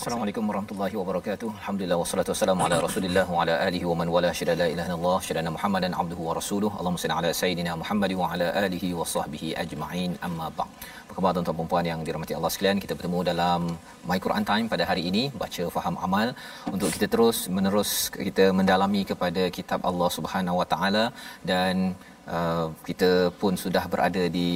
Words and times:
Assalamualaikum 0.00 0.44
warahmatullahi 0.48 0.94
wabarakatuh. 0.98 1.48
Alhamdulillah 1.60 1.96
wassalatu 2.02 2.30
wassalamu 2.32 2.62
ala 2.66 2.76
Rasulillah 2.84 3.24
wa 3.32 3.40
ala 3.42 3.54
alihi 3.66 3.84
wa 3.88 3.96
man 4.00 4.08
wala 4.14 4.30
syada 4.38 4.54
la 4.60 4.66
ilaha 4.74 4.88
illallah 4.88 5.16
syada 5.26 5.50
Muhammadan 5.56 5.92
abduhu 6.02 6.22
wa 6.28 6.34
rasuluhu. 6.38 6.72
Allahumma 6.78 7.00
salli 7.02 7.16
ala 7.18 7.30
sayidina 7.40 7.72
Muhammad 7.82 8.12
wa 8.20 8.30
ala 8.32 8.46
alihi 8.62 8.88
wa 9.00 9.06
sahbihi 9.14 9.50
ajma'in. 9.64 10.12
Amma 10.28 10.46
ba'd. 10.60 10.72
Apa 11.02 11.12
khabar 11.18 11.32
tuan-tuan 11.36 11.58
dan 11.60 11.68
puan 11.72 11.84
yang 11.92 12.00
dirahmati 12.06 12.36
Allah 12.38 12.52
sekalian? 12.54 12.80
Kita 12.84 12.96
bertemu 12.98 13.20
dalam 13.30 13.60
My 14.10 14.18
Quran 14.24 14.46
Time 14.52 14.72
pada 14.72 14.86
hari 14.90 15.04
ini, 15.10 15.24
baca 15.44 15.64
faham 15.76 15.98
amal 16.08 16.28
untuk 16.74 16.88
kita 16.96 17.08
terus 17.16 17.38
menerus 17.56 17.92
kita 18.28 18.46
mendalami 18.60 19.04
kepada 19.12 19.44
kitab 19.58 19.82
Allah 19.90 20.10
Subhanahu 20.18 20.60
wa 20.62 20.68
taala 20.74 21.04
dan 21.52 21.92
uh, 22.36 22.66
kita 22.88 23.10
pun 23.42 23.52
sudah 23.64 23.84
berada 23.94 24.24
di 24.38 24.50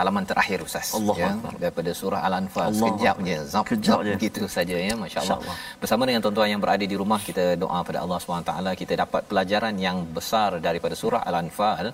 halaman 0.00 0.24
terakhir 0.30 0.58
ustaz 0.66 0.86
Allah 0.98 1.16
ya 1.22 1.28
Akbar. 1.32 1.52
daripada 1.62 1.90
surah 2.00 2.20
al-anfal 2.28 2.64
Allah 2.68 2.80
sekejap 2.80 3.16
je 3.28 3.36
zap 3.52 3.64
Kejap 3.70 3.88
zap 3.90 4.00
je. 4.06 4.12
begitu 4.16 4.42
saja 4.56 4.76
ya 4.88 4.94
masya-Allah 5.02 5.38
Masya-Allah. 5.40 5.56
bersama 5.82 6.02
dengan 6.08 6.20
tuan-tuan 6.24 6.48
yang 6.52 6.62
berada 6.64 6.84
di 6.92 6.96
rumah 7.02 7.20
kita 7.28 7.44
doa 7.62 7.78
pada 7.88 7.98
Allah 8.04 8.18
SWT 8.22 8.52
kita 8.82 8.92
dapat 9.02 9.22
pelajaran 9.30 9.74
yang 9.86 9.98
besar 10.18 10.50
daripada 10.66 10.94
surah 11.02 11.22
al-anfal 11.30 11.86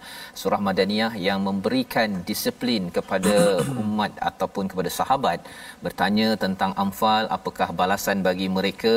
surah 0.42 0.61
madaniyah 0.69 1.12
yang 1.28 1.41
memberikan 1.48 2.08
disiplin 2.30 2.83
kepada 2.97 3.34
umat 3.84 4.12
ataupun 4.30 4.64
kepada 4.73 4.91
sahabat 4.98 5.39
bertanya 5.86 6.28
tentang 6.45 6.73
anfal 6.84 7.25
apakah 7.39 7.69
balasan 7.80 8.19
bagi 8.28 8.48
mereka 8.58 8.95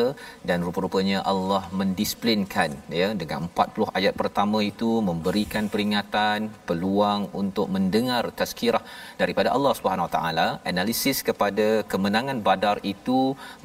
dan 0.49 0.59
rupa-rupanya 0.67 1.19
Allah 1.33 1.61
mendisiplinkan 1.79 2.69
ya 3.01 3.07
dengan 3.21 3.39
40 3.49 3.97
ayat 3.99 4.13
pertama 4.21 4.59
itu 4.71 4.89
memberikan 5.09 5.65
peringatan 5.73 6.39
peluang 6.69 7.21
untuk 7.41 7.67
mendengar 7.75 8.23
tazkirah 8.39 8.83
daripada 9.21 9.49
Allah 9.55 9.73
Subhanahu 9.77 10.07
Wa 10.07 10.13
Taala. 10.15 10.47
Analisis 10.71 11.17
kepada 11.29 11.67
kemenangan 11.91 12.39
Badar 12.47 12.77
itu 12.93 13.19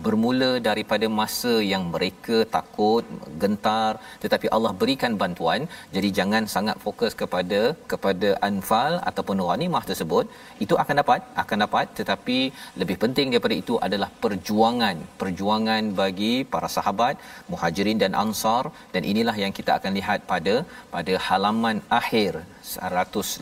bermula 0.04 0.50
daripada 0.68 1.06
masa 1.20 1.54
yang 1.72 1.84
mereka 1.94 2.38
takut 2.56 3.04
gentar 3.42 3.92
tetapi 4.24 4.46
Allah 4.56 4.72
berikan 4.82 5.14
bantuan. 5.22 5.60
Jadi 5.96 6.08
jangan 6.18 6.44
sangat 6.54 6.76
fokus 6.84 7.14
kepada 7.22 7.60
kepada 7.92 8.30
anfal 8.50 8.94
ataupun 9.10 9.44
ghanimah 9.48 9.84
tersebut. 9.90 10.26
Itu 10.66 10.76
akan 10.82 10.96
dapat 11.02 11.20
akan 11.44 11.58
dapat 11.66 11.86
tetapi 12.00 12.38
lebih 12.82 12.96
penting 13.04 13.28
daripada 13.34 13.56
itu 13.62 13.76
adalah 13.88 14.10
perjuangan. 14.24 14.96
Perjuangan 15.22 15.84
bagi 16.02 16.34
para 16.54 16.70
sahabat 16.76 17.16
muhajirin 17.52 18.00
dan 18.04 18.14
ansar. 18.24 18.64
Dan 18.94 19.02
inilah 19.12 19.36
yang 19.44 19.52
kita 19.58 19.72
akan 19.78 19.92
lihat 20.00 20.20
pada 20.32 20.54
pada 20.94 21.14
halaman 21.26 21.76
akhir 22.00 22.32
186 22.60 23.40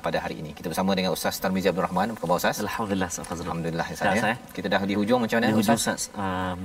pada 0.00 0.18
hari 0.24 0.40
ini. 0.40 0.50
Kita 0.56 0.72
bersama 0.72 0.96
dengan 0.96 1.12
Ustaz 1.12 1.36
Tarmizi 1.36 1.68
Abdul 1.68 1.84
Rahman. 1.84 2.16
Apa 2.16 2.20
khabar 2.24 2.36
Ustaz? 2.40 2.56
Alhamdulillah 2.64 3.08
Ustaz 3.12 3.24
Fazrul. 3.28 3.46
Alhamdulillah 3.52 3.86
Ustaz. 3.92 4.06
Ya. 4.08 4.12
Ustaz, 4.16 4.32
ya? 4.32 4.36
Kita 4.56 4.66
dah 4.72 4.80
di 4.88 4.94
hujung 4.96 5.20
macam 5.20 5.36
mana 5.38 5.48
Di 5.52 5.56
hujung 5.60 5.76
Ustaz? 5.76 6.08
Ustaz 6.08 6.16
um, 6.16 6.62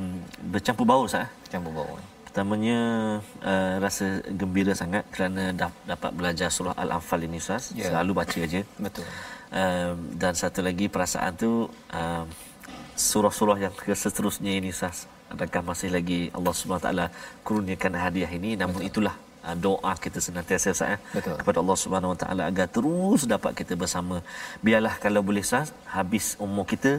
bercampur 0.54 0.86
bau 0.88 1.02
Ustaz. 1.04 1.28
eh. 1.28 1.30
Campur 1.52 1.74
bau. 1.76 1.96
Pertamanya 2.24 2.80
uh, 3.46 3.76
rasa 3.84 4.06
gembira 4.32 4.74
sangat 4.74 5.04
kerana 5.14 5.52
dah, 5.52 5.70
dapat 5.86 6.12
belajar 6.16 6.48
surah 6.50 6.74
Al-Anfal 6.80 7.28
ini 7.28 7.38
Ustaz. 7.44 7.76
Ya. 7.76 7.92
Selalu 7.92 8.12
baca 8.16 8.38
aja. 8.48 8.62
Betul. 8.80 9.06
Um, 9.54 9.96
dan 10.18 10.34
satu 10.34 10.60
lagi 10.66 10.88
perasaan 10.88 11.36
tu 11.36 11.68
um, 11.94 12.26
surah-surah 12.96 13.58
yang 13.60 13.74
seterusnya 13.76 14.56
ini 14.56 14.72
Ustaz. 14.72 15.06
Adakah 15.34 15.62
masih 15.74 15.90
lagi 15.92 16.20
Allah 16.32 16.54
Subhanahu 16.54 16.86
taala 16.86 17.06
kurniakan 17.44 17.94
hadiah 17.98 18.30
ini 18.30 18.54
namun 18.54 18.80
Betul. 18.82 18.90
itulah 18.90 19.16
doa 19.66 19.94
kita 20.04 20.20
senantiasa 20.28 20.72
Ustaz 20.76 20.94
eh, 20.96 21.00
Betul. 21.16 21.36
kepada 21.40 21.58
Allah 21.64 21.78
Subhanahu 21.84 22.14
Wa 22.14 22.20
taala 22.24 22.44
agar 22.52 22.68
terus 22.76 23.22
dapat 23.34 23.52
kita 23.60 23.74
bersama. 23.84 24.18
Biarlah 24.66 24.96
kalau 25.04 25.22
boleh 25.30 25.44
Ustaz 25.48 25.70
habis 25.98 26.28
umur 26.46 26.66
kita 26.74 26.92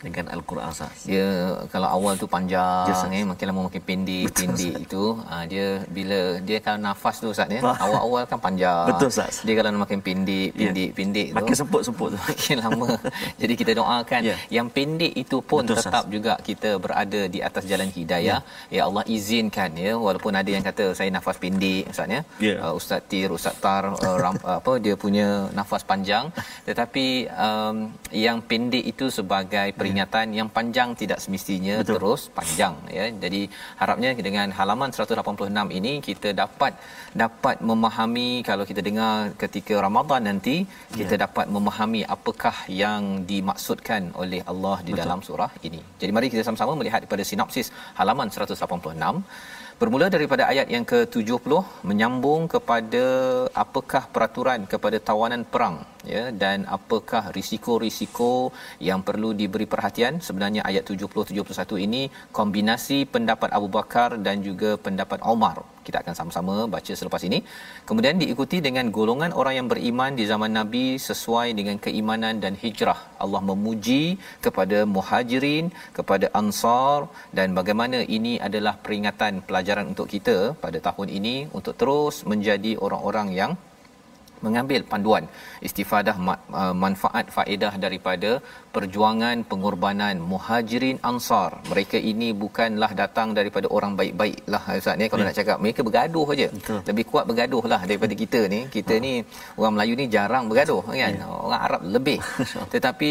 dengan 0.00 0.32
Al-Quran 0.32 0.66
Ustaz. 0.66 1.04
Dia 1.04 1.28
kalau 1.68 1.88
awal 1.88 2.16
tu 2.16 2.24
panjang 2.24 2.88
Ustaz. 2.88 3.12
eh 3.12 3.20
makin 3.22 3.44
lama 3.48 3.60
makin 3.68 3.82
pendek 3.82 4.24
Betul, 4.26 4.40
pendek 4.48 4.74
itu 4.80 5.04
ah 5.28 5.44
dia 5.44 5.66
bila 5.86 6.18
dia 6.40 6.58
kalau 6.58 6.80
nafas 6.80 7.20
tu 7.20 7.28
Ustaz 7.28 7.48
ya 7.48 7.60
awal-awal 7.60 8.24
kan 8.24 8.40
panjang. 8.40 8.88
Betul, 8.88 9.08
Ustaz. 9.12 9.44
Dia 9.44 9.54
kalau 9.54 9.76
makin 9.76 10.00
pendek 10.00 10.48
Ya. 10.50 10.72
pendek 10.72 10.90
pendek 10.92 11.28
tu 11.30 11.36
Makin 11.36 11.54
semput-semput 11.54 12.08
tu. 12.12 12.18
makin 12.26 12.56
lama. 12.58 12.88
Jadi 13.36 13.54
kita 13.54 13.72
doakan 13.76 14.20
Ya. 14.24 14.36
yang 14.50 14.66
pendek 14.68 15.12
itu 15.14 15.36
pun 15.40 15.62
Betul, 15.64 15.76
tetap 15.78 16.04
juga 16.08 16.32
kita 16.40 16.70
berada 16.76 17.20
di 17.26 17.38
atas 17.40 17.64
jalan 17.64 17.88
hidayah. 17.88 18.40
Ya, 18.68 18.82
Allah 18.88 19.04
izinkan 19.06 19.70
ya 19.76 19.92
walaupun 19.96 20.32
ada 20.32 20.48
yang 20.48 20.64
kata 20.64 20.96
saya 20.96 21.12
nafas 21.12 21.36
pendek 21.36 21.92
Ustaz 21.92 22.08
ya. 22.08 22.20
Ya. 22.40 22.54
Uh, 22.58 22.72
Ustaz 22.72 23.04
Tir, 23.04 23.28
Ustaz 23.28 23.54
Tar 23.60 23.84
uh, 23.92 24.16
ram, 24.16 24.36
apa 24.58 24.72
dia 24.80 24.96
punya 24.96 25.28
nafas 25.52 25.84
panjang 25.84 26.32
tetapi 26.64 27.06
um, 27.36 27.76
yang 28.10 28.40
pendek 28.40 28.84
itu 28.86 29.06
sebagai 29.10 29.68
peringatan 29.90 30.26
yang 30.38 30.48
panjang 30.56 30.88
tidak 31.00 31.18
semestinya 31.24 31.74
Betul. 31.82 31.94
terus 31.98 32.22
panjang 32.38 32.74
ya. 32.96 33.04
Jadi 33.24 33.42
harapnya 33.80 34.10
dengan 34.28 34.48
halaman 34.58 34.90
186 34.94 35.78
ini 35.78 35.92
kita 36.08 36.30
dapat 36.42 36.72
dapat 37.22 37.56
memahami 37.70 38.28
kalau 38.48 38.64
kita 38.70 38.82
dengar 38.88 39.14
ketika 39.42 39.74
Ramadan 39.86 40.22
nanti 40.30 40.56
kita 40.98 41.14
dapat 41.24 41.46
memahami 41.56 42.02
apakah 42.16 42.56
yang 42.82 43.26
dimaksudkan 43.30 44.14
oleh 44.22 44.40
Allah 44.52 44.76
di 44.86 44.92
Betul. 44.94 45.02
dalam 45.02 45.20
surah 45.28 45.50
ini. 45.68 45.80
Jadi 46.00 46.10
mari 46.16 46.28
kita 46.34 46.44
sama-sama 46.46 46.78
melihat 46.80 47.00
daripada 47.02 47.26
sinopsis 47.30 47.68
halaman 47.98 48.30
186 48.30 48.54
bermula 49.80 50.06
daripada 50.14 50.44
ayat 50.52 50.68
yang 50.74 50.84
ke-70 50.90 51.52
menyambung 51.88 52.42
kepada 52.54 53.04
apakah 53.62 54.02
peraturan 54.14 54.68
kepada 54.72 54.98
tawanan 55.08 55.42
perang 55.52 55.76
ya 56.14 56.24
dan 56.42 56.68
apakah 56.76 57.22
risiko-risiko 57.38 58.52
yang 58.88 59.00
perlu 59.08 59.30
diberi 59.40 59.64
perhatian. 59.72 60.20
Sebenarnya 60.26 60.62
ayat 60.70 60.84
70 60.84 61.32
71 61.32 61.86
ini 61.86 62.02
kombinasi 62.38 62.98
pendapat 63.14 63.56
Abu 63.58 63.68
Bakar 63.78 64.20
dan 64.26 64.44
juga 64.48 64.76
pendapat 64.76 65.24
Omar 65.34 65.64
kita 65.86 65.98
akan 66.02 66.14
sama-sama 66.18 66.56
baca 66.74 66.92
selepas 67.00 67.22
ini. 67.28 67.38
Kemudian 67.88 68.20
diikuti 68.22 68.58
dengan 68.66 68.86
golongan 68.96 69.32
orang 69.40 69.54
yang 69.58 69.68
beriman 69.72 70.12
di 70.20 70.24
zaman 70.32 70.52
Nabi 70.58 70.84
sesuai 71.08 71.48
dengan 71.58 71.76
keimanan 71.86 72.36
dan 72.44 72.54
hijrah. 72.62 73.00
Allah 73.24 73.42
memuji 73.50 74.04
kepada 74.46 74.78
muhajirin 74.96 75.66
kepada 75.98 76.28
ansar 76.40 76.98
dan 77.38 77.56
bagaimana 77.58 78.00
ini 78.18 78.34
adalah 78.48 78.74
peringatan 78.84 79.42
pelajaran 79.48 79.88
untuk 79.92 80.08
kita 80.14 80.38
pada 80.64 80.78
tahun 80.88 81.08
ini 81.18 81.36
untuk 81.58 81.74
terus 81.80 82.16
menjadi 82.32 82.72
orang-orang 82.86 83.28
yang 83.40 83.52
mengambil 84.46 84.80
panduan 84.92 85.24
istifadah 85.68 86.16
uh, 86.60 86.74
manfaat 86.84 87.26
faedah 87.36 87.72
daripada 87.84 88.30
perjuangan 88.74 89.36
pengorbanan 89.50 90.16
muhajirin 90.32 90.98
ansar. 91.10 91.50
Mereka 91.72 91.98
ini 92.12 92.28
bukanlah 92.42 92.90
datang 93.02 93.28
daripada 93.38 93.66
orang 93.76 93.92
baik-baik 94.00 94.38
lah 94.52 94.62
Ustaz 94.80 94.96
ni. 95.00 95.06
Kalau 95.12 95.22
Ya. 95.24 95.28
nak 95.28 95.36
cakap 95.40 95.56
mereka 95.64 95.80
bergaduh 95.88 96.26
aja 96.34 96.48
Betul. 96.56 96.80
lebih 96.90 97.04
kuat 97.10 97.24
bergaduh 97.30 97.64
lah 97.72 97.80
daripada 97.90 98.14
kita 98.22 98.40
ni. 98.54 98.60
Kita 98.76 98.94
ni 99.06 99.12
orang 99.60 99.74
Melayu 99.76 99.94
ni 100.00 100.06
jarang 100.16 100.44
bergaduh 100.50 100.80
kan? 100.86 101.14
Orang 101.46 101.62
Arab 101.66 101.82
lebih. 101.96 102.18
Tetapi 102.74 103.10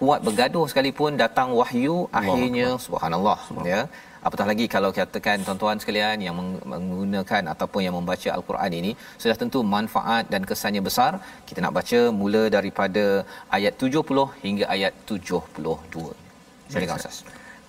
kuat 0.00 0.20
bergaduh 0.26 0.64
sekalipun 0.70 1.14
datang 1.24 1.48
wahyu 1.60 1.96
akhirnya 2.20 2.68
subhanallah 2.86 3.38
ya 3.72 3.80
apatah 4.26 4.46
lagi 4.50 4.66
kalau 4.74 4.90
katakan 4.98 5.44
tuan-tuan 5.46 5.78
sekalian 5.82 6.18
yang 6.26 6.36
menggunakan 6.72 7.42
ataupun 7.54 7.80
yang 7.86 7.94
membaca 7.98 8.28
al-Quran 8.36 8.72
ini 8.80 8.92
sudah 9.22 9.36
tentu 9.42 9.60
manfaat 9.76 10.24
dan 10.34 10.44
kesannya 10.50 10.82
besar 10.88 11.12
kita 11.48 11.58
nak 11.64 11.74
baca 11.78 12.00
mula 12.20 12.42
daripada 12.56 13.04
ayat 13.58 13.74
70 13.88 14.28
hingga 14.46 14.64
ayat 14.76 14.92
72 15.16 16.06
silakan 16.72 16.96
Ustaz 17.02 17.18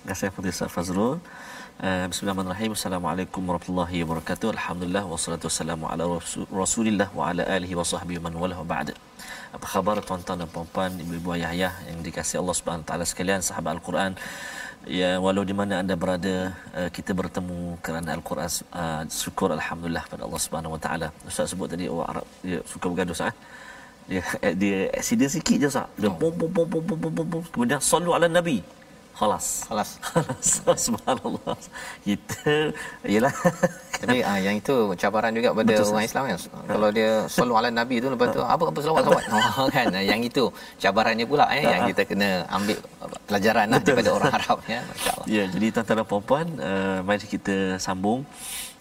Terima 0.08 0.20
kasih 0.20 0.52
Ustaz 0.56 0.72
Fazrul. 0.76 1.14
Uh, 1.86 2.06
Bismillahirrahmanirrahim. 2.10 2.72
Assalamualaikum 2.78 3.42
warahmatullahi 3.48 3.98
wabarakatuh. 4.04 4.48
Alhamdulillah 4.56 5.04
wassalatu 5.12 5.46
wassalamu 5.50 5.86
ala 5.92 6.04
rasul- 6.14 6.48
Rasulillah 6.62 7.08
wa 7.18 7.24
ala 7.30 7.44
alihi 7.56 7.76
wa 7.80 7.86
sahbihi 7.92 8.20
man 8.26 8.34
wala 8.44 8.56
wa 8.62 8.66
ba'd. 8.72 8.90
Apa 9.58 9.68
khabar 9.74 9.96
tuan-tuan 10.08 10.38
dan 10.42 10.50
puan-puan, 10.54 10.92
ibu-ibu 11.04 11.36
ayah-ayah 11.36 11.74
yang 11.90 12.00
dikasihi 12.08 12.40
Allah 12.42 12.56
Subhanahu 12.60 12.88
taala 12.90 13.06
sekalian, 13.12 13.44
sahabat 13.50 13.72
Al-Quran. 13.78 14.12
Ya 14.88 15.20
walau 15.20 15.44
di 15.44 15.52
mana 15.52 15.84
anda 15.84 16.00
berada 16.00 16.56
uh, 16.72 16.88
kita 16.88 17.12
bertemu 17.12 17.76
kerana 17.84 18.16
Al-Quran 18.16 18.48
uh, 18.72 19.04
syukur 19.12 19.52
alhamdulillah 19.52 20.08
pada 20.08 20.24
Allah 20.24 20.40
Subhanahu 20.40 20.76
wa 20.76 20.82
taala. 20.86 21.08
Ustaz 21.28 21.52
sebut 21.52 21.68
tadi 21.68 21.92
orang 21.92 22.08
Arab 22.08 22.26
dia 22.40 22.60
suka 22.64 22.88
bergaduh 22.88 23.12
sah. 23.12 23.36
Dia 24.08 24.24
dia 24.56 24.88
accident 24.96 25.28
sikit 25.28 25.58
je 25.60 25.70
sah. 25.76 25.92
Dia 26.00 26.08
bom 26.08 26.32
bom 26.32 26.48
bom 26.48 26.64
bom 26.72 26.84
bom, 26.88 27.12
bom, 27.12 27.28
bom. 27.28 27.44
kemudian 27.52 27.84
sallu 27.84 28.16
ala 28.16 28.32
nabi. 28.32 28.64
Khalas. 29.18 29.46
Khalas. 29.68 29.98
Subhanallah. 30.78 31.58
Kita 32.06 32.70
ialah 33.02 33.34
Tapi 33.98 34.22
ah, 34.22 34.38
yang 34.38 34.62
itu 34.62 34.94
cabaran 34.94 35.34
juga 35.34 35.58
pada 35.58 35.74
Betul, 35.74 35.90
orang. 35.90 36.06
Islam 36.06 36.24
kan. 36.30 36.38
Kalau 36.70 36.90
dia 36.94 37.12
sallu 37.26 37.54
ala 37.58 37.74
nabi 37.74 37.98
tu 37.98 38.14
lepas 38.14 38.30
tu 38.30 38.46
apa 38.46 38.64
apa 38.70 38.80
selawat 38.80 39.02
selawat. 39.10 39.24
Oh 39.58 39.68
kan 39.74 39.90
yang 39.98 40.22
itu 40.22 40.54
cabarannya 40.78 41.26
pula 41.26 41.50
eh 41.50 41.66
yang 41.66 41.90
kita 41.90 42.06
kena 42.06 42.46
ambil 42.54 42.78
pelajaran 43.26 43.66
lah 43.74 43.82
daripada 43.82 44.10
orang 44.14 44.34
Arab 44.38 44.60
ya. 44.70 44.80
Masya-Allah. 44.86 45.26
Ya, 45.38 45.44
jadi 45.44 45.68
tuan-tuan 45.76 45.98
dan 46.00 46.08
puan-puan, 46.08 46.48
uh, 46.62 46.98
mari 47.04 47.28
kita 47.28 47.76
sambung. 47.84 48.24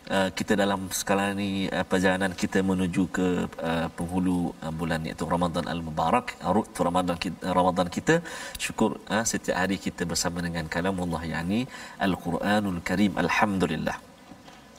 Uh, 0.06 0.30
kita 0.38 0.54
dalam 0.54 0.86
sekarang 0.98 1.34
ni 1.34 1.66
uh, 1.66 1.82
perjalanan 1.82 2.30
kita 2.42 2.62
menuju 2.62 3.02
ke 3.16 3.26
uh, 3.58 3.90
penghulu 3.96 4.54
uh, 4.62 4.70
bulan 4.70 5.02
iaitu 5.02 5.26
Ramadan 5.26 5.66
Al-Mubarak, 5.72 6.38
Rut 6.54 6.70
Ramadan 6.88 7.18
kita, 7.18 7.50
Ramadan 7.58 7.90
kita. 7.90 8.14
Syukur 8.54 9.02
uh, 9.10 9.24
setiap 9.26 9.58
hari 9.58 9.82
kita 9.86 10.06
bersama 10.06 10.38
dengan 10.46 10.70
kalamullah 10.74 11.22
yakni 11.26 11.66
Al-Quranul 11.98 12.78
Karim. 12.86 13.18
Alhamdulillah. 13.18 13.98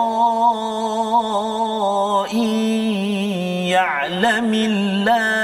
يعلم 3.68 4.54
الله 4.54 5.43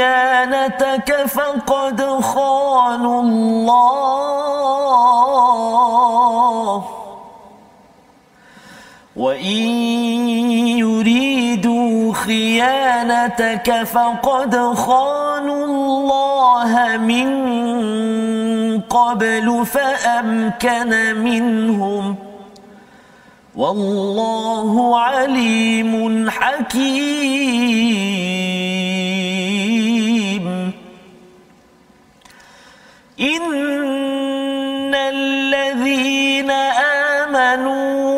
خيانتك 0.00 1.26
فقد 1.26 2.22
خانوا 2.22 3.22
الله. 3.22 3.80
وإن 9.16 9.68
يريدوا 10.78 12.14
خيانتك 12.14 13.82
فقد 13.82 14.74
خانوا 14.74 15.66
الله 15.66 16.96
من 16.96 17.30
قبل 18.80 19.66
فأمكن 19.66 21.16
منهم. 21.16 22.16
والله 23.56 24.98
عليم 24.98 26.30
حكيم. 26.30 28.39
إن 33.20 34.94
الذين 34.94 36.50
آمنوا 37.20 38.09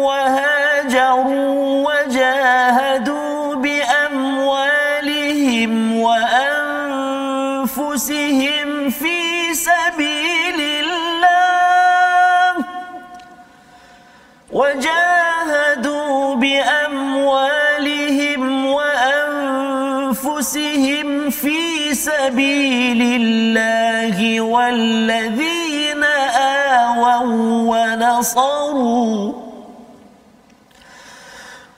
وأنفسهم 20.25 21.31
في 21.31 21.95
سبيل 21.95 23.03
الله 23.03 24.41
والذين 24.41 26.05
آووا 26.05 27.23
ونصروا 27.71 29.33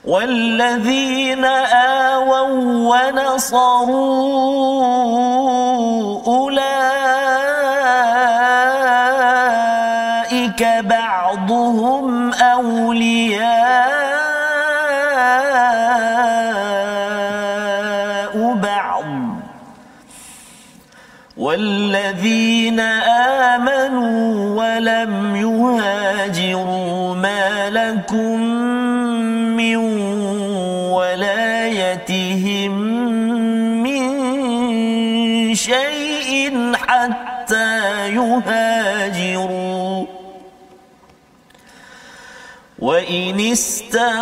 والذين 0.05 1.45
آووا 1.45 2.47
ونصروا 2.93 4.05
شيء 35.55 36.71
حتى 36.75 38.09
يهاجروا. 38.09 40.05
وإن 42.79 43.39
استنصروكم 43.39 44.21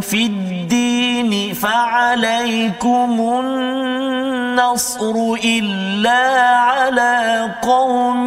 في 0.00 0.26
الدين 0.26 1.54
فعليكم 1.54 3.40
النصر 3.44 5.14
إلا 5.44 6.50
على 6.50 7.50
قوم 7.62 8.26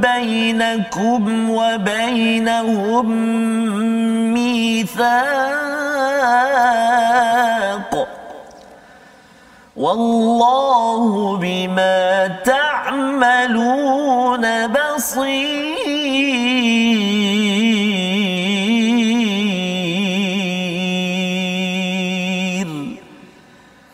بينكم 0.00 1.50
وبينهم 1.50 3.06
ميثاق. 4.34 5.62
والله 9.82 11.02
بما 11.42 12.30
تعملون 12.46 14.44
بصير. 14.66 15.62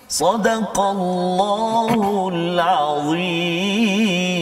صدق 0.08 0.80
الله 0.80 2.28
العظيم. 2.34 4.37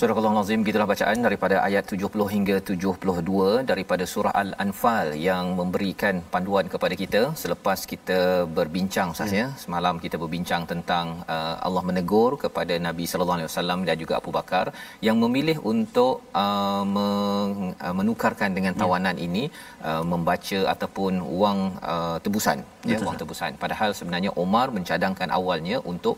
Surah 0.00 0.16
Al-Azim 0.18 0.60
gitulah 0.66 0.86
bacaan 0.90 1.18
daripada 1.24 1.56
ayat 1.64 1.84
70 1.94 2.26
hingga 2.34 2.54
72 2.68 3.64
daripada 3.70 4.04
surah 4.12 4.32
Al-Anfal 4.42 5.08
yang 5.24 5.44
memberikan 5.58 6.14
panduan 6.34 6.66
kepada 6.74 6.94
kita 7.00 7.20
selepas 7.42 7.78
kita 7.90 8.18
berbincang 8.58 9.10
sahaja 9.18 9.36
ya. 9.40 9.48
semalam 9.64 10.00
kita 10.04 10.16
berbincang 10.22 10.62
tentang 10.70 11.06
uh, 11.34 11.54
Allah 11.66 11.82
menegur 11.88 12.30
kepada 12.44 12.76
Nabi 12.86 13.04
sallallahu 13.10 13.38
alaihi 13.38 13.50
wasallam 13.50 13.84
dan 13.88 14.00
juga 14.02 14.14
Abu 14.20 14.32
Bakar 14.38 14.64
yang 15.08 15.20
memilih 15.24 15.56
untuk 15.72 16.24
uh, 16.44 16.84
uh, 17.04 17.94
menukarkan 18.00 18.56
dengan 18.56 18.72
tawanan 18.82 19.20
ya. 19.20 19.26
ini 19.28 19.44
uh, 19.90 20.02
membaca 20.14 20.60
ataupun 20.74 21.20
wang 21.42 21.60
uh, 21.92 22.16
tebusan 22.24 22.64
ya 22.88 23.04
wang 23.10 23.20
tebusan 23.20 23.52
padahal 23.64 23.92
sebenarnya 24.00 24.32
Omar 24.44 24.66
mencadangkan 24.78 25.28
awalnya 25.40 25.78
untuk 25.92 26.16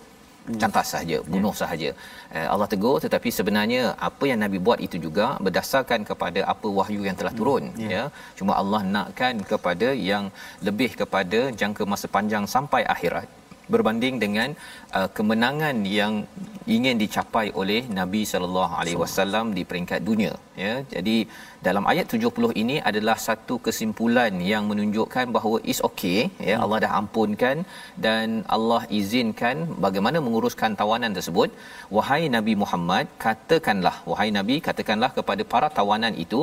cantas 0.60 0.86
sahaja 0.92 1.18
bunuh 1.32 1.54
sahaja. 1.60 1.90
Eh, 2.36 2.46
Allah 2.52 2.68
tegur 2.72 2.96
tetapi 3.04 3.28
sebenarnya 3.38 3.82
apa 4.08 4.24
yang 4.30 4.40
nabi 4.44 4.58
buat 4.66 4.80
itu 4.86 4.98
juga 5.06 5.26
berdasarkan 5.46 6.02
kepada 6.10 6.40
apa 6.54 6.68
wahyu 6.78 7.02
yang 7.08 7.18
telah 7.20 7.34
turun 7.40 7.66
hmm. 7.76 7.90
ya. 7.94 8.04
Cuma 8.38 8.54
Allah 8.62 8.82
nakkan 8.96 9.36
kepada 9.52 9.90
yang 10.10 10.26
lebih 10.68 10.90
kepada 11.02 11.40
jangka 11.62 11.84
masa 11.94 12.08
panjang 12.16 12.46
sampai 12.56 12.82
akhirat 12.96 13.28
berbanding 13.74 14.16
dengan 14.24 14.50
uh, 14.98 15.08
kemenangan 15.16 15.76
yang 15.98 16.14
ingin 16.74 16.96
dicapai 17.02 17.46
oleh 17.60 17.80
Nabi 17.98 18.22
sallallahu 18.32 18.72
alaihi 18.80 18.98
wasallam 19.02 19.46
di 19.56 19.62
peringkat 19.70 20.00
dunia 20.08 20.32
ya 20.64 20.74
jadi 20.94 21.16
dalam 21.66 21.84
ayat 21.92 22.06
70 22.16 22.50
ini 22.62 22.76
adalah 22.90 23.16
satu 23.26 23.54
kesimpulan 23.66 24.34
yang 24.52 24.64
menunjukkan 24.70 25.26
bahawa 25.36 25.58
is 25.72 25.80
okay 25.88 26.18
ya 26.48 26.54
hmm. 26.56 26.64
Allah 26.64 26.78
dah 26.84 26.92
ampunkan 27.00 27.56
dan 28.06 28.28
Allah 28.56 28.82
izinkan 29.00 29.56
bagaimana 29.86 30.20
menguruskan 30.26 30.78
tawanan 30.82 31.14
tersebut 31.18 31.50
wahai 31.96 32.22
Nabi 32.36 32.54
Muhammad 32.62 33.06
katakanlah 33.26 33.96
wahai 34.12 34.30
Nabi 34.38 34.56
katakanlah 34.68 35.12
kepada 35.18 35.44
para 35.54 35.70
tawanan 35.80 36.16
itu 36.26 36.42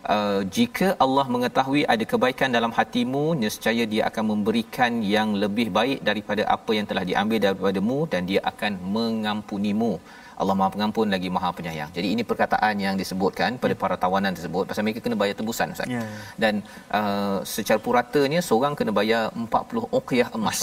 Uh, 0.00 0.40
jika 0.56 0.86
Allah 1.04 1.24
mengetahui 1.34 1.82
ada 1.94 2.04
kebaikan 2.12 2.48
dalam 2.56 2.72
hatimu 2.76 3.24
nescaya 3.40 3.84
dia 3.84 4.02
akan 4.08 4.24
memberikan 4.32 4.92
yang 5.14 5.36
lebih 5.42 5.68
baik 5.78 6.00
daripada 6.08 6.42
apa 6.56 6.70
yang 6.76 6.86
telah 6.90 7.04
diambil 7.10 7.38
daripadamu 7.44 7.98
dan 8.12 8.24
dia 8.30 8.40
akan 8.50 8.80
mengampunimu 8.96 9.92
Allah 10.40 10.54
Maha 10.58 10.70
Pengampun 10.74 11.06
lagi 11.14 11.28
Maha 11.36 11.50
Penyayang. 11.58 11.90
Jadi 11.96 12.08
ini 12.14 12.22
perkataan 12.30 12.74
yang 12.84 12.94
disebutkan 13.02 13.60
pada 13.62 13.74
para 13.82 13.96
tawanan 14.04 14.32
tersebut 14.36 14.64
pasal 14.70 14.84
mereka 14.86 15.04
kena 15.04 15.16
bayar 15.22 15.36
tebusan 15.40 15.76
Ustaz. 15.76 15.90
Ya. 15.96 16.04
Dan 16.42 16.64
uh, 16.98 17.44
secara 17.54 17.78
puratanya 17.86 18.40
seorang 18.48 18.72
kena 18.78 18.94
bayar 19.00 19.22
40 19.36 20.00
uqyah 20.00 20.28
emas. 20.38 20.60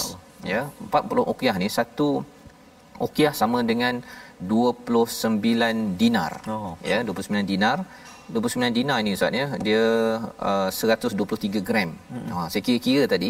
Ya, 0.53 0.61
40 0.89 1.33
uqyah 1.33 1.55
ni 1.61 1.69
satu 1.77 2.09
uqyah 3.07 3.33
sama 3.41 3.61
dengan 3.71 4.01
29 4.41 6.01
dinar. 6.01 6.33
Oh. 6.49 6.73
Ya, 6.91 6.99
29 7.05 7.53
dinar 7.53 7.77
29 8.35 8.77
dinar 8.77 8.97
ni 9.05 9.11
Ustaz 9.17 9.39
ya 9.39 9.45
dia 9.67 9.83
uh, 10.49 10.69
123 10.71 11.63
gram. 11.67 11.89
Hmm. 12.11 12.27
Ha 12.33 12.41
saya 12.51 12.61
kira-kira 12.67 13.03
tadi 13.13 13.29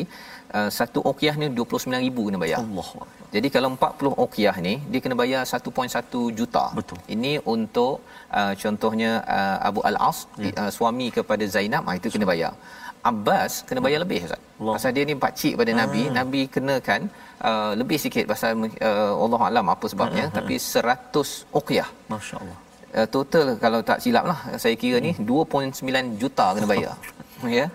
uh, 0.58 0.70
satu 0.78 1.00
uqyah 1.12 1.36
ni 1.42 1.48
29000 1.60 2.26
kena 2.28 2.40
bayar. 2.44 2.60
Allah. 2.64 2.90
Jadi 3.36 3.48
kalau 3.56 3.70
40 3.76 4.26
uqyah 4.26 4.56
ni 4.68 4.74
dia 4.92 5.02
kena 5.06 5.16
bayar 5.22 5.42
1.1 5.46 6.26
juta. 6.40 6.66
Betul. 6.80 7.00
Ini 7.16 7.32
untuk 7.56 7.96
uh, 8.40 8.54
contohnya 8.64 9.12
uh, 9.38 9.58
Abu 9.70 9.82
Al-As 9.90 10.20
ya. 10.48 10.52
uh, 10.62 10.72
suami 10.78 11.08
kepada 11.18 11.46
Zainab 11.56 11.86
ah 11.90 11.96
itu 12.02 12.10
kena 12.18 12.28
bayar. 12.34 12.54
Abbas 13.10 13.54
kena 13.68 13.80
bayar 13.86 14.00
lebih 14.06 14.20
Ustaz. 14.28 14.42
Allah. 14.60 14.74
Pasal 14.78 14.92
dia 14.98 15.04
ni 15.10 15.16
pak 15.26 15.34
cik 15.40 15.54
pada 15.62 15.72
ah. 15.74 15.78
Nabi, 15.82 16.04
Nabi 16.20 16.42
kenakan 16.56 17.02
uh, 17.50 17.72
lebih 17.82 18.00
sikit 18.06 18.26
pasal 18.32 18.52
uh, 18.90 19.14
Allah 19.26 19.42
alam 19.50 19.66
apa 19.76 19.86
sebabnya 19.94 20.26
uh, 20.26 20.30
uh, 20.30 20.34
uh. 20.34 20.38
tapi 20.40 20.56
100 20.58 21.60
uqyah. 21.62 21.90
Masya-Allah 22.14 22.67
uh, 22.96 23.08
total 23.16 23.46
kalau 23.64 23.80
tak 23.90 24.00
silap 24.04 24.24
lah 24.32 24.40
saya 24.64 24.76
kira 24.82 24.98
ni 25.04 25.12
2.9 25.20 26.22
juta 26.22 26.48
kena 26.56 26.70
bayar. 26.74 26.96
Ya. 27.56 27.66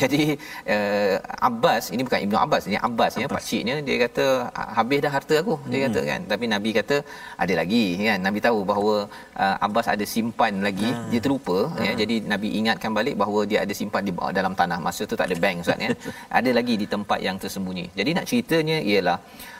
Jadi 0.00 0.40
uh, 0.74 1.14
Abbas 1.48 1.92
ini 1.92 2.00
bukan 2.06 2.20
Ibnu 2.24 2.36
Abbas 2.40 2.64
ini 2.68 2.76
Abbas 2.80 3.12
ya 3.20 3.26
pak 3.28 3.42
ciknya 3.44 3.74
dia 3.84 3.96
kata 4.08 4.48
habis 4.78 4.98
dah 5.04 5.12
harta 5.12 5.34
aku 5.42 5.54
dia 5.68 5.76
hmm. 5.76 5.84
kata 5.86 6.00
kan. 6.08 6.20
Tapi 6.32 6.44
Nabi 6.54 6.70
kata 6.72 6.96
ada 7.36 7.54
lagi 7.60 7.84
kan 8.00 8.16
Nabi 8.26 8.40
tahu 8.46 8.58
bahawa 8.70 8.94
uh, 9.36 9.56
Abbas 9.66 9.92
ada 9.92 10.04
simpan 10.14 10.64
lagi 10.64 10.88
hmm. 10.88 11.12
dia 11.12 11.20
terlupa 11.20 11.58
hmm. 11.68 11.84
ya 11.84 11.92
jadi 12.00 12.14
Nabi 12.32 12.48
ingatkan 12.64 12.96
balik 12.96 13.20
bahawa 13.20 13.44
dia 13.50 13.60
ada 13.64 13.74
simpan 13.76 14.08
di 14.08 14.14
dalam 14.38 14.56
tanah. 14.56 14.80
Masa 14.80 15.04
tu 15.04 15.18
tak 15.20 15.28
ada 15.28 15.36
bank 15.36 15.68
ustaz 15.68 15.84
ya. 15.84 15.92
Ada 16.40 16.50
lagi 16.56 16.74
di 16.80 16.86
tempat 16.94 17.20
yang 17.20 17.36
tersembunyi. 17.42 17.92
Jadi 17.98 18.10
nak 18.16 18.24
ceritanya 18.24 18.78
ialah 18.80 19.18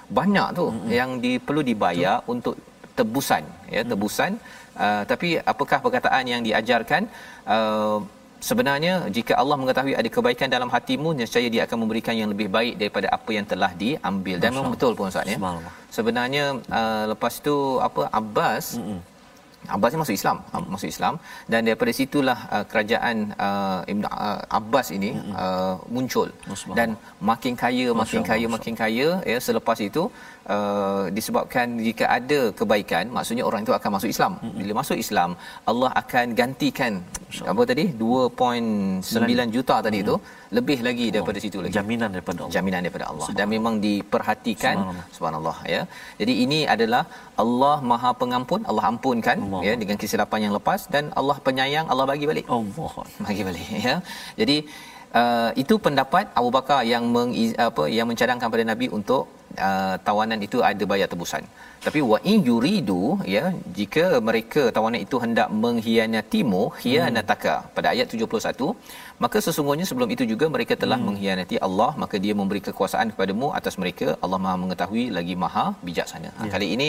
banyak 0.09 0.49
tu 0.57 0.67
hmm. 0.73 0.89
yang 0.89 1.11
di, 1.21 1.37
perlu 1.37 1.61
dibayar 1.61 2.17
Betul. 2.25 2.33
untuk 2.33 2.55
tebusan 2.97 3.45
ya. 3.69 3.85
Tebusan 3.93 4.33
hmm 4.41 4.60
Uh, 4.77 5.03
tapi 5.05 5.29
apakah 5.53 5.79
perkataan 5.85 6.25
yang 6.33 6.43
diajarkan? 6.47 7.11
Uh, 7.45 7.99
sebenarnya 8.41 8.95
jika 9.13 9.37
Allah 9.37 9.57
mengetahui 9.61 9.95
ada 10.01 10.09
kebaikan 10.09 10.49
dalam 10.49 10.69
hatimu 10.73 11.13
nescaya 11.13 11.49
dia 11.53 11.63
akan 11.69 11.79
memberikan 11.85 12.17
yang 12.17 12.33
lebih 12.33 12.49
baik 12.49 12.75
daripada 12.81 13.13
apa 13.13 13.31
yang 13.37 13.45
telah 13.45 13.71
diambil. 13.77 14.37
Dan 14.41 14.57
memang 14.57 14.73
betul 14.73 14.93
pun 14.97 15.13
ustaz 15.13 15.29
ya. 15.29 15.39
Sebenarnya 15.93 16.45
uh, 16.71 17.05
lepas 17.13 17.35
tu 17.45 17.55
apa 17.83 18.09
Abbas 18.09 18.79
Mm-mm. 18.81 18.99
Abbas 19.77 19.93
ni 19.93 19.99
masuk 20.03 20.17
Islam 20.21 20.37
hmm. 20.53 20.67
masuk 20.75 20.89
Islam. 20.95 21.15
Dan 21.53 21.61
daripada 21.69 21.93
situlah 22.01 22.39
uh, 22.55 22.65
kerajaan 22.71 23.17
uh, 23.47 23.81
Ibn 23.93 24.03
uh, 24.09 24.59
Abbas 24.59 24.89
ini 24.97 25.11
hmm. 25.17 25.35
uh, 25.45 25.75
muncul. 25.95 26.29
Dan 26.79 26.97
makin 27.31 27.55
kaya 27.63 27.87
makin 28.03 28.23
kaya 28.31 28.47
makin 28.57 28.75
kaya 28.83 29.09
ya 29.33 29.39
selepas 29.49 29.79
itu 29.89 30.03
uh, 30.55 31.05
disebabkan 31.17 31.77
jika 31.87 32.05
ada 32.19 32.41
kebaikan 32.61 33.05
maksudnya 33.17 33.45
orang 33.49 33.63
itu 33.67 33.75
akan 33.79 33.91
masuk 33.97 34.11
Islam. 34.15 34.33
Hmm. 34.43 34.57
bila 34.61 34.73
masuk 34.81 34.99
Islam 35.05 35.31
Allah 35.71 35.91
akan 36.03 36.27
gantikan 36.41 36.93
apa 37.53 37.63
tadi? 37.73 37.87
2.9 38.05 39.57
juta 39.57 39.77
tadi 39.87 39.99
itu 40.05 40.17
lebih 40.57 40.79
lagi 40.87 41.07
daripada 41.15 41.39
oh, 41.39 41.45
situ 41.45 41.59
lagi. 41.65 41.75
Jaminan 41.79 42.11
daripada 42.17 42.39
Allah. 42.43 42.55
Jaminan 42.57 42.81
daripada 42.85 43.07
Allah. 43.11 43.29
Dan 43.39 43.47
memang 43.55 43.75
diperhatikan. 43.87 44.77
Subhanallah. 44.77 45.07
subhanallah 45.17 45.59
ya. 45.75 45.83
Jadi 46.21 46.35
ini 46.45 46.61
adalah 46.75 47.03
Allah 47.45 47.77
Maha 47.91 48.13
Pengampun. 48.23 48.63
Allah 48.71 48.85
ampunkan 48.93 49.39
Allah. 49.47 49.63
ya 49.67 49.75
dengan 49.83 49.99
kesilapan 50.03 50.41
yang 50.47 50.55
lepas. 50.59 50.83
Dan 50.95 51.05
Allah 51.23 51.37
penyayang 51.49 51.89
Allah 51.95 52.07
bagi 52.13 52.29
balik. 52.33 52.49
Allah 52.59 52.95
bagi 53.27 53.45
balik 53.49 53.69
ya. 53.89 53.97
Jadi 54.41 54.57
uh, 55.21 55.51
itu 55.63 55.75
pendapat 55.87 56.25
Abu 56.41 56.51
Bakar 56.57 56.81
yang 56.93 57.05
meng, 57.15 57.33
apa 57.69 57.85
yang 57.97 58.07
mencadangkan 58.11 58.49
pada 58.55 58.65
Nabi 58.73 58.87
untuk 58.99 59.23
uh, 59.69 59.97
tawanan 60.07 60.41
itu 60.47 60.59
ada 60.71 60.85
bayar 60.93 61.09
tebusan. 61.13 61.45
Tapi 61.85 62.01
wa 62.11 62.19
in 62.31 62.41
yuridu 62.49 63.03
ya 63.35 63.45
jika 63.79 64.05
mereka 64.29 64.63
tawanan 64.77 65.01
itu 65.07 65.17
hendak 65.25 65.49
mengkhianatimu 65.63 66.63
khianataka. 66.81 67.55
Hmm. 67.61 67.71
pada 67.77 67.89
ayat 67.95 68.07
71 68.15 68.75
maka 69.25 69.39
sesungguhnya 69.47 69.87
sebelum 69.89 70.09
itu 70.15 70.25
juga 70.33 70.47
mereka 70.55 70.75
telah 70.83 70.97
hmm. 70.99 71.07
mengkhianati 71.09 71.57
Allah 71.67 71.91
maka 72.03 72.17
dia 72.25 72.35
memberi 72.41 72.61
kekuasaan 72.69 73.09
kepadamu 73.13 73.49
atas 73.59 73.75
mereka 73.83 74.07
Allah 74.25 74.39
Maha 74.45 74.57
mengetahui 74.63 75.05
lagi 75.17 75.35
Maha 75.43 75.65
bijaksana 75.87 76.31
ha, 76.37 76.43
ya. 76.47 76.51
kali 76.55 76.67
ini 76.77 76.89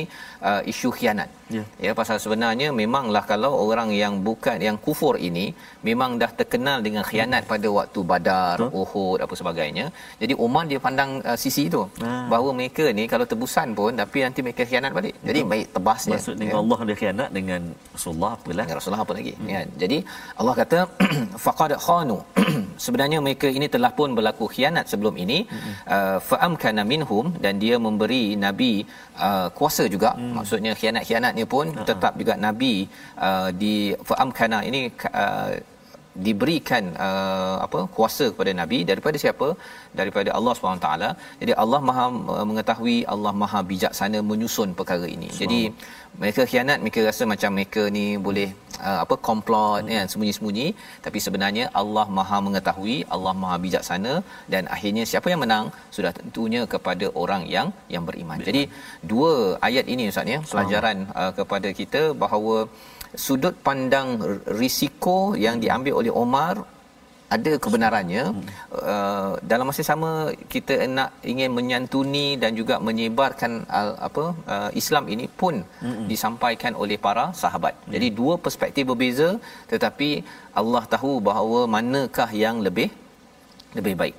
uh, 0.49 0.61
isu 0.71 0.89
khianat 0.97 1.29
ya. 1.55 1.63
ya 1.85 1.91
pasal 1.99 2.17
sebenarnya 2.25 2.67
memanglah 2.81 3.23
kalau 3.31 3.51
orang 3.65 3.91
yang 4.01 4.15
bukan 4.27 4.57
yang 4.67 4.77
kufur 4.85 5.15
ini 5.29 5.45
memang 5.89 6.15
dah 6.21 6.31
terkenal 6.39 6.77
dengan 6.87 7.03
khianat 7.09 7.43
pada 7.51 7.67
waktu 7.77 7.99
Badar 8.11 8.55
Betul. 8.63 8.79
Uhud 8.83 9.19
apa 9.27 9.33
sebagainya 9.41 9.85
jadi 10.23 10.33
Umar 10.45 10.63
dia 10.71 10.79
pandang 10.87 11.11
uh, 11.27 11.37
sisi 11.43 11.67
itu 11.71 11.83
hmm. 11.83 12.25
bahawa 12.31 12.49
mereka 12.61 12.87
ni 12.99 13.05
kalau 13.13 13.27
tebusan 13.33 13.75
pun 13.81 13.91
tapi 14.03 14.23
nanti 14.27 14.39
mereka 14.47 14.63
khianat 14.71 14.91
balik 14.99 15.15
jadi 15.29 15.39
Betul. 15.43 15.51
baik 15.51 15.67
tebasnya 15.75 16.15
maksud 16.15 16.35
dengan 16.41 16.55
ya. 16.55 16.61
Allah 16.63 16.79
dia 16.87 16.97
khianat 17.03 17.29
dengan 17.39 17.61
Rasulullah 17.97 18.31
apalah 18.39 18.65
dengan 18.65 18.77
Rasulullah 18.79 19.03
apa 19.07 19.13
lagi 19.19 19.35
hmm. 19.35 19.51
ya 19.53 19.61
jadi 19.83 19.99
Allah 20.39 20.55
kata 20.63 20.79
faqad 21.45 21.73
khanu 21.87 22.20
sebenarnya 22.85 23.19
mereka 23.25 23.47
ini 23.57 23.67
telah 23.75 23.91
pun 23.99 24.09
berlaku 24.17 24.45
khianat 24.53 24.85
sebelum 24.91 25.15
ini. 25.23 25.39
Uh, 25.95 26.17
fa'am 26.29 26.53
kana 26.63 26.83
minhum 26.91 27.27
dan 27.43 27.53
dia 27.63 27.75
memberi 27.87 28.23
nabi 28.45 28.73
uh, 29.27 29.47
kuasa 29.57 29.85
juga. 29.95 30.11
Mm. 30.21 30.31
maksudnya 30.37 30.71
khianat-khianatnya 30.79 31.45
pun 31.53 31.65
uh-huh. 31.71 31.87
tetap 31.89 32.13
juga 32.21 32.33
nabi 32.47 32.73
uh, 33.27 33.49
di 33.61 33.75
fa'am 34.09 34.29
kana 34.39 34.59
ini 34.69 34.81
uh, 35.23 35.51
diberikan 36.25 36.83
uh, 37.07 37.55
apa 37.65 37.79
kuasa 37.95 38.25
kepada 38.31 38.51
nabi 38.61 38.77
daripada 38.89 39.17
siapa? 39.23 39.47
Daripada 39.99 40.29
Allah 40.37 40.53
SWT 40.55 40.89
jadi 41.41 41.53
Allah 41.63 41.79
Maha 41.89 42.05
mengetahui 42.49 42.97
Allah 43.13 43.33
Maha 43.41 43.59
bijaksana 43.71 44.19
menyusun 44.31 44.71
perkara 44.79 45.07
ini. 45.15 45.29
Jadi 45.41 45.61
mereka 46.21 46.43
khianat 46.51 46.77
mereka 46.83 47.01
rasa 47.09 47.23
macam 47.33 47.51
mereka 47.57 47.83
ni 47.97 48.05
boleh 48.27 48.49
uh, 48.89 48.99
apa 49.03 49.15
komplot 49.27 49.81
hmm. 49.83 49.91
kan 49.93 50.07
sembunyi-sembunyi 50.11 50.67
tapi 51.05 51.19
sebenarnya 51.25 51.65
Allah 51.81 52.05
Maha 52.17 52.37
mengetahui 52.47 52.97
Allah 53.15 53.33
Maha 53.41 53.57
bijaksana 53.65 54.13
dan 54.53 54.63
akhirnya 54.75 55.05
siapa 55.11 55.29
yang 55.33 55.41
menang 55.45 55.65
sudah 55.97 56.11
tentunya 56.19 56.63
kepada 56.73 57.07
orang 57.23 57.45
yang 57.55 57.69
yang 57.95 58.05
beriman 58.09 58.37
beriman. 58.37 58.47
jadi 58.49 58.63
dua 59.11 59.33
ayat 59.69 59.85
ini 59.93 60.05
ustaz 60.13 60.33
ya 60.33 60.39
pelajaran 60.51 60.97
uh, 61.21 61.31
kepada 61.39 61.71
kita 61.81 62.03
bahawa 62.23 62.57
sudut 63.25 63.55
pandang 63.67 64.09
risiko 64.61 65.17
yang 65.45 65.55
diambil 65.63 65.93
oleh 66.01 66.13
Omar 66.23 66.55
ada 67.35 67.51
kebenarannya 67.63 68.23
uh, 68.91 69.31
dalam 69.51 69.65
masa 69.69 69.83
sama 69.89 70.09
kita 70.53 70.75
nak 70.97 71.11
ingin 71.31 71.51
menyantuni 71.57 72.27
dan 72.41 72.51
juga 72.59 72.75
menyebarkan 72.87 73.51
uh, 73.79 73.93
apa 74.07 74.25
uh, 74.53 74.69
Islam 74.81 75.05
ini 75.13 75.25
pun 75.41 75.55
hmm. 75.85 76.05
disampaikan 76.11 76.75
oleh 76.83 76.97
para 77.05 77.25
sahabat. 77.43 77.75
Hmm. 77.79 77.91
Jadi 77.95 78.09
dua 78.19 78.35
perspektif 78.45 78.83
berbeza 78.91 79.29
tetapi 79.71 80.09
Allah 80.61 80.83
tahu 80.95 81.13
bahawa 81.29 81.61
manakah 81.77 82.29
yang 82.45 82.59
lebih 82.67 82.89
lebih 83.79 83.95
baik. 84.01 84.15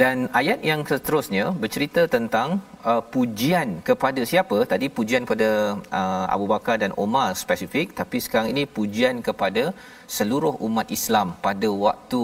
Dan 0.00 0.16
ayat 0.40 0.60
yang 0.70 0.80
seterusnya 0.90 1.44
bercerita 1.62 2.02
tentang 2.16 2.48
uh, 2.90 3.02
pujian 3.14 3.68
kepada 3.88 4.20
siapa? 4.30 4.58
Tadi 4.72 4.86
pujian 4.98 5.22
kepada 5.28 5.50
uh, 6.00 6.26
Abu 6.34 6.46
Bakar 6.52 6.76
dan 6.82 6.92
Umar 7.04 7.28
spesifik, 7.44 7.92
tapi 8.00 8.16
sekarang 8.24 8.48
ini 8.54 8.64
pujian 8.78 9.20
kepada 9.28 9.64
seluruh 10.18 10.54
umat 10.66 10.88
Islam 10.98 11.36
pada 11.46 11.68
waktu 11.86 12.22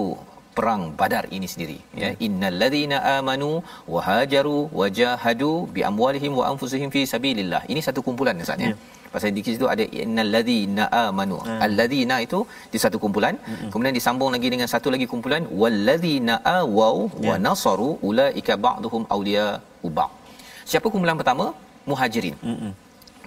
perang 0.58 0.82
Badar 1.00 1.24
ini 1.36 1.46
sendiri 1.52 1.78
ya 2.02 2.10
hmm. 2.10 2.24
innallazina 2.26 2.96
amanu 3.16 3.50
wa 3.94 4.00
hajaru 4.08 4.58
wa 4.78 4.86
jahadu 4.98 5.50
bi 5.74 5.80
amwalihim 5.90 6.32
wa 6.40 6.44
anfusihim 6.50 6.90
fi 6.94 7.02
sabilillah 7.12 7.62
ini 7.72 7.80
satu 7.86 8.02
kumpulan 8.06 8.42
ustaz 8.44 8.58
ya, 8.64 8.70
ya. 8.72 8.76
Pasal 9.14 9.36
di 9.36 9.42
situ 9.46 9.66
ada 9.74 9.84
innallazina 10.02 10.86
amanu 11.04 11.38
hmm. 11.44 11.60
allazina 11.66 12.16
itu 12.26 12.40
di 12.72 12.80
satu 12.84 12.98
kumpulan 13.04 13.36
hmm. 13.48 13.70
kemudian 13.72 13.96
disambung 13.98 14.32
lagi 14.36 14.50
dengan 14.54 14.68
satu 14.74 14.90
lagi 14.94 15.08
kumpulan 15.12 15.44
wallazina 15.62 16.36
awau 16.58 16.96
ya. 17.06 17.28
wa 17.28 17.36
nasaru 17.46 17.90
ulaika 18.10 18.56
ba'dhum 18.66 19.04
awliya 19.16 19.46
uba 19.88 20.06
siapa 20.72 20.86
kumpulan 20.94 21.18
pertama 21.22 21.46
muhajirin 21.90 22.36
hmm 22.48 22.74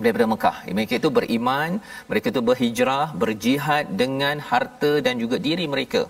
daripada 0.04 0.26
Mekah. 0.34 0.58
Mereka 0.78 0.94
itu 1.02 1.10
beriman, 1.18 1.72
mereka 2.10 2.28
itu 2.34 2.42
berhijrah, 2.50 3.08
berjihad 3.24 3.86
dengan 4.02 4.36
harta 4.50 4.92
dan 5.06 5.16
juga 5.24 5.38
diri 5.48 5.66
mereka. 5.74 6.02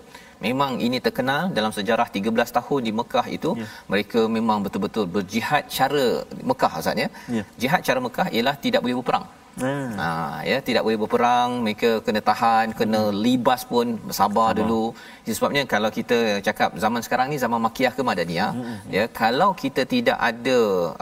Memang 0.46 0.72
ini 0.86 0.98
terkenal 1.06 1.42
dalam 1.56 1.72
sejarah 1.76 2.06
13 2.16 2.56
tahun 2.58 2.80
di 2.86 2.92
Mekah 3.00 3.26
itu 3.36 3.50
ya. 3.60 3.66
mereka 3.92 4.20
memang 4.36 4.58
betul-betul 4.64 5.04
berjihad 5.16 5.62
cara 5.76 6.06
Mekah 6.50 6.72
Ustaz 6.80 7.02
ya. 7.02 7.08
ya. 7.36 7.44
Jihad 7.62 7.80
cara 7.88 8.00
Mekah 8.06 8.26
ialah 8.34 8.56
tidak 8.64 8.82
boleh 8.84 8.96
berperang. 9.00 9.26
Hmm. 9.60 9.88
Ha 10.00 10.08
ya 10.50 10.58
tidak 10.68 10.82
boleh 10.86 10.98
berperang, 11.02 11.50
mereka 11.64 11.90
kena 12.06 12.20
tahan, 12.30 12.66
kena 12.78 13.02
hmm. 13.08 13.18
libas 13.24 13.62
pun 13.72 13.86
bersabar 14.08 14.50
Sabar. 14.52 14.58
dulu. 14.60 14.84
Itu 15.24 15.34
sebabnya 15.38 15.62
kalau 15.74 15.90
kita 15.98 16.18
cakap 16.46 16.78
zaman 16.84 17.00
sekarang 17.06 17.26
ni 17.32 17.36
zaman 17.44 17.60
makiyah 17.66 17.92
ke 17.96 18.02
madaniyah, 18.10 18.50
hmm. 18.54 18.64
hmm, 18.64 18.78
hmm. 18.78 18.92
ya 18.96 19.04
kalau 19.20 19.50
kita 19.62 19.82
tidak 19.94 20.18
ada 20.30 20.58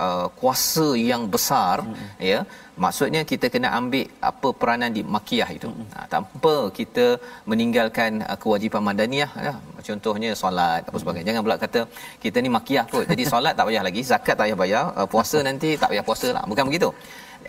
uh, 0.07 0.26
kuasa 0.40 0.88
yang 1.11 1.23
besar, 1.35 1.76
hmm. 1.87 2.19
ya 2.33 2.40
maksudnya 2.85 3.23
kita 3.30 3.47
kena 3.54 3.69
ambil 3.78 4.07
apa 4.30 4.49
peranan 4.61 4.90
di 4.97 5.02
makiyah 5.16 5.49
itu 5.57 5.69
mm-hmm. 5.71 5.95
ha, 5.95 6.07
tanpa 6.14 6.54
kita 6.78 7.07
meninggalkan 7.50 8.25
uh, 8.30 8.37
kewajipan 8.42 8.83
madaniyah 8.88 9.30
ya. 9.47 9.52
contohnya 9.89 10.30
solat 10.43 10.82
apa 10.89 10.97
sebagainya 11.02 11.28
jangan 11.30 11.45
pula 11.47 11.56
kata 11.65 11.80
kita 12.25 12.39
ni 12.45 12.50
makiyah 12.58 12.84
kot 12.93 13.04
jadi 13.13 13.25
solat 13.32 13.54
tak 13.58 13.67
payah 13.69 13.84
lagi 13.89 14.02
zakat 14.13 14.34
tak 14.39 14.45
payah 14.47 14.58
bayar 14.63 14.84
uh, 14.99 15.08
puasa 15.15 15.41
nanti 15.49 15.71
tak 15.82 15.91
payah 15.93 16.04
puasa 16.08 16.28
lah 16.36 16.45
bukan 16.52 16.67
begitu 16.71 16.89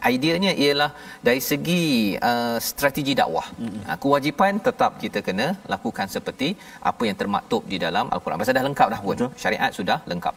ideanya 0.10 0.52
ialah 0.64 0.92
dari 1.28 1.42
segi 1.50 1.84
uh, 2.30 2.58
strategi 2.70 3.14
dakwah 3.22 3.48
mm-hmm. 3.54 3.82
uh, 3.90 3.98
kewajipan 4.04 4.64
tetap 4.68 4.98
kita 5.04 5.22
kena 5.28 5.48
lakukan 5.74 6.08
seperti 6.16 6.58
apa 6.92 7.04
yang 7.08 7.18
termaktub 7.22 7.62
di 7.74 7.78
dalam 7.86 8.08
al-Quran 8.16 8.40
pasal 8.42 8.58
dah 8.58 8.66
lengkap 8.70 8.88
dah 8.94 9.02
pun 9.06 9.16
Betul. 9.16 9.32
syariat 9.44 9.72
sudah 9.80 10.00
lengkap 10.12 10.36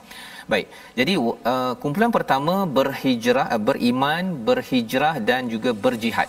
Baik. 0.53 0.67
Jadi 0.99 1.13
uh, 1.17 1.73
kumpulan 1.81 2.13
pertama 2.13 2.55
berhijrah 2.79 3.47
uh, 3.57 3.61
beriman, 3.69 4.45
berhijrah 4.49 5.17
dan 5.29 5.49
juga 5.49 5.73
berjihad. 5.73 6.29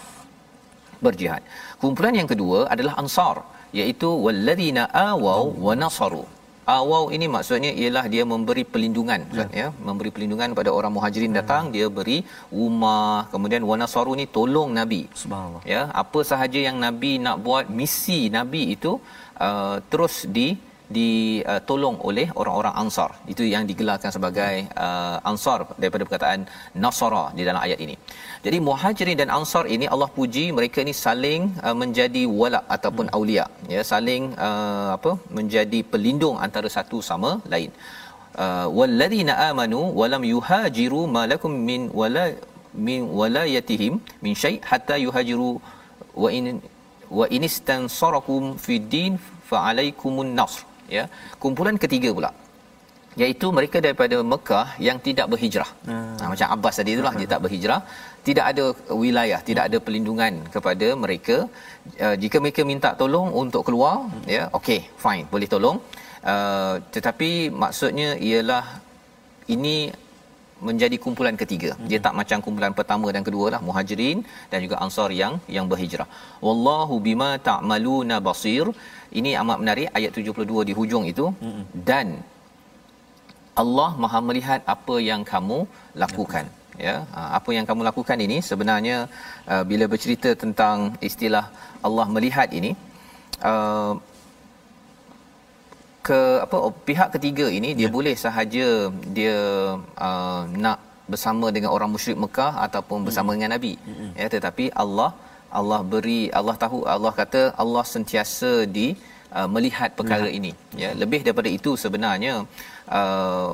Berjihad. 1.03 1.43
Kumpulan 1.81 2.15
yang 2.15 2.29
kedua 2.31 2.71
adalah 2.71 2.95
Ansar 3.01 3.43
iaitu 3.75 4.07
walladzina 4.25 4.87
awaw 4.87 5.51
wa 5.65 5.73
nasaru. 5.75 6.23
Awaw 6.73 7.13
ini 7.15 7.25
maksudnya 7.29 7.71
ialah 7.81 8.05
dia 8.13 8.23
memberi 8.25 8.63
perlindungan 8.73 9.21
ya. 9.39 9.45
ya, 9.61 9.67
memberi 9.87 10.09
perlindungan 10.13 10.49
kepada 10.53 10.73
orang 10.77 10.91
Muhajirin 10.97 11.33
ya. 11.33 11.37
datang, 11.39 11.69
dia 11.75 11.87
beri 11.97 12.17
rumah, 12.49 13.29
kemudian 13.33 13.61
wa 13.69 13.75
nasaru 13.81 14.17
ni 14.17 14.25
tolong 14.37 14.73
Nabi. 14.79 15.01
Subhanallah. 15.13 15.61
Ya, 15.73 15.81
apa 16.03 16.19
sahaja 16.31 16.57
yang 16.67 16.81
Nabi 16.85 17.11
nak 17.25 17.37
buat 17.45 17.69
misi 17.69 18.33
Nabi 18.37 18.73
itu 18.75 18.97
uh, 19.37 19.77
terus 19.93 20.25
di 20.37 20.57
ditolong 20.97 21.97
oleh 22.09 22.27
orang-orang 22.39 22.73
Ansar. 22.81 23.09
Itu 23.33 23.43
yang 23.53 23.63
digelarkan 23.69 24.11
sebagai 24.15 24.53
uh, 24.85 25.17
Ansar 25.31 25.59
daripada 25.81 26.03
perkataan 26.07 26.45
Nasara 26.83 27.23
di 27.37 27.43
dalam 27.47 27.61
ayat 27.65 27.79
ini. 27.85 27.95
Jadi 28.45 28.57
Muhajirin 28.67 29.17
dan 29.21 29.29
Ansar 29.37 29.65
ini 29.75 29.87
Allah 29.93 30.09
puji 30.17 30.45
mereka 30.57 30.79
ini 30.85 30.93
saling 30.93 31.41
uh, 31.65 31.75
menjadi 31.81 32.23
wala 32.41 32.61
ataupun 32.75 33.07
hmm. 33.09 33.17
aulia 33.17 33.45
ya 33.75 33.81
saling 33.91 34.23
uh, 34.47 34.89
apa 34.97 35.13
menjadi 35.37 35.81
pelindung 35.93 36.37
antara 36.47 36.69
satu 36.77 36.99
sama 37.09 37.31
lain. 37.53 37.71
Uh, 38.43 38.67
walladzina 38.77 39.33
amanu 39.49 39.81
walam 39.99 40.23
yuhajiru 40.33 41.01
malakum 41.17 41.51
min 41.69 41.81
wala 41.99 42.25
min 42.87 43.01
walayatihim 43.19 43.93
min 44.23 44.33
syai 44.41 44.55
hatta 44.69 44.95
yuhajiru 45.05 45.51
wa 46.23 46.29
in 46.37 46.45
wa 47.17 47.25
inistansarakum 47.37 48.43
fid 48.63 48.85
din 48.93 49.13
fa 49.49 49.57
alaikumun 49.71 50.31
nasr 50.39 50.63
ya 50.97 51.03
kumpulan 51.43 51.77
ketiga 51.83 52.09
pula 52.17 52.31
iaitu 53.21 53.47
mereka 53.57 53.77
daripada 53.85 54.17
Mekah 54.31 54.67
yang 54.87 54.97
tidak 55.05 55.27
berhijrah. 55.31 55.69
Hmm. 55.87 56.15
Ha, 56.19 56.23
macam 56.31 56.47
Abbas 56.55 56.75
tadi 56.79 56.91
itulah 56.95 57.13
dia 57.19 57.27
tak 57.33 57.41
berhijrah, 57.45 57.79
tidak 58.27 58.45
ada 58.51 58.63
wilayah, 59.03 59.39
tidak 59.49 59.63
ada 59.71 59.77
perlindungan 59.85 60.33
kepada 60.55 60.87
mereka. 61.03 61.37
Uh, 62.05 62.15
jika 62.23 62.37
mereka 62.43 62.61
minta 62.71 62.89
tolong 63.01 63.27
untuk 63.43 63.63
keluar, 63.67 63.95
hmm. 64.03 64.25
ya, 64.35 64.43
okey, 64.59 64.79
fine, 65.03 65.25
boleh 65.33 65.47
tolong. 65.53 65.79
Uh, 66.33 66.75
tetapi 66.95 67.31
maksudnya 67.63 68.09
ialah 68.29 68.65
ini 69.55 69.75
menjadi 70.69 70.97
kumpulan 71.03 71.35
ketiga. 71.41 71.71
Hmm. 71.73 71.87
Dia 71.89 71.99
tak 72.05 72.13
macam 72.19 72.37
kumpulan 72.45 72.73
pertama 72.79 73.07
dan 73.15 73.23
kedua 73.27 73.45
lah, 73.53 73.61
Muhajirin 73.67 74.19
dan 74.51 74.59
juga 74.65 74.75
Ansar 74.85 75.09
yang 75.21 75.33
yang 75.55 75.65
berhijrah. 75.71 76.09
Wallahu 76.47 76.97
bima 77.07 77.31
ta'maluna 77.49 78.17
basir 78.27 78.65
ini 79.19 79.31
amat 79.41 79.57
menarik 79.63 79.87
ayat 79.97 80.11
72 80.19 80.67
di 80.69 80.73
hujung 80.79 81.03
itu 81.11 81.25
mm-hmm. 81.31 81.65
dan 81.89 82.07
Allah 83.63 83.89
Maha 84.03 84.19
melihat 84.29 84.61
apa 84.75 84.95
yang 85.09 85.21
kamu 85.33 85.59
lakukan 86.03 86.45
ya 86.85 86.95
ha, 87.15 87.19
apa 87.37 87.49
yang 87.57 87.65
kamu 87.69 87.81
lakukan 87.89 88.19
ini 88.25 88.37
sebenarnya 88.49 88.97
uh, 89.51 89.63
bila 89.69 89.85
bercerita 89.93 90.31
tentang 90.43 90.77
istilah 91.09 91.45
Allah 91.87 92.07
melihat 92.15 92.49
ini 92.59 92.71
uh, 93.51 93.93
ke 96.07 96.19
apa 96.45 96.57
oh, 96.65 96.73
pihak 96.89 97.09
ketiga 97.15 97.45
ini 97.57 97.69
dia 97.79 97.87
ya. 97.87 97.93
boleh 97.97 98.15
sahaja 98.25 98.67
dia 99.17 99.37
uh, 100.07 100.41
nak 100.63 100.79
bersama 101.11 101.47
dengan 101.55 101.71
orang 101.75 101.89
musyrik 101.95 102.19
Mekah 102.23 102.51
ataupun 102.65 102.99
bersama 103.07 103.29
hmm. 103.29 103.37
dengan 103.37 103.51
nabi 103.55 103.73
hmm. 103.89 104.11
ya 104.21 104.27
tetapi 104.35 104.65
Allah 104.83 105.09
Allah 105.59 105.79
beri 105.93 106.21
Allah 106.39 106.55
tahu 106.63 106.79
Allah 106.95 107.13
kata 107.21 107.41
Allah 107.63 107.83
sentiasa 107.95 108.51
di 108.77 108.87
uh, 109.37 109.47
melihat 109.55 109.89
perkara 109.99 110.27
ya. 110.31 110.35
ini 110.39 110.51
ya 110.81 110.89
lebih 111.03 111.21
daripada 111.27 111.49
itu 111.57 111.73
sebenarnya 111.83 112.33
uh, 112.97 113.49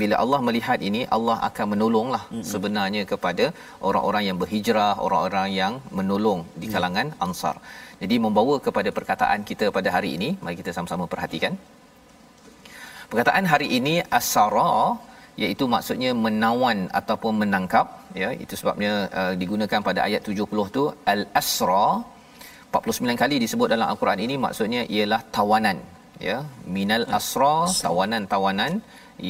bila 0.00 0.14
Allah 0.22 0.40
melihat 0.48 0.78
ini 0.88 1.00
Allah 1.16 1.36
akan 1.48 1.66
menolonglah 1.72 2.22
mm-hmm. 2.26 2.46
sebenarnya 2.52 3.02
kepada 3.12 3.46
orang-orang 3.88 4.24
yang 4.28 4.38
berhijrah 4.42 4.92
orang-orang 5.06 5.48
yang 5.60 5.74
menolong 5.98 6.40
di 6.62 6.66
ya. 6.68 6.72
kalangan 6.74 7.08
mm. 7.12 7.24
ansar 7.26 7.56
jadi 8.02 8.16
membawa 8.26 8.56
kepada 8.66 8.90
perkataan 8.98 9.42
kita 9.50 9.68
pada 9.78 9.88
hari 9.96 10.12
ini 10.18 10.30
mari 10.44 10.56
kita 10.62 10.72
sama-sama 10.76 11.06
perhatikan 11.14 11.54
perkataan 13.10 13.46
hari 13.52 13.68
ini 13.78 13.94
asara 14.18 14.74
iaitu 15.42 15.64
maksudnya 15.74 16.10
menawan 16.24 16.78
ataupun 17.00 17.32
menangkap 17.42 17.86
ya 18.22 18.28
itu 18.44 18.54
sebabnya 18.60 18.92
uh, 19.20 19.32
digunakan 19.42 19.80
pada 19.88 20.00
ayat 20.08 20.22
70 20.30 20.76
tu 20.76 20.84
al 21.12 21.22
asra 21.40 21.86
49 22.78 23.22
kali 23.22 23.36
disebut 23.44 23.68
dalam 23.74 23.86
al-Quran 23.92 24.20
ini 24.26 24.34
maksudnya 24.44 24.82
ialah 24.94 25.20
tawanan 25.36 25.78
ya 26.28 26.38
minal 26.76 27.06
asra 27.18 27.56
tawanan-tawanan 27.84 28.72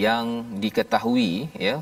yang 0.07 0.27
diketahui 0.63 1.31
ya 1.67 1.75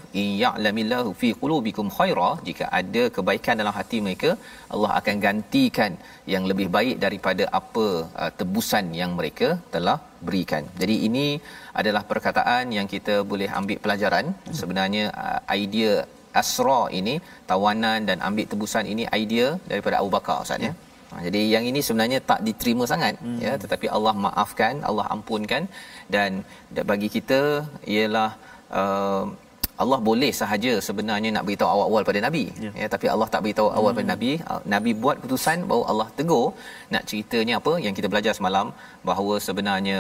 ya'lamillahu 0.43 1.11
fi 1.21 1.29
qulubikum 1.43 1.87
khaira 1.97 2.31
jika 2.49 2.65
ada 2.81 3.03
kebaikan 3.17 3.61
dalam 3.61 3.75
hati 3.79 3.99
mereka 4.07 4.31
Allah 4.75 4.91
akan 4.99 5.17
gantikan 5.27 5.95
yang 6.35 6.45
lebih 6.51 6.69
baik 6.77 6.97
daripada 7.05 7.47
apa 7.61 7.87
uh, 8.23 8.31
tebusan 8.41 8.87
yang 9.01 9.13
mereka 9.21 9.49
telah 9.75 9.99
berikan. 10.27 10.65
Jadi 10.81 10.97
ini 11.09 11.27
adalah 11.81 12.03
perkataan 12.13 12.75
yang 12.79 12.87
kita 12.95 13.17
boleh 13.33 13.51
ambil 13.61 13.81
pelajaran 13.85 14.27
sebenarnya 14.61 15.05
uh, 15.25 15.41
idea 15.63 15.95
asra 16.41 16.81
ini 16.99 17.15
tawanan 17.51 18.01
dan 18.09 18.19
ambil 18.29 18.47
tebusan 18.53 18.87
ini 18.93 19.05
idea 19.23 19.47
daripada 19.71 19.97
Abu 20.01 20.11
Bakar 20.17 20.39
Ustaz 20.45 20.67
ya. 20.69 20.73
Ha, 20.75 20.88
jadi 21.27 21.43
yang 21.55 21.65
ini 21.71 21.81
sebenarnya 21.87 22.19
tak 22.31 22.41
diterima 22.47 22.85
sangat 22.93 23.15
hmm. 23.25 23.39
ya 23.47 23.53
tetapi 23.63 23.87
Allah 23.97 24.15
maafkan, 24.27 24.75
Allah 24.89 25.07
ampunkan 25.15 25.63
dan 26.15 26.31
bagi 26.91 27.09
kita 27.17 27.41
ialah 27.97 28.31
uh, 28.81 29.25
Allah 29.83 29.99
boleh 30.09 30.31
sahaja 30.41 30.73
sebenarnya 30.87 31.31
nak 31.35 31.45
beritahu 31.49 31.71
awal-awal 31.75 32.03
pada 32.09 32.21
nabi 32.27 32.45
ya, 32.65 32.71
ya 32.83 32.87
tapi 32.95 33.07
Allah 33.13 33.29
tak 33.35 33.43
beritahu 33.45 33.69
awal 33.79 33.91
hmm. 33.91 33.99
pada 33.99 34.09
nabi 34.15 34.33
nabi 34.75 34.93
buat 35.03 35.17
keputusan 35.21 35.59
baru 35.71 35.83
Allah 35.93 36.09
tegur 36.19 36.47
nak 36.95 37.05
ceritanya 37.11 37.55
apa 37.61 37.75
yang 37.85 37.95
kita 37.99 38.11
belajar 38.13 38.35
semalam 38.39 38.69
bahawa 39.11 39.37
sebenarnya 39.49 39.99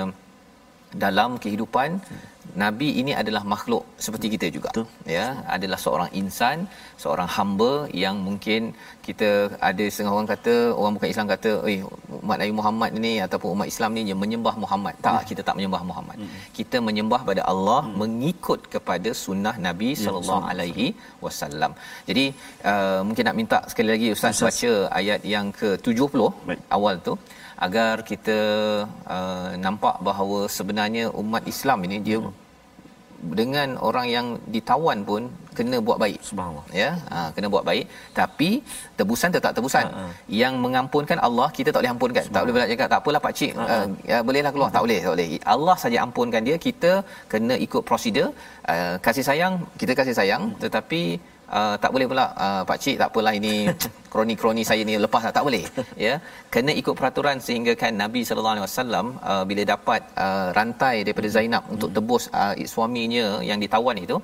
dalam 1.05 1.31
kehidupan 1.44 1.90
hmm. 2.09 2.27
Nabi 2.62 2.88
ini 3.00 3.12
adalah 3.20 3.42
makhluk 3.52 3.84
seperti 4.04 4.26
kita 4.34 4.46
juga 4.56 4.70
Betul. 4.72 4.87
ya 5.16 5.26
adalah 5.56 5.78
seorang 5.84 6.11
insan 6.20 6.58
seorang 7.02 7.28
hamba 7.37 7.72
yang 8.04 8.16
mungkin 8.26 8.62
kita 9.08 9.28
ada 9.68 9.84
setengah 9.92 10.12
orang 10.16 10.30
kata 10.32 10.54
orang 10.78 10.92
bukan 10.96 11.11
Islam 11.12 11.28
kata 11.32 11.50
eh 11.72 11.78
umat 12.22 12.37
Nabi 12.42 12.52
Muhammad 12.58 12.90
ni 13.04 13.12
ataupun 13.26 13.48
umat 13.56 13.68
Islam 13.72 13.90
ni 13.96 14.02
yang 14.11 14.20
menyembah 14.24 14.54
Muhammad 14.64 14.94
tak 15.06 15.20
hmm. 15.20 15.28
kita 15.30 15.42
tak 15.48 15.56
menyembah 15.58 15.82
Muhammad 15.90 16.16
hmm. 16.20 16.40
kita 16.58 16.76
menyembah 16.88 17.20
pada 17.30 17.42
Allah 17.52 17.80
hmm. 17.87 17.96
mengikut 18.02 18.61
kepada 18.74 19.11
sunnah 19.24 19.54
Nabi 19.68 19.90
ya, 19.94 20.00
sallallahu 20.04 20.44
alaihi 20.52 20.88
wasallam 21.24 21.74
jadi 22.11 22.26
uh, 22.70 23.00
mungkin 23.08 23.24
nak 23.28 23.38
minta 23.40 23.61
sekali 23.72 23.90
lagi 23.94 24.08
ustaz, 24.16 24.34
ustaz. 24.37 24.46
baca 24.48 24.72
ayat 25.00 25.20
yang 25.34 25.48
ke-70 25.61 26.16
Baik. 26.48 26.61
awal 26.78 26.96
tu 27.08 27.14
agar 27.66 27.94
kita 28.11 28.38
uh, 29.14 29.51
nampak 29.64 29.97
bahawa 30.09 30.40
sebenarnya 30.57 31.05
umat 31.23 31.44
Islam 31.53 31.79
ini 31.87 31.97
dia 32.09 32.18
hmm. 32.21 32.35
dengan 33.38 33.68
orang 33.88 34.07
yang 34.16 34.27
ditawan 34.55 34.99
pun 35.09 35.23
kena 35.59 35.77
buat 35.87 35.99
baik 36.03 36.18
subhanallah 36.29 36.66
ya 36.81 36.90
ha, 37.12 37.21
kena 37.35 37.49
buat 37.55 37.64
baik 37.68 37.85
tapi 38.18 38.51
tebusan 38.99 39.31
tetap 39.37 39.53
tebusan 39.57 39.87
ha, 39.94 40.03
ha. 40.03 40.12
yang 40.40 40.55
mengampunkan 40.64 41.18
Allah 41.29 41.49
kita 41.57 41.68
tak 41.73 41.81
boleh 41.81 41.92
ampunkan 41.94 42.25
tak 42.37 42.42
boleh 42.47 42.68
cakap 42.73 42.88
tak 42.92 43.01
apalah 43.03 43.21
pak 43.27 43.35
cik 43.40 43.53
ha, 43.59 43.64
ha. 43.71 43.79
Uh, 43.79 43.87
ya 44.11 44.18
bolehlah 44.29 44.53
keluar 44.55 44.71
ha. 44.71 44.75
tak 44.77 44.83
boleh 44.87 44.99
tak 45.07 45.12
boleh 45.14 45.29
Allah 45.55 45.77
saja 45.85 45.99
ampunkan 46.07 46.42
dia 46.51 46.59
kita 46.66 46.92
kena 47.33 47.57
ikut 47.66 47.83
prosedur 47.90 48.29
uh, 48.75 48.94
kasih 49.07 49.27
sayang 49.31 49.57
kita 49.83 49.94
kasih 50.01 50.16
sayang 50.21 50.44
hmm. 50.47 50.61
tetapi 50.66 51.03
uh, 51.58 51.74
tak 51.82 51.90
boleh 51.94 52.06
pula. 52.11 52.26
Uh, 52.44 52.62
pak 52.68 52.78
cik 52.84 52.96
tak 53.00 53.08
apalah 53.11 53.32
ini 53.40 53.54
kroni-kroni 54.12 54.62
saya 54.70 54.82
ni 54.88 54.94
lepas 55.06 55.22
tak 55.38 55.44
boleh 55.48 55.64
ya. 56.06 56.14
Kena 56.52 56.72
ikut 56.80 56.94
peraturan 56.98 57.38
sehingga 57.46 57.72
kan 57.82 57.92
Nabi 58.04 58.22
sallallahu 58.28 58.54
alaihi 58.56 58.66
wasallam 58.68 59.06
uh, 59.30 59.44
bila 59.50 59.62
dapat 59.74 60.00
uh, 60.26 60.48
rantai 60.58 60.96
daripada 61.06 61.28
Zainab 61.37 61.64
hmm. 61.66 61.74
untuk 61.74 61.90
tebus 61.96 62.26
uh, 62.42 62.54
suaminya 62.74 63.26
yang 63.50 63.61
ditawan 63.64 63.98
itu 64.06 64.18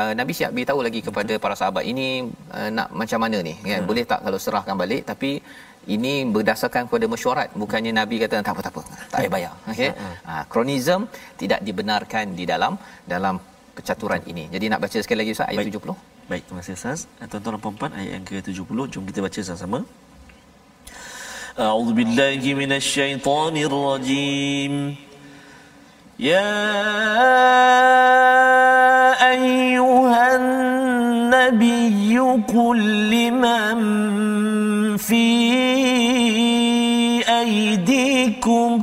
Uh, 0.00 0.12
Nabi 0.18 0.32
siap 0.36 0.50
beritahu 0.56 0.80
lagi 0.86 1.00
kepada 1.06 1.36
para 1.36 1.52
sahabat 1.60 1.84
ini 1.84 2.06
uh, 2.56 2.68
nak 2.76 2.88
macam 3.00 3.18
mana 3.24 3.38
ni? 3.48 3.52
Kan 3.60 3.84
hmm. 3.84 3.88
boleh 3.90 4.04
tak 4.08 4.20
kalau 4.24 4.38
serahkan 4.40 4.72
balik? 4.82 5.02
Tapi 5.10 5.30
ini 5.94 6.12
berdasarkan 6.34 6.88
kepada 6.88 7.06
mesyuarat 7.12 7.48
bukannya 7.62 7.92
nabi 8.00 8.16
kata 8.22 8.40
tak 8.40 8.54
apa 8.54 8.62
tak 8.66 8.72
apa 8.72 8.82
tak 9.12 9.18
payah 9.20 9.32
bayar. 9.36 9.52
Okey? 9.72 9.90
Hmm. 9.92 10.14
uh, 10.32 10.44
kronism 10.52 11.00
tidak 11.36 11.60
dibenarkan 11.68 12.32
di 12.38 12.44
dalam 12.52 12.72
dalam 13.04 13.36
percaturan 13.76 14.24
ini. 14.32 14.48
Jadi 14.54 14.64
nak 14.72 14.80
baca 14.84 14.98
sekali 15.04 15.18
lagi 15.22 15.36
Ustaz 15.36 15.52
ayat 15.52 15.60
Baik. 15.60 15.76
70 15.76 16.11
Baik, 16.27 16.43
terima 16.47 16.59
kasih 16.59 16.75
Ustaz. 16.75 16.99
Eh, 17.23 17.27
tuan-tuan 17.31 17.55
dan 17.55 17.73
puan 17.79 17.91
ayat 17.95 18.19
yang 18.19 18.25
ke-70, 18.27 18.79
jom 18.91 19.03
kita 19.07 19.19
baca 19.23 19.39
sama-sama. 19.43 19.81
أعوذ 21.57 21.93
بالله 21.97 22.53
من 22.53 22.71
الشيطان 22.71 23.57
الرجيم 23.57 24.95
يا 26.19 26.53
أيها 29.33 30.35
النبي 30.35 32.19
قل 32.45 32.77
لمن 33.09 33.77
في 34.97 35.25
أيديكم 37.25 38.81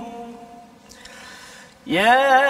يا 1.86 2.47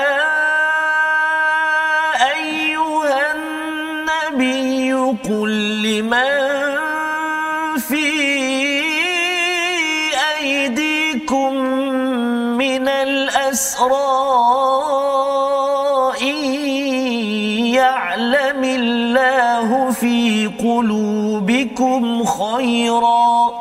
قلوبكم 21.80 22.26
خيرا. 22.26 23.52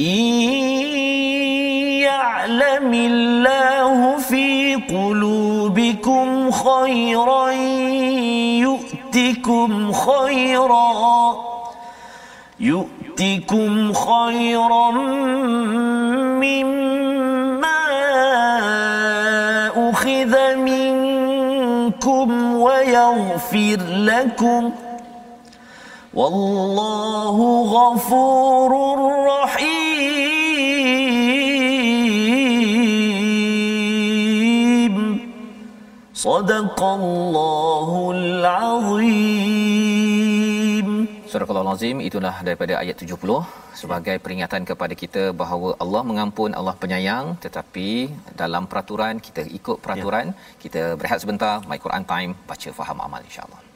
إن 0.00 0.06
يعلم 2.00 2.94
الله 2.94 4.16
في 4.16 4.74
قلوبكم 4.74 6.50
خيرا 6.50 7.50
يؤتكم 8.64 9.92
خيرا. 9.92 11.36
يؤتكم 12.60 13.92
خيرا 13.92 14.90
مما 16.40 17.82
أخذ 19.90 20.54
منكم 20.56 22.54
ويغفر 22.54 23.78
لكم. 23.90 24.72
والله 26.20 27.36
غفور 27.76 28.72
رحيم 29.32 29.72
صدق 36.12 36.80
الله 37.00 37.88
العظيم 38.16 39.62
Surah 41.32 41.48
Al-Azim 41.48 41.96
itulah 42.04 42.44
daripada 42.44 42.76
ayat 42.76 42.96
70 43.00 43.40
sebagai 43.72 44.16
peringatan 44.20 44.68
kepada 44.68 44.92
kita 44.92 45.22
bahawa 45.32 45.72
Allah 45.80 46.02
mengampun, 46.10 46.52
Allah 46.52 46.76
penyayang 46.76 47.40
tetapi 47.40 47.88
dalam 48.36 48.68
peraturan 48.68 49.16
kita 49.16 49.40
ikut 49.58 49.80
peraturan, 49.80 50.26
ya. 50.36 50.60
kita 50.60 50.82
berehat 51.00 51.24
sebentar, 51.24 51.64
my 51.64 51.80
Quran 51.80 52.04
time, 52.04 52.36
baca 52.44 52.68
faham 52.80 53.00
amal 53.00 53.24
insya-Allah. 53.24 53.71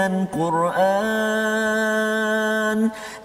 Dengan 0.00 0.24
Quran. 0.32 0.88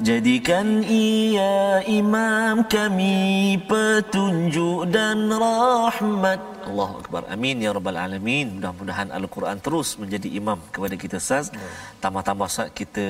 Jadikan 0.04 0.84
ia 0.84 1.80
imam 1.88 2.68
kami 2.68 3.56
petunjuk 3.64 4.92
dan 4.92 5.32
rahmat 5.32 6.55
Allahu 6.70 6.94
akbar. 7.02 7.22
Amin 7.36 7.64
ya 7.66 7.72
rabbal 7.78 8.00
alamin. 8.04 8.48
Mudah-mudahan 8.58 9.10
al-Quran 9.18 9.58
terus 9.66 9.90
menjadi 10.02 10.28
imam 10.40 10.60
kepada 10.76 10.96
kita 11.04 11.18
Ustaz. 11.24 11.48
Tambah-tambah 12.04 12.48
Ustaz 12.52 12.70
kita 12.80 13.06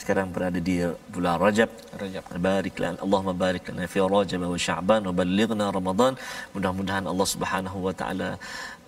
sekarang 0.00 0.28
berada 0.34 0.60
di 0.68 0.76
bulan 1.14 1.36
Rajab. 1.44 1.70
Rajab. 2.02 2.22
Barik 2.48 2.76
lana 2.82 2.98
Allahumma 3.06 3.34
barik 3.44 3.70
lana 3.70 3.86
fi 3.94 4.00
Rajab 4.16 4.42
wa 4.54 4.60
Sya'ban 4.66 5.00
wa 5.08 5.14
ballighna 5.20 5.66
Ramadan. 5.78 6.12
Mudah-mudahan 6.56 7.06
Allah 7.12 7.28
Subhanahu 7.34 7.78
wa 7.86 7.94
taala 8.00 8.30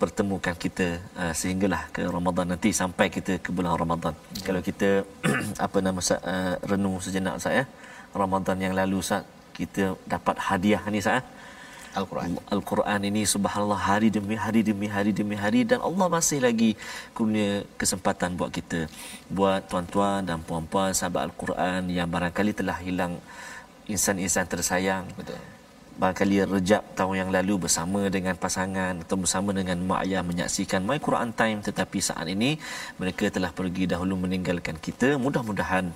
pertemukan 0.01 0.55
kita 0.65 0.87
uh, 1.21 1.33
sehinggalah 1.39 1.81
ke 1.95 2.03
Ramadan 2.17 2.47
nanti 2.53 2.71
sampai 2.81 3.07
kita 3.17 3.35
ke 3.45 3.49
bulan 3.57 3.75
Ramadan. 3.83 4.13
Hmm. 4.15 4.43
Kalau 4.47 4.61
kita 4.69 4.89
apa 5.65 5.77
nama 5.87 6.01
uh, 6.03 6.55
renung 6.71 6.97
sejenak 7.07 7.35
Ustaz 7.41 7.59
ya. 7.59 7.65
Ramadan 8.21 8.57
yang 8.65 8.73
lalu 8.79 8.97
Ustaz 9.05 9.23
kita 9.59 9.83
dapat 10.13 10.35
hadiah 10.49 10.83
ni 10.93 10.99
Ustaz. 11.03 11.23
Al-Quran. 12.01 12.29
Al-Quran 12.55 12.99
ini 13.09 13.21
subhanallah 13.33 13.81
hari 13.89 14.09
demi 14.17 14.35
hari 14.45 14.61
demi 14.69 14.87
hari 14.95 15.11
demi 15.19 15.35
hari 15.43 15.61
dan 15.71 15.79
Allah 15.89 16.07
masih 16.15 16.39
lagi 16.47 16.71
kurnia 17.17 17.67
kesempatan 17.81 18.39
buat 18.39 18.51
kita 18.57 18.81
buat 19.37 19.61
tuan-tuan 19.71 20.23
dan 20.29 20.39
puan-puan 20.47 20.91
sahabat 20.99 21.21
Al-Quran 21.29 21.91
yang 21.97 22.07
barangkali 22.15 22.51
telah 22.59 22.77
hilang 22.87 23.15
insan-insan 23.93 24.45
tersayang. 24.53 25.05
Betul. 25.19 25.39
Barangkali 25.99 26.35
rejab 26.47 26.83
tahun 26.95 27.15
yang 27.21 27.29
lalu 27.35 27.67
bersama 27.67 28.07
dengan 28.07 28.35
pasangan 28.39 29.03
atau 29.03 29.19
bersama 29.19 29.51
dengan 29.51 29.77
mak 29.83 30.07
ayah 30.07 30.23
menyaksikan 30.23 30.79
My 30.89 30.95
Quran 31.07 31.35
Time 31.35 31.59
tetapi 31.59 31.99
saat 31.99 32.23
ini 32.35 32.55
mereka 32.95 33.27
telah 33.27 33.51
pergi 33.51 33.83
dahulu 33.83 34.15
meninggalkan 34.15 34.79
kita. 34.79 35.19
Mudah-mudahan 35.19 35.91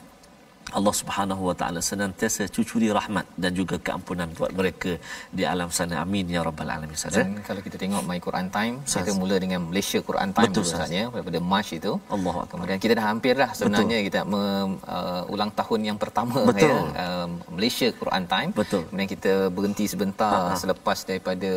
Allah 0.72 0.94
Subhanahu 0.96 1.42
Wa 1.50 1.56
Taala 1.60 1.80
senantiasa 1.84 2.48
cucuri 2.56 2.88
rahmat 2.98 3.26
dan 3.44 3.52
juga 3.60 3.76
keampunan 3.78 4.30
buat 4.38 4.52
mereka 4.60 4.92
di 5.38 5.44
alam 5.44 5.70
sana. 5.78 5.96
Amin 6.04 6.26
ya 6.36 6.42
rabbal 6.48 6.70
alamin. 6.76 6.98
Saja. 6.98 7.20
Dan 7.22 7.44
kalau 7.48 7.62
kita 7.66 7.76
tengok 7.76 8.02
My 8.10 8.18
Quran 8.24 8.48
Time, 8.56 8.76
Saz. 8.88 9.04
kita 9.04 9.14
mula 9.22 9.36
dengan 9.44 9.60
Malaysia 9.70 10.00
Quran 10.10 10.30
Time 10.38 10.50
Betul, 10.50 10.66
ya 10.90 11.06
daripada 11.14 11.40
March 11.52 11.70
itu. 11.78 11.94
Allah. 12.16 12.36
Kemudian 12.52 12.78
kita 12.84 12.94
dah 13.00 13.06
hampir 13.12 13.34
dah 13.44 13.52
sebenarnya 13.60 13.98
Betul. 14.00 14.08
kita 14.08 14.20
me, 14.32 14.42
uh, 14.88 15.34
ulang 15.34 15.52
tahun 15.60 15.80
yang 15.90 15.98
pertama 16.04 16.38
Betul. 16.50 16.70
ya 16.70 16.80
uh, 17.04 17.28
Malaysia 17.56 17.88
Quran 18.02 18.24
Time. 18.34 18.50
Betul. 18.62 18.82
Kemudian 18.88 19.10
kita 19.16 19.34
berhenti 19.58 19.86
sebentar 19.94 20.54
Ha-ha. 20.54 20.60
selepas 20.64 20.98
daripada 21.10 21.52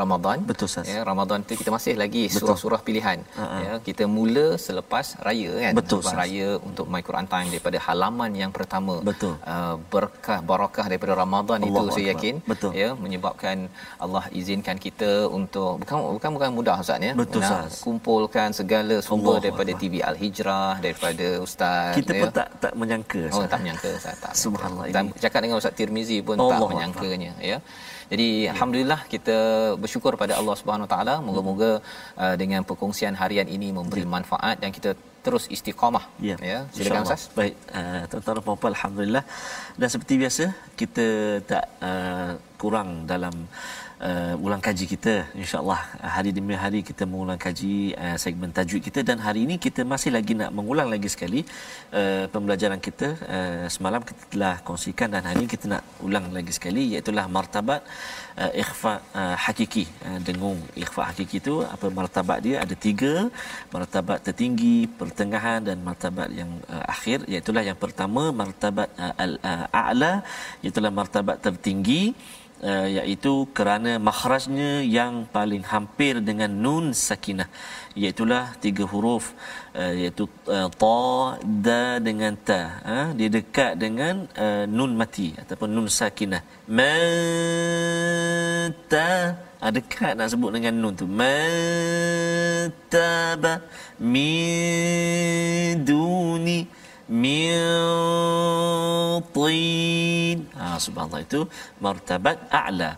Ramadan. 0.00 0.38
Betul 0.50 0.68
Saz. 0.74 0.84
Ya 0.88 1.00
Ramadan 1.10 1.40
tu 1.48 1.56
kita 1.56 1.70
masih 1.72 1.94
lagi 2.02 2.28
surah-surah 2.28 2.80
pilihan. 2.84 3.18
Ha-ha. 3.40 3.56
Ya 3.64 3.72
kita 3.88 4.04
mula 4.18 4.46
selepas 4.60 5.16
raya 5.24 5.52
kan. 5.64 5.72
Betul, 5.80 6.00
selepas 6.04 6.16
raya 6.20 6.48
untuk 6.68 6.86
My 6.92 7.02
Quran 7.08 7.26
Time 7.32 7.48
daripada 7.54 7.78
halaman 7.88 8.30
yang 8.42 8.47
pertama 8.56 8.94
Betul. 9.08 9.34
Uh, 9.54 9.74
berkah 9.92 10.38
barakah 10.50 10.86
daripada 10.90 11.12
Ramadan 11.22 11.58
Allah 11.60 11.68
itu 11.70 11.78
Allah 11.82 11.94
saya 11.96 12.06
yakin 12.12 12.34
Betul. 12.52 12.70
ya 12.82 12.88
menyebabkan 13.04 13.56
Allah 14.04 14.24
izinkan 14.40 14.76
kita 14.86 15.10
untuk 15.38 15.72
bukan 15.82 15.96
bukan 16.18 16.30
bukan 16.36 16.50
mudah 16.58 16.76
ustaz 16.84 17.00
ya 17.08 17.12
Betul, 17.22 17.42
nak 17.44 17.50
Ustaz. 17.68 17.80
kumpulkan 17.86 18.48
segala 18.60 18.96
sumber 19.08 19.36
Allah 19.36 19.44
daripada 19.44 19.70
Allah. 19.72 19.82
TV 19.82 19.94
Al 20.10 20.16
Hijrah 20.22 20.72
daripada 20.84 21.26
ustaz 21.46 21.92
Kita 21.98 22.12
ya. 22.16 22.20
pun 22.22 22.30
tak 22.38 22.48
tak 22.62 22.72
menyangka. 22.80 23.22
Oh 23.28 23.30
Ustaz. 23.38 23.50
tak 23.52 23.58
menyangka 23.62 23.88
Ustaz 24.00 24.16
tak. 24.24 24.32
Subhanallah, 24.44 24.84
Dan 24.96 25.04
cakap 25.24 25.40
dengan 25.44 25.56
Ustaz 25.60 25.74
Tirmizi 25.78 26.18
pun 26.28 26.36
Allah 26.36 26.50
tak 26.52 26.58
Allah. 26.60 26.70
menyangkanya 26.72 27.32
ya. 27.52 27.58
Jadi 28.12 28.28
alhamdulillah 28.52 29.00
kita 29.12 29.36
bersyukur 29.82 30.12
pada 30.22 30.32
Allah 30.40 30.54
Subhanahu 30.60 30.86
Wa 30.88 30.92
Taala 30.96 31.14
moga-moga 31.26 31.70
uh, 32.22 32.34
dengan 32.40 32.64
perkongsian 32.68 33.12
harian 33.20 33.44
ini 33.56 33.68
memberi 33.78 34.04
manfaat 34.08 34.56
dan 34.62 34.72
kita 34.76 34.90
terus 35.28 35.44
istiqamah 35.54 36.04
Ya, 36.28 36.36
ya. 36.40 36.58
Silakan. 36.74 37.04
Ustaz. 37.04 37.22
Baik, 37.38 37.54
uh, 37.78 38.02
tuan-tuan 38.10 38.34
dan 38.38 38.44
puan-puan 38.46 38.72
alhamdulillah. 38.76 39.24
Dan 39.80 39.88
seperti 39.92 40.14
biasa, 40.22 40.44
kita 40.80 41.06
tak 41.50 41.64
uh, 41.88 42.32
kurang 42.60 43.04
dalam 43.12 43.34
uh, 44.02 44.34
ulang 44.44 44.62
kaji 44.62 44.84
kita. 44.94 45.14
Insya-Allah 45.34 45.80
uh, 46.02 46.10
hari 46.16 46.30
demi 46.38 46.54
hari 46.54 46.80
kita 46.90 47.04
mengulang 47.10 47.40
kaji 47.46 47.94
uh, 48.04 48.16
segmen 48.24 48.50
tajwid 48.54 48.82
kita 48.88 49.00
dan 49.08 49.18
hari 49.26 49.40
ini 49.46 49.56
kita 49.66 49.82
masih 49.92 50.10
lagi 50.16 50.32
nak 50.40 50.50
mengulang 50.58 50.88
lagi 50.94 51.08
sekali 51.14 51.40
uh, 52.00 52.24
pembelajaran 52.34 52.80
kita. 52.86 53.08
Uh, 53.34 53.66
semalam 53.74 54.02
kita 54.08 54.22
telah 54.32 54.54
kongsikan 54.68 55.08
dan 55.14 55.22
hari 55.28 55.44
ini 55.44 55.50
kita 55.54 55.66
nak 55.74 55.82
ulang 56.06 56.26
lagi 56.36 56.52
sekali 56.54 56.94
iaitu 56.94 57.12
martabat 57.38 57.82
uh, 58.42 58.52
ikhfa 58.62 58.94
uh, 59.20 59.36
hakiki. 59.44 59.84
Uh, 60.06 60.18
dengung 60.22 60.60
ikhfa 60.78 61.02
hakiki 61.10 61.36
itu 61.42 61.54
apa 61.74 61.86
martabat 61.90 62.38
dia 62.46 62.56
ada 62.64 62.74
tiga 62.86 63.28
martabat 63.74 64.18
tertinggi, 64.26 64.86
pertengahan 65.00 65.60
dan 65.68 65.76
martabat 65.88 66.28
yang 66.40 66.50
uh, 66.70 66.84
akhir 66.94 67.26
iaitu 67.26 67.50
yang 67.58 67.78
pertama 67.84 68.30
martabat 68.30 68.88
uh, 69.04 69.14
al-a'la 69.24 70.22
iaitu 70.62 70.80
martabat 71.00 71.36
tertinggi 71.42 72.14
uh, 72.62 72.86
iaitu 72.98 73.46
kerana 73.56 73.92
makhrajnya 74.08 74.82
yang 74.98 75.26
paling 75.36 75.64
hampir 75.72 76.14
dengan 76.28 76.50
nun 76.64 76.86
sakinah 77.06 77.48
iaitu 77.98 78.22
tiga 78.64 78.84
huruf. 78.92 79.34
Uh, 79.74 79.92
iaitu 80.00 80.24
uh, 80.46 80.68
ta 80.82 81.38
da 81.42 81.98
dengan 81.98 82.34
ta. 82.48 82.62
Ha? 82.88 82.98
dia 83.18 83.28
dekat 83.36 83.72
dengan 83.84 84.26
uh, 84.44 84.64
nun 84.66 84.92
mati 85.00 85.28
ataupun 85.42 85.68
nun 85.76 85.88
sakinah. 85.98 86.42
Mata 86.66 86.88
ha, 89.60 89.66
dekat 89.78 90.12
nak 90.18 90.28
sebut 90.32 90.50
dengan 90.56 90.74
nun 90.80 90.94
tu. 91.00 91.06
Mataba 91.20 91.34
min 93.98 95.84
duni 95.88 96.60
min 97.08 97.56
ha, 100.58 100.76
subhanallah 100.76 101.22
itu 101.24 101.40
martabat 101.80 102.36
a'la 102.52 102.92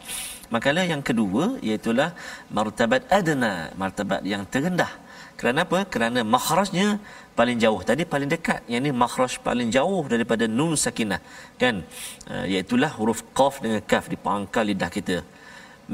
Makalah 0.50 0.82
yang 0.82 0.98
kedua 0.98 1.62
iaitulah 1.62 2.10
martabat 2.50 3.06
adna, 3.06 3.70
martabat 3.78 4.20
yang 4.26 4.42
terendah. 4.52 4.90
Kerana 5.38 5.62
apa? 5.62 5.86
Kerana 5.86 6.20
makhrajnya 6.26 6.98
paling 7.38 7.56
jauh. 7.62 7.80
Tadi 7.86 8.02
paling 8.02 8.28
dekat. 8.34 8.60
Yang 8.72 8.82
ni 8.86 8.90
makhraj 9.02 9.32
paling 9.46 9.68
jauh 9.76 10.02
daripada 10.12 10.44
nun 10.58 10.74
sakinah. 10.74 11.22
Kan? 11.54 11.86
Uh, 12.26 12.90
huruf 12.98 13.22
qaf 13.38 13.62
dengan 13.62 13.80
kaf 13.92 14.10
di 14.12 14.18
pangkal 14.26 14.66
lidah 14.70 14.90
kita. 14.96 15.16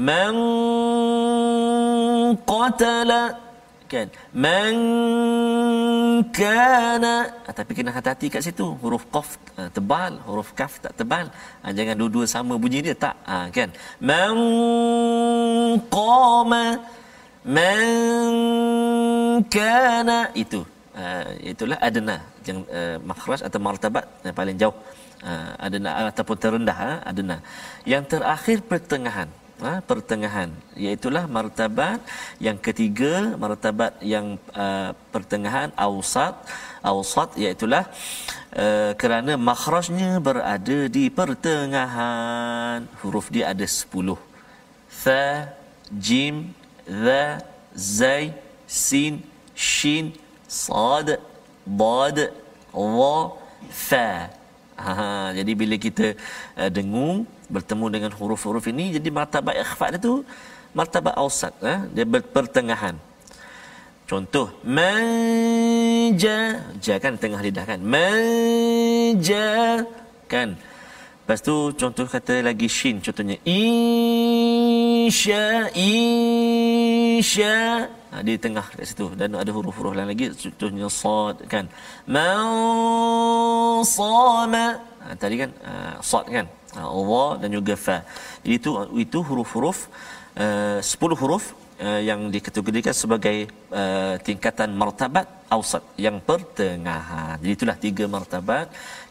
Man 0.07 0.35
qatala 2.49 3.21
kan? 3.93 4.07
Man 4.43 4.75
kana 6.37 7.15
ah, 7.47 7.53
tapi 7.59 7.71
kena 7.77 7.91
hati-hati 7.97 8.27
kat 8.33 8.41
situ. 8.47 8.67
Huruf 8.81 9.03
qaf 9.15 9.29
uh, 9.59 9.69
tebal. 9.75 10.13
Huruf 10.27 10.49
kaf 10.59 10.73
tak 10.83 10.93
tebal. 10.99 11.25
Ah, 11.63 11.71
jangan 11.77 11.95
dua-dua 12.01 12.25
sama 12.35 12.53
bunyi 12.63 12.79
dia. 12.85 12.95
Tak. 13.05 13.15
Ah, 13.33 13.45
kan? 13.57 13.69
Man 14.09 14.37
qama 15.95 16.65
man 17.55 18.31
kana 19.55 20.19
itu. 20.43 20.61
Uh, 20.97 21.29
itulah 21.51 21.79
adna. 21.87 22.17
Yang 22.47 22.59
uh, 22.79 22.97
makhraj 23.09 23.41
atau 23.47 23.59
martabat 23.67 24.05
yang 24.25 24.37
paling 24.41 24.57
jauh. 24.61 24.77
Uh, 25.29 25.51
adna 25.65 25.89
ataupun 26.11 26.37
terendah 26.43 26.77
uh, 26.87 26.97
adna. 27.09 27.37
Yang 27.93 28.03
terakhir 28.13 28.57
pertengahan 28.71 29.29
ha, 29.65 29.73
pertengahan. 29.81 30.49
Iaitulah 30.75 31.25
martabat 31.37 31.99
yang 32.37 32.57
ketiga 32.57 33.33
martabat 33.39 33.97
yang 34.01 34.37
uh, 34.53 34.91
pertengahan 35.13 35.69
awsat. 35.73 36.33
Awsat 36.81 37.35
iaitulah 37.41 37.83
uh, 38.55 38.91
kerana 39.01 39.35
makhrajnya 39.35 40.21
berada 40.21 40.79
di 40.87 41.09
pertengahan. 41.09 42.85
Huruf 43.01 43.27
dia 43.33 43.51
ada 43.53 43.65
10 43.65 44.27
fa 45.03 45.53
jim 46.07 46.35
dha 47.05 47.23
zai 47.97 48.33
sin 48.67 49.13
shin 49.69 50.05
sad 50.47 51.19
dad 51.81 52.17
wa 52.73 53.15
fa 53.87 54.07
ha, 54.77 55.33
jadi 55.39 55.51
bila 55.61 55.75
kita 55.85 56.07
uh, 56.61 56.69
dengung 56.77 57.25
bertemu 57.49 57.85
dengan 57.95 58.11
huruf-huruf 58.17 58.65
ini 58.71 58.85
jadi 58.97 59.09
martabat 59.19 59.55
ikhfa 59.63 59.85
dia 59.93 59.99
tu 60.07 60.13
martabat 60.77 61.13
ausat 61.17 61.53
eh? 61.71 61.79
dia 61.95 62.05
berpertengahan 62.05 62.95
contoh 64.07 64.47
manja 64.77 66.37
ja 66.85 66.95
kan 67.03 67.13
tengah 67.23 67.41
lidah 67.45 67.65
kan 67.71 67.79
manja 67.93 69.49
kan 70.31 70.49
lepas 71.23 71.39
tu 71.43 71.55
contoh 71.75 72.07
kata 72.07 72.35
lagi 72.47 72.67
shin 72.77 72.95
contohnya 73.03 73.37
isya 73.43 75.43
isya 75.75 77.55
ha, 77.83 77.96
di 78.27 78.33
tengah 78.43 78.65
kat 78.71 78.85
situ. 78.89 79.05
Dan 79.19 79.35
ada 79.41 79.51
huruf-huruf 79.55 79.93
lain 79.97 80.09
lagi. 80.13 80.27
Contohnya 80.43 80.87
sad 81.01 81.37
kan. 81.53 81.65
Man 82.13 82.47
sama 83.95 84.65
ha, 85.03 85.05
tadi 85.21 85.35
kan 85.41 85.51
uh, 85.71 85.95
sad 86.09 86.25
kan. 86.37 86.47
Allah 86.77 87.29
dan 87.41 87.49
juga 87.57 87.73
fa. 87.85 87.97
Itu 88.55 88.69
itu 89.03 89.19
huruf-huruf 89.27 89.77
uh, 90.37 90.79
10 90.81 91.21
huruf 91.21 91.45
uh, 91.85 92.01
yang 92.09 92.21
dikategorikan 92.35 92.93
sebagai 93.01 93.37
uh, 93.81 94.15
tingkatan 94.27 94.69
martabat 94.81 95.25
awsat 95.55 95.83
yang 96.05 96.17
pertengahan. 96.29 97.35
Jadi 97.41 97.51
itulah 97.57 97.77
tiga 97.85 98.05
martabat 98.15 98.67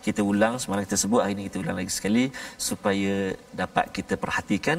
kita 0.06 0.22
ulang 0.32 0.54
semalam 0.62 0.82
kita 0.86 0.98
sebut 1.02 1.20
hari 1.22 1.34
ini 1.36 1.44
kita 1.48 1.58
ulang 1.62 1.76
lagi 1.80 1.92
sekali 1.98 2.24
supaya 2.68 3.14
dapat 3.60 3.86
kita 3.96 4.14
perhatikan 4.24 4.78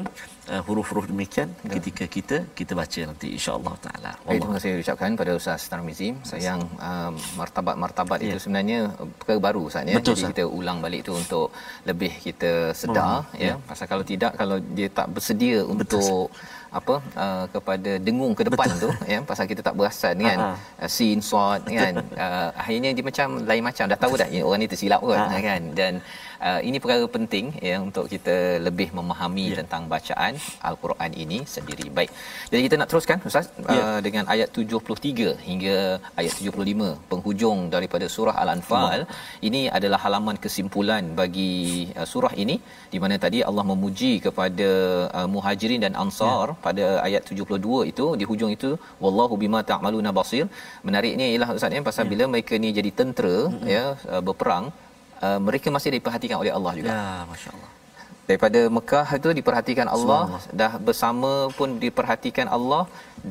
uh, 0.52 0.62
huruf-huruf 0.66 1.06
demikian 1.12 1.48
ya. 1.52 1.72
ketika 1.76 2.04
kita 2.16 2.36
kita 2.58 2.72
baca 2.80 3.00
nanti 3.10 3.26
insya-Allah 3.36 3.74
taala. 3.84 4.12
Baik, 4.24 4.40
terima 4.40 4.54
kasih 4.56 4.70
ucapkan 4.84 5.10
pada 5.20 5.32
Ustaz 5.40 5.68
Tarmizi. 5.70 6.08
Sayang 6.30 6.62
uh, 6.88 7.12
martabat-martabat 7.40 8.18
ya. 8.24 8.32
itu 8.32 8.38
sebenarnya 8.44 8.78
perkara 9.20 9.38
baru 9.48 9.60
Ustaz 9.68 9.84
ya. 9.92 10.00
Jadi 10.00 10.24
kita 10.32 10.44
ulang 10.58 10.78
balik 10.84 11.02
tu 11.08 11.12
untuk 11.22 11.46
lebih 11.90 12.12
kita 12.26 12.52
sedar 12.80 13.12
oh, 13.20 13.22
ya. 13.44 13.52
ya. 13.52 13.54
Pasal 13.68 13.86
kalau 13.92 14.04
tidak 14.12 14.32
kalau 14.40 14.56
dia 14.78 14.88
tak 14.98 15.06
bersedia 15.12 15.58
Betul, 15.60 16.00
untuk 16.00 16.24
apa 16.68 17.00
uh, 17.16 17.44
kepada 17.48 17.96
dengung 17.96 18.36
ke 18.36 18.44
depan 18.44 18.68
Betul. 18.76 18.92
tu 18.92 19.08
ya 19.08 19.18
pasal 19.24 19.48
kita 19.48 19.64
tak 19.64 19.74
berasan 19.78 20.20
kan. 20.20 20.38
Uh, 20.76 20.90
sin 20.90 21.18
swat 21.24 21.64
kan. 21.64 21.94
Uh, 22.18 22.50
akhirnya 22.58 22.90
dia 22.90 23.04
macam 23.04 23.46
lain 23.46 23.62
macam. 23.62 23.84
Dah 23.86 23.94
tahu 23.94 24.18
dah 24.18 24.26
ya, 24.26 24.42
orang 24.42 24.66
ni 24.66 24.66
tersilap 24.66 25.00
kot 25.00 25.14
uh 25.14 25.38
kan. 25.38 25.62
Dan 25.70 25.92
uh, 26.46 26.60
ini 26.68 26.78
perkara 26.82 27.04
penting 27.16 27.46
ya 27.68 27.76
untuk 27.86 28.06
kita 28.12 28.36
lebih 28.66 28.88
memahami 28.98 29.46
yeah. 29.48 29.58
tentang 29.60 29.82
bacaan 29.92 30.32
al-Quran 30.70 31.10
ini 31.24 31.38
sendiri. 31.54 31.86
Baik. 31.98 32.10
Jadi 32.50 32.60
kita 32.66 32.76
nak 32.80 32.88
teruskan 32.90 33.18
ustaz 33.28 33.46
yeah. 33.56 33.84
uh, 33.84 34.00
dengan 34.06 34.24
ayat 34.34 34.48
73 34.60 35.48
hingga 35.48 35.76
ayat 36.20 36.32
75 36.38 36.88
penghujung 37.10 37.60
daripada 37.74 38.08
surah 38.16 38.36
al-Anfal. 38.42 39.00
Oh. 39.04 39.06
Ini 39.48 39.62
adalah 39.78 40.00
halaman 40.04 40.38
kesimpulan 40.44 41.04
bagi 41.20 41.54
uh, 41.98 42.06
surah 42.12 42.32
ini 42.44 42.56
di 42.94 42.98
mana 43.02 43.16
tadi 43.24 43.40
Allah 43.50 43.66
memuji 43.72 44.12
kepada 44.26 44.68
uh, 45.18 45.28
Muhajirin 45.34 45.82
dan 45.86 45.94
Ansar 46.04 46.46
yeah. 46.48 46.58
pada 46.66 46.84
ayat 47.06 47.22
72 47.26 47.90
itu 47.92 48.06
di 48.20 48.24
hujung 48.30 48.52
itu 48.58 48.70
wallahu 49.04 49.34
bima 49.44 49.62
ta'maluna 49.70 50.12
basir. 50.20 50.44
Menariknya 50.86 51.26
ialah 51.32 51.50
ustaz 51.58 51.78
ya 51.78 51.82
pasal 51.90 52.04
yeah. 52.04 52.12
bila 52.12 52.24
mereka 52.32 52.54
ni 52.64 52.70
jadi 52.78 52.90
tentera 52.98 53.36
mm-hmm. 53.38 53.66
ya 53.74 53.84
uh, 54.14 54.22
berperang 54.28 54.66
uh, 55.26 55.38
mereka 55.48 55.68
masih 55.76 55.90
diperhatikan 55.96 56.36
oleh 56.42 56.52
Allah 56.58 56.72
juga. 56.78 56.90
Ya, 56.94 57.02
masya-Allah. 57.32 57.70
Daripada 58.28 58.60
Mekah 58.76 59.06
itu 59.18 59.30
diperhatikan 59.38 59.86
Allah, 59.96 60.22
dah 60.60 60.72
bersama 60.88 61.30
pun 61.58 61.68
diperhatikan 61.84 62.46
Allah 62.56 62.82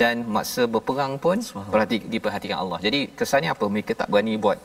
dan 0.02 0.26
masa 0.36 0.64
berperang 0.76 1.14
pun 1.26 1.38
perhati 1.74 1.98
diperhatikan 2.14 2.58
Allah. 2.64 2.80
Jadi 2.86 3.00
kesannya 3.20 3.52
apa? 3.56 3.66
Mereka 3.76 3.94
tak 4.00 4.10
berani 4.14 4.36
buat 4.46 4.58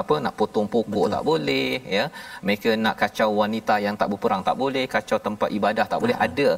apa 0.00 0.14
nak 0.24 0.34
potong 0.40 0.66
pokok 0.74 1.04
Betul. 1.04 1.14
tak 1.14 1.22
boleh 1.30 1.70
ya 1.96 2.04
mereka 2.46 2.70
nak 2.84 2.94
kacau 3.02 3.28
wanita 3.42 3.74
yang 3.86 3.94
tak 4.00 4.08
berperang 4.12 4.42
tak 4.48 4.56
boleh 4.62 4.84
kacau 4.94 5.18
tempat 5.26 5.48
ibadah 5.58 5.86
tak 5.92 6.00
boleh 6.04 6.16
uh 6.18 6.24
ada 6.26 6.48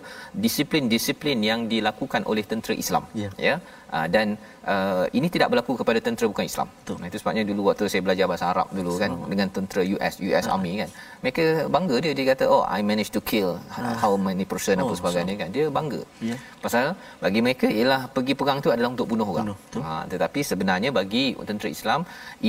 disiplin-disiplin 0.43 1.39
yang 1.49 1.61
dilakukan 1.73 2.23
oleh 2.31 2.45
tentera 2.51 2.75
Islam 2.83 3.05
yeah. 3.23 3.33
ya 3.47 3.55
uh, 3.97 4.07
dan 4.15 4.27
uh, 4.73 5.05
ini 5.19 5.29
tidak 5.35 5.49
berlaku 5.53 5.73
kepada 5.81 5.99
tentera 6.07 6.27
bukan 6.33 6.47
Islam. 6.51 6.69
Betul. 6.81 6.97
Nah, 7.01 7.07
itu 7.11 7.19
sebabnya 7.23 7.43
dulu 7.51 7.61
waktu 7.69 7.85
saya 7.93 8.03
belajar 8.07 8.27
bahasa 8.31 8.47
Arab 8.53 8.69
dulu 8.79 8.93
kan 9.03 9.11
dengan 9.33 9.49
tentera 9.57 9.83
US 9.95 10.15
US 10.29 10.47
ha. 10.49 10.55
Army 10.55 10.73
kan. 10.83 10.91
Mereka 11.25 11.45
bangga 11.77 11.97
dia 12.05 12.13
dia 12.19 12.27
kata 12.33 12.45
oh 12.55 12.63
I 12.79 12.81
managed 12.91 13.15
to 13.17 13.23
kill 13.31 13.51
ha. 13.75 13.97
how 14.03 14.13
many 14.29 14.45
person 14.53 14.77
oh, 14.79 14.87
apa 14.87 14.95
sebagainya 15.01 15.35
so. 15.37 15.41
kan. 15.43 15.49
Dia 15.57 15.67
bangga. 15.79 16.01
Yeah. 16.29 16.39
Pasal 16.65 16.85
bagi 17.25 17.41
mereka 17.47 17.67
ialah 17.79 18.01
pergi 18.17 18.35
perang 18.41 18.59
tu 18.65 18.71
adalah 18.75 18.91
untuk 18.95 19.09
bunuh 19.13 19.29
orang. 19.35 19.47
Bunuh. 19.49 19.85
Ha 19.87 19.95
tetapi 20.13 20.41
sebenarnya 20.51 20.91
bagi 21.01 21.25
tentera 21.49 21.71
Islam 21.77 22.01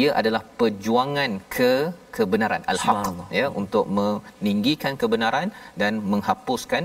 ia 0.02 0.10
adalah 0.22 0.42
perjuangan 0.62 1.32
ke 1.58 1.72
kebenaran 2.18 2.64
al-haq 2.72 3.06
ya 3.40 3.46
untuk 3.62 3.86
meninggikan 3.98 4.94
kebenaran 5.02 5.48
dan 5.82 5.94
menghapuskan 6.12 6.84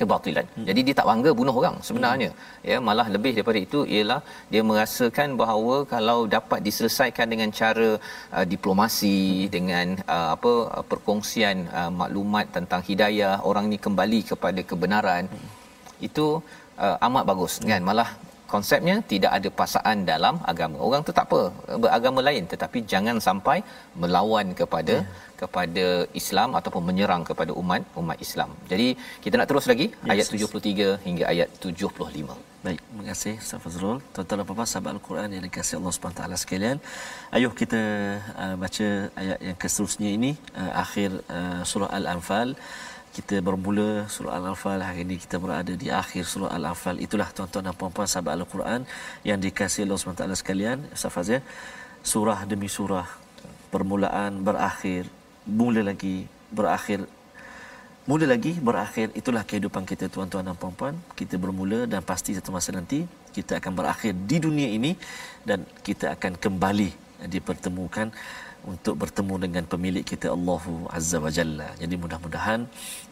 kebatilan. 0.00 0.46
Hmm. 0.54 0.66
Jadi 0.68 0.80
dia 0.86 0.94
tak 0.98 1.06
bangga 1.10 1.30
bunuh 1.40 1.54
orang 1.60 1.76
sebenarnya. 1.88 2.30
Hmm. 2.32 2.68
Ya, 2.70 2.76
malah 2.88 3.06
lebih 3.14 3.32
daripada 3.36 3.58
itu 3.66 3.80
ialah 3.96 4.20
dia 4.52 4.62
merasakan 4.70 5.34
bahawa 5.42 5.76
kalau 5.94 6.18
dapat 6.36 6.60
diselesaikan 6.66 7.26
dengan 7.32 7.50
cara 7.60 7.90
uh, 8.36 8.46
diplomasi 8.52 9.18
hmm. 9.18 9.50
dengan 9.56 9.86
uh, 10.16 10.30
apa 10.36 10.52
uh, 10.78 10.84
perkongsian 10.92 11.56
uh, 11.80 11.90
maklumat 12.00 12.46
tentang 12.56 12.82
hidayah 12.90 13.34
orang 13.50 13.66
ni 13.72 13.78
kembali 13.86 14.20
kepada 14.30 14.62
kebenaran. 14.70 15.24
Hmm. 15.32 15.48
Itu 16.08 16.26
uh, 16.84 16.96
amat 17.08 17.24
bagus 17.30 17.54
hmm. 17.58 17.68
kan. 17.72 17.82
Malah 17.90 18.10
konsepnya 18.52 18.96
tidak 19.12 19.32
ada 19.38 19.48
pasaan 19.60 19.98
dalam 20.10 20.34
agama. 20.52 20.76
Orang 20.86 21.02
tu 21.06 21.12
tak 21.18 21.26
apa 21.28 21.40
beragama 21.84 22.20
lain 22.28 22.44
tetapi 22.52 22.78
jangan 22.92 23.16
sampai 23.28 23.58
melawan 24.02 24.48
kepada 24.60 24.94
yeah. 25.04 25.26
kepada 25.40 25.86
Islam 26.20 26.56
ataupun 26.58 26.82
menyerang 26.90 27.22
kepada 27.30 27.52
umat 27.62 27.82
umat 28.02 28.18
Islam. 28.26 28.50
Jadi 28.72 28.88
kita 29.24 29.34
nak 29.40 29.48
terus 29.52 29.68
lagi 29.72 29.88
yes, 29.92 30.12
ayat 30.12 30.26
73 30.34 31.06
hingga 31.06 31.24
ayat 31.32 31.48
75. 31.62 32.48
Baik, 32.66 32.80
terima 32.86 33.04
kasih 33.10 33.34
Ustaz 33.42 33.60
Fazrul. 33.64 33.98
Tuan-tuan 34.14 34.38
dan 34.40 34.46
puan-puan 34.46 34.68
sahabat 34.70 34.92
Al-Quran 34.96 35.28
yang 35.34 35.42
dikasihi 35.46 35.76
Allah 35.78 35.92
Subhanahu 35.96 36.18
taala 36.20 36.36
sekalian. 36.42 36.76
Ayuh 37.36 37.52
kita 37.60 37.80
uh, 38.44 38.54
baca 38.62 38.86
ayat 39.22 39.38
yang 39.48 39.56
seterusnya 39.72 40.10
ini 40.16 40.30
uh, 40.62 40.72
akhir 40.84 41.10
uh, 41.36 41.60
surah 41.70 41.90
Al-Anfal 41.98 42.48
kita 43.18 43.42
bermula 43.42 44.06
surah 44.14 44.38
Al-Anfal 44.38 44.78
hari 44.78 45.02
ini 45.02 45.18
kita 45.18 45.42
berada 45.42 45.74
di 45.82 45.90
akhir 45.90 46.22
surah 46.22 46.54
Al-Anfal. 46.54 47.02
Itulah 47.02 47.26
tuan-tuan 47.34 47.66
dan 47.66 47.74
puan-puan 47.74 48.06
sahabat 48.06 48.38
Al-Quran 48.38 48.86
yang 49.26 49.38
dikasihi 49.42 49.82
Allah 49.82 49.98
SWT 49.98 50.38
sekalian. 50.38 50.78
Ya 50.86 51.38
surah 52.12 52.38
demi 52.46 52.70
surah 52.70 53.10
permulaan 53.74 54.46
berakhir 54.46 55.10
mula 55.60 55.82
lagi 55.90 56.30
berakhir 56.54 57.10
mula 58.06 58.24
lagi 58.30 58.52
berakhir. 58.68 59.10
Itulah 59.18 59.42
kehidupan 59.42 59.82
kita 59.82 60.06
tuan-tuan 60.14 60.46
dan 60.46 60.54
puan-puan. 60.54 60.94
Kita 61.18 61.34
bermula 61.42 61.90
dan 61.90 62.06
pasti 62.06 62.38
satu 62.38 62.54
masa 62.54 62.70
nanti 62.70 63.02
kita 63.34 63.58
akan 63.58 63.72
berakhir 63.74 64.14
di 64.30 64.38
dunia 64.46 64.70
ini 64.78 64.94
dan 65.42 65.66
kita 65.82 66.14
akan 66.14 66.38
kembali 66.38 66.90
dipertemukan 67.34 68.14
untuk 68.72 68.94
bertemu 69.02 69.34
dengan 69.44 69.64
pemilik 69.72 70.04
kita 70.12 70.28
Allahu 70.36 70.72
Azza 70.98 71.18
wa 71.24 71.30
Jalla. 71.36 71.68
Jadi 71.82 71.94
mudah-mudahan 72.02 72.60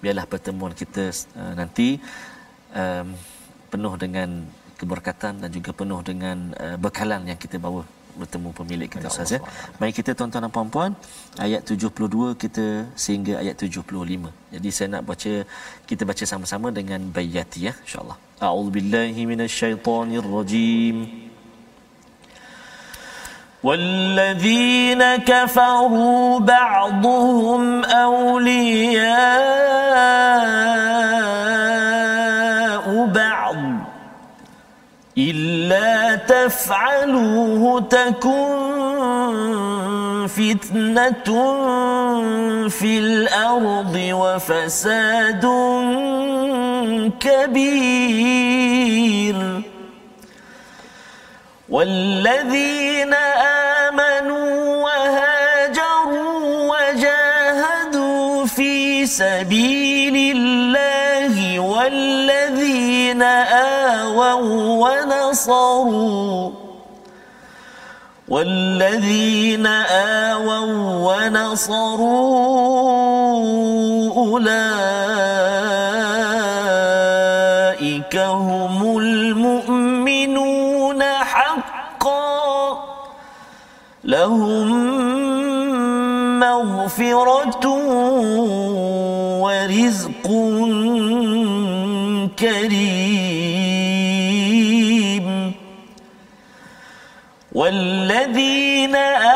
biarlah 0.02 0.26
pertemuan 0.32 0.72
kita 0.82 1.04
uh, 1.40 1.52
nanti 1.60 1.88
um, 2.82 3.08
penuh 3.72 3.94
dengan 4.04 4.28
keberkatan 4.80 5.34
dan 5.42 5.50
juga 5.56 5.70
penuh 5.80 6.00
dengan 6.10 6.36
uh, 6.64 6.76
bekalan 6.84 7.22
yang 7.30 7.38
kita 7.44 7.56
bawa 7.66 7.82
bertemu 8.20 8.48
pemilik 8.58 8.88
kita 8.94 9.08
Ustaz 9.12 9.32
ya. 9.36 9.40
Baik 9.80 10.00
kita 10.00 10.10
tuan-tuan 10.18 10.44
dan 10.48 10.52
puan-puan 10.56 10.90
ayat 11.46 11.60
72 11.68 12.32
kita 12.42 12.66
sehingga 13.04 13.34
ayat 13.42 13.56
75. 13.60 14.32
Jadi 14.56 14.68
saya 14.76 14.88
nak 14.96 15.04
baca 15.10 15.32
kita 15.90 16.02
baca 16.10 16.24
sama-sama 16.32 16.72
dengan 16.78 17.00
bayati 17.16 17.68
ya 17.68 17.74
insya-Allah. 17.84 18.16
A'udzubillahi 18.48 19.20
minasyaitonirrajim. 19.32 20.96
rajim. 20.96 21.25
والذين 23.66 25.02
كفروا 25.16 26.38
بعضهم 26.38 27.84
أولياء 27.84 29.26
بعض. 33.06 33.56
إلا 35.18 36.14
تفعلوه 36.14 37.80
تكن 37.80 38.56
فتنة 40.28 41.28
في 42.68 42.98
الأرض 42.98 43.94
وفساد 44.12 45.46
كبير. 47.20 48.56
والذين 51.68 53.14
سبيل 59.40 60.16
الله 60.36 61.60
والذين 61.60 63.22
آووا 63.22 64.32
ونصروا 64.82 66.50
والذين 68.28 69.66
آووا 69.66 70.66
ونصروا 71.06 72.06
أولئك 74.16 74.56
هم 78.16 78.98
المؤمنون 78.98 81.02
حقا 81.02 82.78
لهم 84.04 84.66
مغفرة 86.40 87.65
كريم 93.76 95.26
والذين 97.52 98.96
آمنوا 98.96 99.35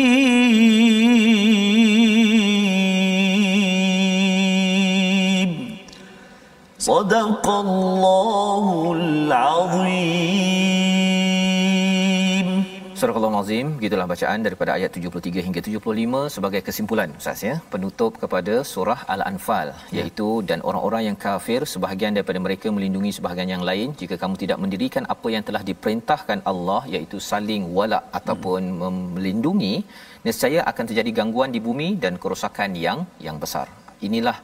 صدق 6.90 7.46
الله 7.48 8.92
العظيم 8.98 10.46
Surah 13.00 13.16
Al-Azim, 13.28 13.66
gitulah 13.82 14.04
bacaan 14.12 14.40
daripada 14.44 14.70
ayat 14.76 14.90
73 14.98 15.42
hingga 15.46 15.60
75 15.64 16.20
sebagai 16.34 16.60
kesimpulan 16.66 17.10
Ustaz 17.18 17.40
ya, 17.48 17.54
penutup 17.72 18.12
kepada 18.22 18.54
surah 18.70 19.00
Al-Anfal 19.14 19.68
ya. 19.96 19.96
iaitu 19.96 20.28
dan 20.48 20.58
orang-orang 20.68 21.02
yang 21.08 21.16
kafir 21.24 21.60
sebahagian 21.72 22.16
daripada 22.16 22.40
mereka 22.46 22.72
melindungi 22.76 23.12
sebahagian 23.18 23.50
yang 23.54 23.64
lain 23.70 23.92
jika 24.00 24.16
kamu 24.22 24.34
tidak 24.42 24.58
mendirikan 24.64 25.04
apa 25.14 25.28
yang 25.34 25.44
telah 25.48 25.62
diperintahkan 25.70 26.40
Allah 26.52 26.80
iaitu 26.94 27.20
saling 27.30 27.64
wala 27.78 28.00
ataupun 28.18 28.62
hmm. 28.80 29.02
melindungi 29.16 29.74
nescaya 30.26 30.62
akan 30.70 30.84
terjadi 30.90 31.12
gangguan 31.20 31.52
di 31.56 31.62
bumi 31.68 31.88
dan 32.04 32.16
kerosakan 32.22 32.72
yang 32.86 33.00
yang 33.26 33.36
besar. 33.44 33.68
Inilah 34.08 34.38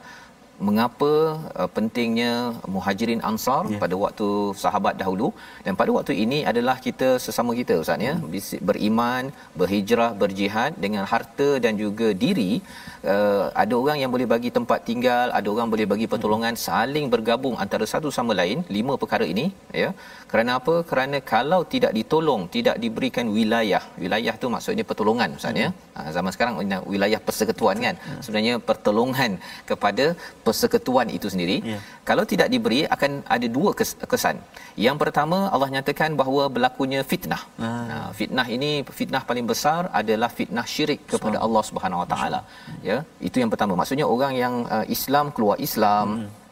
mengapa 0.66 1.10
uh, 1.60 1.68
pentingnya 1.76 2.32
muhajirin 2.74 3.20
ansar 3.30 3.62
yeah. 3.70 3.80
pada 3.82 3.94
waktu 4.04 4.28
sahabat 4.62 4.94
dahulu 5.02 5.28
dan 5.66 5.74
pada 5.80 5.90
waktu 5.96 6.12
ini 6.24 6.38
adalah 6.50 6.76
kita 6.86 7.08
sesama 7.24 7.52
kita 7.60 7.74
ustaz 7.82 8.06
ya 8.08 8.14
hmm. 8.18 8.62
beriman 8.68 9.24
berhijrah 9.60 10.10
berjihad 10.22 10.72
dengan 10.84 11.04
harta 11.12 11.48
dan 11.64 11.74
juga 11.82 12.08
diri 12.24 12.50
uh, 13.12 13.44
ada 13.62 13.74
orang 13.82 13.98
yang 14.02 14.10
boleh 14.14 14.28
bagi 14.34 14.50
tempat 14.58 14.82
tinggal 14.88 15.26
ada 15.38 15.48
orang 15.54 15.70
boleh 15.74 15.86
bagi 15.92 16.08
pertolongan 16.14 16.54
hmm. 16.58 16.64
saling 16.66 17.06
bergabung 17.14 17.56
antara 17.64 17.86
satu 17.92 18.10
sama 18.18 18.34
lain 18.40 18.58
lima 18.78 18.94
perkara 19.02 19.26
ini 19.34 19.46
ya 19.82 19.90
kerana 20.32 20.50
apa 20.60 20.74
kerana 20.90 21.18
kalau 21.34 21.60
tidak 21.74 21.94
ditolong 21.98 22.42
tidak 22.56 22.76
diberikan 22.84 23.26
wilayah 23.38 23.82
wilayah 24.04 24.34
tu 24.42 24.48
maksudnya 24.56 24.86
pertolongan 24.90 25.38
ustaz 25.38 25.62
ya 25.64 25.70
hmm. 25.70 26.10
zaman 26.18 26.32
sekarang 26.36 26.54
wilayah 26.94 27.22
persekutuan 27.28 27.78
kan 27.86 27.94
hmm. 28.08 28.20
sebenarnya 28.26 28.54
pertolongan 28.70 29.32
kepada 29.70 30.06
persekutuan 30.48 31.08
itu 31.18 31.28
sendiri 31.34 31.56
yeah. 31.72 31.82
kalau 32.08 32.24
tidak 32.32 32.48
diberi 32.54 32.80
akan 32.96 33.12
ada 33.36 33.46
dua 33.56 33.72
kesan 34.12 34.36
yang 34.86 34.98
pertama 35.02 35.38
Allah 35.54 35.70
nyatakan 35.76 36.12
bahawa 36.22 36.44
berlakunya 36.56 37.02
fitnah 37.12 37.42
ah. 37.66 37.70
nah, 37.90 38.08
fitnah 38.18 38.46
ini 38.56 38.72
fitnah 38.98 39.22
paling 39.30 39.46
besar 39.52 39.80
adalah 40.00 40.30
fitnah 40.40 40.66
syirik 40.74 41.00
kepada 41.12 41.36
so. 41.38 41.44
Allah 41.46 41.62
Subhanahu 41.70 42.02
Wa 42.02 42.08
Taala 42.14 42.40
ya 42.90 42.98
itu 43.28 43.36
yang 43.44 43.52
pertama 43.54 43.74
maksudnya 43.80 44.08
orang 44.16 44.34
yang 44.42 44.54
uh, 44.76 44.84
Islam 44.98 45.26
keluar 45.38 45.58
Islam 45.68 46.06
hmm 46.18 46.46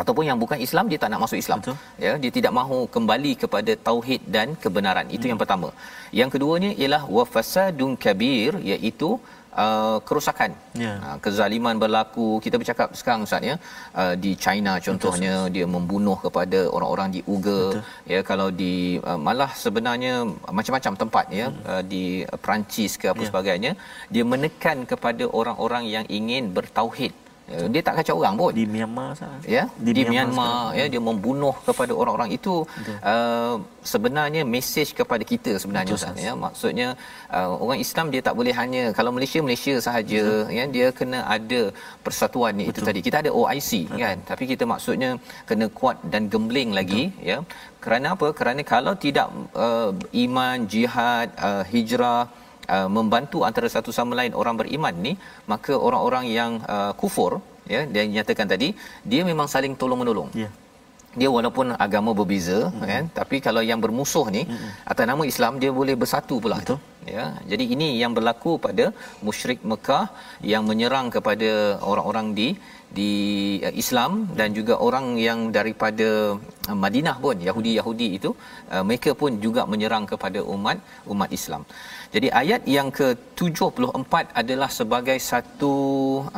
ataupun 0.00 0.24
yang 0.28 0.38
bukan 0.42 0.58
Islam 0.66 0.84
dia 0.90 0.98
tak 1.02 1.10
nak 1.12 1.20
masuk 1.24 1.38
Islam 1.42 1.60
Betul. 1.62 1.76
ya 2.04 2.12
dia 2.22 2.32
tidak 2.36 2.52
mahu 2.58 2.78
kembali 2.94 3.32
kepada 3.42 3.72
tauhid 3.88 4.22
dan 4.36 4.48
kebenaran 4.64 5.06
itu 5.16 5.24
hmm. 5.24 5.30
yang 5.32 5.40
pertama 5.42 5.68
yang 6.20 6.30
keduanya 6.34 6.70
ialah 6.82 7.02
wafasadun 7.16 7.92
kabir 8.04 8.52
iaitu 8.72 9.10
uh, 9.64 9.98
kerosakan. 10.06 10.50
Yeah. 10.84 10.96
Uh, 11.04 11.16
kezaliman 11.24 11.76
berlaku. 11.82 12.40
Kita 12.44 12.56
bercakap 12.60 12.96
sekarang 12.98 13.24
Ustaz 13.26 13.42
ya. 13.50 13.56
Uh, 13.92 14.14
di 14.24 14.32
China 14.44 14.76
contohnya 14.86 15.34
Betul. 15.46 15.54
dia 15.54 15.66
membunuh 15.68 16.18
kepada 16.26 16.60
orang-orang 16.76 17.08
di 17.16 17.20
Uyghur 17.32 17.80
ya 18.12 18.20
kalau 18.30 18.48
di 18.62 18.98
uh, 19.08 19.18
malah 19.26 19.50
sebenarnya 19.64 20.14
macam-macam 20.58 20.92
tempat 21.02 21.26
ya 21.40 21.46
hmm. 21.48 21.62
uh, 21.70 21.82
di 21.92 22.04
Perancis 22.44 22.92
ke 23.00 23.06
apa 23.12 23.22
yeah. 23.22 23.28
sebagainya 23.30 23.72
dia 24.14 24.24
menekan 24.32 24.78
kepada 24.92 25.24
orang-orang 25.40 25.84
yang 25.94 26.04
ingin 26.18 26.52
bertauhid 26.56 27.12
dia 27.74 27.82
tak 27.86 27.94
kacau 27.98 28.14
orang 28.22 28.34
pun. 28.40 28.50
Di 28.58 28.64
Myanmar 28.74 29.10
sah. 29.18 29.30
ya 29.56 29.64
di, 29.84 29.90
di 29.98 30.02
Myanmar, 30.12 30.48
Myanmar 30.48 30.78
ya 30.78 30.84
dia 30.92 31.00
membunuh 31.08 31.54
kepada 31.68 31.92
orang-orang 32.00 32.30
itu 32.38 32.54
uh, 33.12 33.54
sebenarnya 33.92 34.42
mesej 34.54 34.88
kepada 35.00 35.24
kita 35.32 35.52
sebenarnya 35.62 35.94
Betul, 35.98 36.24
ya. 36.26 36.32
Maksudnya 36.44 36.88
uh, 37.36 37.52
orang 37.64 37.80
Islam 37.86 38.06
dia 38.14 38.22
tak 38.28 38.34
boleh 38.40 38.54
hanya 38.60 38.82
kalau 38.98 39.10
Malaysia 39.16 39.40
Malaysia 39.46 39.74
sahaja 39.86 40.22
Betul. 40.22 40.56
ya 40.58 40.64
dia 40.76 40.86
kena 40.98 41.20
ada 41.36 41.60
persatuan 42.06 42.52
ni 42.60 42.66
itu 42.72 42.80
tadi. 42.88 43.02
Kita 43.08 43.18
ada 43.24 43.30
OIC 43.40 43.70
Betul. 43.86 44.02
kan. 44.04 44.16
Tapi 44.30 44.44
kita 44.52 44.64
maksudnya 44.72 45.10
kena 45.50 45.66
kuat 45.78 45.98
dan 46.14 46.30
gembling 46.34 46.72
lagi 46.80 47.04
Betul. 47.10 47.28
ya. 47.30 47.38
Kerana 47.84 48.06
apa? 48.14 48.26
Kerana 48.38 48.62
kalau 48.74 48.94
tidak 49.06 49.28
uh, 49.66 49.90
iman 50.24 50.56
jihad 50.74 51.28
uh, 51.48 51.64
hijrah 51.72 52.22
uh, 52.74 52.88
membantu 52.96 53.38
antara 53.48 53.68
satu 53.74 53.90
sama 53.98 54.12
lain 54.20 54.34
orang 54.40 54.56
beriman 54.60 54.94
ni 55.06 55.12
maka 55.52 55.72
orang-orang 55.86 56.26
yang 56.38 56.52
uh, 56.74 56.92
kufur 57.00 57.32
ya 57.74 57.80
dia 57.94 58.04
nyatakan 58.16 58.46
tadi 58.54 58.68
dia 59.12 59.22
memang 59.30 59.48
saling 59.54 59.74
tolong 59.80 60.00
menolong 60.02 60.30
yeah. 60.42 60.52
dia 61.20 61.28
walaupun 61.36 61.66
agama 61.86 62.10
berbeza 62.18 62.58
mm-hmm. 62.58 62.88
kan 62.90 63.04
tapi 63.18 63.36
kalau 63.46 63.62
yang 63.70 63.80
bermusuh 63.84 64.26
ni 64.36 64.42
mm-hmm. 64.44 64.70
atas 64.92 65.06
nama 65.10 65.22
Islam 65.32 65.62
dia 65.62 65.70
boleh 65.80 65.94
bersatu 66.02 66.36
pula 66.44 66.58
Betul. 66.62 66.78
ya 67.14 67.24
jadi 67.50 67.64
ini 67.74 67.88
yang 68.02 68.12
berlaku 68.18 68.52
pada 68.66 68.86
musyrik 69.26 69.60
Mekah 69.72 70.04
yang 70.52 70.64
menyerang 70.70 71.08
kepada 71.16 71.50
orang-orang 71.90 72.28
di 72.38 72.48
di 72.98 73.10
uh, 73.66 73.74
Islam 73.82 74.12
dan 74.38 74.48
juga 74.58 74.74
orang 74.86 75.06
yang 75.26 75.38
daripada 75.56 76.08
uh, 76.70 76.76
Madinah 76.84 77.16
pun 77.24 77.36
Yahudi-Yahudi 77.48 78.08
itu 78.18 78.30
uh, 78.74 78.84
mereka 78.88 79.10
pun 79.20 79.40
juga 79.44 79.64
menyerang 79.72 80.04
kepada 80.12 80.40
umat 80.54 80.78
umat 81.12 81.30
Islam. 81.38 81.64
Jadi 82.14 82.28
ayat 82.40 82.62
yang 82.76 82.88
ke-74 82.98 84.12
adalah 84.40 84.68
sebagai 84.78 85.16
satu 85.30 85.74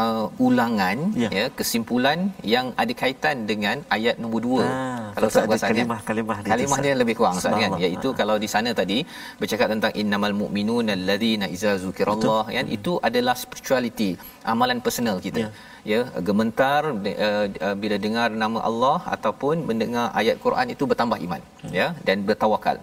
uh, 0.04 0.26
ulangan 0.46 0.98
ya. 1.22 1.28
ya 1.38 1.44
kesimpulan 1.58 2.18
yang 2.54 2.66
ada 2.82 2.94
kaitan 3.00 3.42
dengan 3.50 3.82
ayat 3.96 4.22
nombor 4.22 4.40
2. 4.46 4.62
Ha, 4.62 4.70
kalau 5.16 5.28
tak 5.34 5.44
ada 5.48 5.58
kalimah-kalimah 5.66 6.38
dia. 6.42 6.50
Kalimah 6.52 6.78
dia 6.84 6.94
lebih 7.02 7.14
kurang 7.18 7.36
Ustaz 7.40 7.58
kan 7.62 7.72
iaitu 7.84 8.08
ha. 8.12 8.16
kalau 8.20 8.36
di 8.44 8.48
sana 8.54 8.70
tadi 8.80 8.98
bercakap 9.40 9.68
tentang 9.74 9.92
innamal 10.02 10.34
mu'minuna 10.42 10.94
alladzina 10.98 11.48
iza 11.56 11.72
zukirallah 11.84 12.44
kan 12.56 12.66
itu 12.78 12.94
adalah 13.08 13.34
spirituality 13.44 14.10
amalan 14.54 14.78
personal 14.86 15.18
kita. 15.26 15.42
Ya 15.46 15.50
ya 15.92 16.00
gementar 16.28 16.82
uh, 16.90 17.46
uh, 17.66 17.76
bila 17.82 17.96
dengar 18.04 18.28
nama 18.42 18.58
Allah 18.68 18.98
ataupun 19.16 19.66
mendengar 19.70 20.06
ayat 20.20 20.36
Quran 20.44 20.68
itu 20.74 20.84
bertambah 20.90 21.18
iman 21.26 21.42
hmm. 21.64 21.74
ya 21.80 21.88
dan 22.06 22.24
bertawakal. 22.28 22.78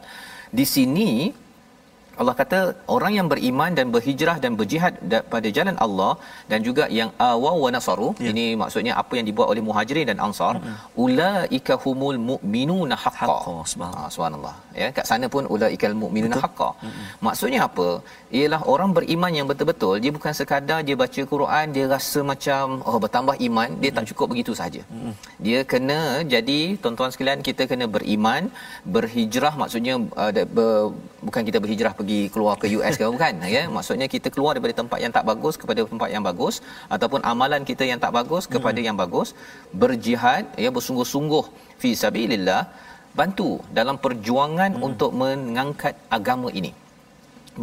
Di 0.60 0.66
sini 0.74 1.10
Allah 2.20 2.34
kata 2.40 2.60
orang 2.96 3.14
yang 3.18 3.28
beriman 3.32 3.72
dan 3.78 3.88
berhijrah 3.96 4.36
dan 4.44 4.54
berjihad 4.60 4.94
pada 5.34 5.48
jalan 5.58 5.76
Allah 5.86 6.14
dan 6.52 6.60
juga 6.68 6.86
yang 7.00 7.10
awaw 7.28 7.56
wa 7.64 7.70
nasaru 7.76 8.10
ya. 8.26 8.30
ini 8.32 8.46
maksudnya 8.62 8.94
apa 9.02 9.14
yang 9.18 9.26
dibuat 9.30 9.48
oleh 9.54 9.64
muhajirin 9.68 10.08
dan 10.12 10.18
ansar 10.26 10.54
mm-hmm. 10.60 11.04
ulaika 11.04 11.76
humul 11.84 12.20
mu'minuna 12.30 12.98
haqqan 13.04 13.30
ha, 13.86 14.04
subhanallah 14.16 14.56
ya 14.82 14.90
kat 14.98 15.06
sana 15.12 15.28
pun 15.36 15.46
ulaikal 15.56 15.96
mu'minuna 16.04 16.38
haqqan 16.44 16.74
mm-hmm. 16.88 17.08
maksudnya 17.28 17.62
apa 17.68 17.88
ialah 18.40 18.62
orang 18.74 18.92
beriman 18.98 19.32
yang 19.40 19.48
betul-betul 19.52 19.96
dia 20.04 20.14
bukan 20.18 20.36
sekadar 20.40 20.80
dia 20.90 20.98
baca 21.04 21.24
Quran 21.34 21.66
dia 21.78 21.88
rasa 21.96 22.22
macam 22.34 22.84
oh 22.90 22.98
bertambah 23.06 23.38
iman 23.48 23.70
dia 23.72 23.78
mm-hmm. 23.80 23.98
tak 24.00 24.06
cukup 24.12 24.28
begitu 24.34 24.56
saja 24.62 24.84
mm-hmm. 24.84 25.14
dia 25.48 25.62
kena 25.74 26.02
jadi 26.36 26.60
tuan-tuan 26.84 27.14
sekalian 27.16 27.42
kita 27.50 27.66
kena 27.72 27.88
beriman 27.98 28.44
berhijrah 28.96 29.56
maksudnya 29.64 29.96
uh, 30.22 30.32
ber, 30.58 30.70
bukan 31.28 31.44
kita 31.48 31.58
berhijrah 31.64 31.94
pergi 32.02 32.22
keluar 32.34 32.56
ke 32.62 32.68
US 32.78 32.96
ke 33.00 33.06
bukan 33.16 33.34
ya 33.56 33.64
maksudnya 33.78 34.08
kita 34.14 34.28
keluar 34.36 34.52
daripada 34.56 34.76
tempat 34.82 35.00
yang 35.06 35.14
tak 35.18 35.26
bagus 35.32 35.56
kepada 35.62 35.82
tempat 35.94 36.10
yang 36.16 36.24
bagus 36.30 36.56
ataupun 36.96 37.22
amalan 37.32 37.64
kita 37.70 37.86
yang 37.92 38.00
tak 38.06 38.14
bagus 38.20 38.46
kepada 38.54 38.80
hmm. 38.80 38.88
yang 38.88 38.98
bagus 39.04 39.32
berjihad 39.84 40.46
ya 40.66 40.72
bersungguh-sungguh 40.78 41.44
fi 41.82 41.92
sabilillah 42.04 42.64
bantu 43.20 43.50
dalam 43.80 43.96
perjuangan 44.06 44.72
hmm. 44.76 44.88
untuk 44.90 45.12
mengangkat 45.24 45.96
agama 46.18 46.50
ini 46.62 46.72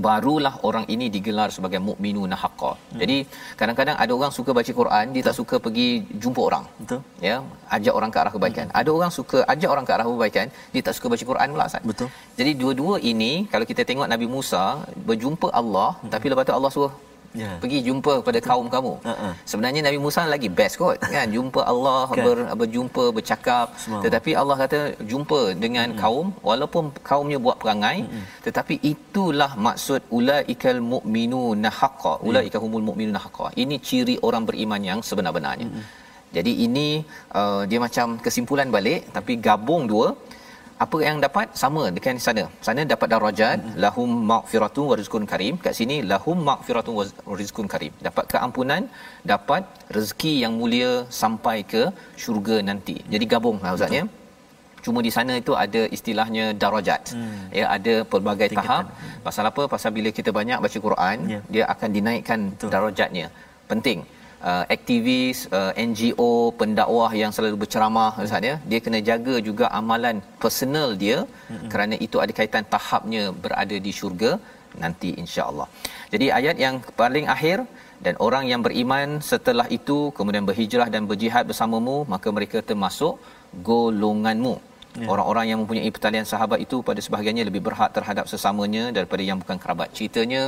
barulah 0.07 0.55
orang 0.69 0.85
ini 0.95 1.07
digelar 1.15 1.49
sebagai 1.57 1.81
mukminuna 1.89 2.37
haqqan. 2.43 2.77
Hmm. 2.77 3.01
Jadi 3.01 3.17
kadang-kadang 3.61 3.97
ada 4.05 4.13
orang 4.19 4.33
suka 4.39 4.51
baca 4.59 4.73
Quran, 4.81 5.05
dia 5.15 5.23
tak 5.29 5.37
suka 5.41 5.57
pergi 5.67 5.89
jumpa 6.23 6.41
orang. 6.49 6.65
Betul. 6.81 7.01
Ya, 7.29 7.37
ajak 7.77 7.95
orang 7.99 8.11
ke 8.15 8.19
arah 8.23 8.33
kebaikan. 8.37 8.67
Hmm. 8.69 8.79
Ada 8.81 8.91
orang 8.99 9.11
suka 9.19 9.39
ajak 9.55 9.71
orang 9.75 9.85
ke 9.89 9.93
arah 9.97 10.07
kebaikan, 10.11 10.47
dia 10.75 10.83
tak 10.89 10.95
suka 10.99 11.07
baca 11.15 11.25
Quran 11.33 11.49
pula 11.55 11.67
Ustaz. 11.71 11.83
Betul. 11.91 12.09
Jadi 12.39 12.51
dua-dua 12.61 12.97
ini 13.13 13.33
kalau 13.53 13.67
kita 13.73 13.85
tengok 13.89 14.09
Nabi 14.15 14.27
Musa 14.37 14.65
berjumpa 15.09 15.51
Allah, 15.61 15.91
hmm. 15.97 16.11
tapi 16.15 16.27
lepas 16.33 16.45
tu 16.49 16.57
Allah 16.59 16.73
suruh 16.77 16.93
yeah. 17.43 17.57
pergi 17.63 17.79
jumpa 17.89 18.15
pada 18.27 18.41
kaum 18.49 18.67
kamu. 18.75 18.93
Uh-uh. 19.13 19.33
Sebenarnya 19.51 19.81
Nabi 19.87 19.99
Musa 20.05 20.23
lagi 20.35 20.49
best 20.59 20.77
kot 20.83 20.99
kan 21.15 21.29
jumpa 21.37 21.61
Allah 21.73 22.05
kan. 22.11 22.25
ber, 22.27 22.39
berjumpa 22.61 23.05
bercakap 23.19 23.67
Semua. 23.85 24.01
tetapi 24.05 24.31
Allah 24.41 24.57
kata 24.63 24.81
jumpa 25.13 25.41
dengan 25.65 25.89
uh-huh. 25.91 26.03
kaum 26.03 26.27
walaupun 26.49 26.85
kaumnya 27.11 27.39
buat 27.47 27.57
perangai 27.63 27.99
uh-huh. 28.05 28.25
tetapi 28.47 28.77
itulah 28.93 29.51
maksud 29.69 30.01
ulaikal 30.19 30.81
mu'minuna 30.93 31.71
haqqan 31.81 32.19
ya. 32.21 32.27
ulaika 32.31 32.59
humul 32.65 32.85
mu'minuna 32.91 33.23
haqqan. 33.27 33.53
Ini 33.63 33.79
ciri 33.89 34.17
orang 34.29 34.45
beriman 34.51 34.83
yang 34.91 35.01
sebenar-benarnya. 35.11 35.69
Uh-huh. 35.71 35.87
Jadi 36.37 36.53
ini 36.67 36.89
uh, 37.41 37.63
dia 37.71 37.81
macam 37.87 38.07
kesimpulan 38.25 38.69
balik 38.77 39.01
tapi 39.17 39.33
gabung 39.47 39.85
dua 39.93 40.09
apa 40.85 40.99
yang 41.07 41.17
dapat? 41.25 41.47
Sama 41.63 41.83
dengan 41.97 42.17
sana. 42.27 42.45
Sana 42.67 42.83
dapat 42.93 43.09
darajat 43.15 43.59
hmm. 43.63 43.75
lahum 43.85 44.11
maghfiratun 44.31 44.87
wa 44.91 44.97
rizqun 45.01 45.25
karim. 45.33 45.55
Kat 45.65 45.75
sini 45.79 45.97
lahum 46.13 46.39
maghfiratun 46.49 46.95
wa 46.99 47.37
rizqun 47.41 47.69
karim. 47.73 47.93
Dapat 48.07 48.25
keampunan 48.33 48.85
dapat 49.33 49.63
rezeki 49.97 50.33
yang 50.45 50.55
mulia 50.61 50.93
sampai 51.23 51.57
ke 51.73 51.83
syurga 52.23 52.59
nanti. 52.71 52.97
Jadi 53.15 53.27
gabung 53.35 53.59
lah 53.65 53.75
ustaz 53.79 53.99
ya. 53.99 54.05
Cuma 54.85 55.01
di 55.07 55.11
sana 55.17 55.33
itu 55.43 55.53
ada 55.65 55.83
istilahnya 55.97 56.45
darajat. 56.63 57.03
Hmm. 57.17 57.41
ya 57.61 57.67
ada 57.77 57.95
pelbagai 58.13 58.49
Tingkatan. 58.53 58.87
tahap. 58.87 58.87
Pasal 59.27 59.45
apa? 59.51 59.63
Pasal 59.75 59.91
bila 59.99 60.11
kita 60.19 60.31
banyak 60.39 60.59
baca 60.65 60.79
Quran 60.87 61.17
yeah. 61.33 61.43
dia 61.55 61.65
akan 61.75 61.91
dinaikkan 61.99 62.41
Betul. 62.55 62.71
darajatnya. 62.77 63.29
Penting 63.73 64.01
uh, 64.51 64.65
aktivis 64.77 65.39
uh, 65.59 65.73
NGO 65.89 66.33
pendakwah 66.61 67.11
yang 67.23 67.33
selalu 67.37 67.57
berceramah 67.63 68.13
ustaz 68.25 68.49
ya 68.51 68.57
dia 68.71 68.81
kena 68.85 69.01
jaga 69.09 69.35
juga 69.49 69.67
amalan 69.81 70.19
personal 70.43 70.89
dia 71.03 71.19
mm-hmm. 71.25 71.69
kerana 71.73 71.97
itu 72.07 72.17
ada 72.25 72.33
kaitan 72.39 72.67
tahapnya 72.75 73.25
berada 73.45 73.77
di 73.87 73.93
syurga 73.99 74.33
nanti 74.85 75.11
insya-Allah. 75.23 75.67
Jadi 76.13 76.27
ayat 76.39 76.57
yang 76.65 76.75
paling 77.01 77.27
akhir 77.35 77.59
dan 78.05 78.15
orang 78.27 78.45
yang 78.51 78.61
beriman 78.67 79.19
setelah 79.31 79.67
itu 79.79 79.99
kemudian 80.19 80.45
berhijrah 80.51 80.89
dan 80.95 81.03
berjihad 81.11 81.45
bersamamu 81.51 81.97
maka 82.15 82.29
mereka 82.39 82.59
termasuk 82.71 83.15
golonganmu. 83.71 84.55
Ya. 85.03 85.07
Orang-orang 85.13 85.47
yang 85.51 85.59
mempunyai 85.63 85.91
pertalian 85.97 86.27
sahabat 86.33 86.59
itu 86.67 86.77
pada 86.89 87.01
sebahagiannya 87.07 87.45
lebih 87.51 87.63
berhak 87.67 87.91
terhadap 87.97 88.25
sesamanya 88.33 88.85
daripada 88.97 89.23
yang 89.31 89.39
bukan 89.43 89.59
kerabat. 89.63 89.89
Ceritanya 89.97 90.43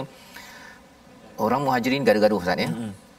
orang 1.47 1.61
muhajirin 1.67 2.07
gaduh-gaduh 2.09 2.41
Ustaz 2.45 2.67
ya. 2.67 2.71
Mm-hmm 2.71 3.10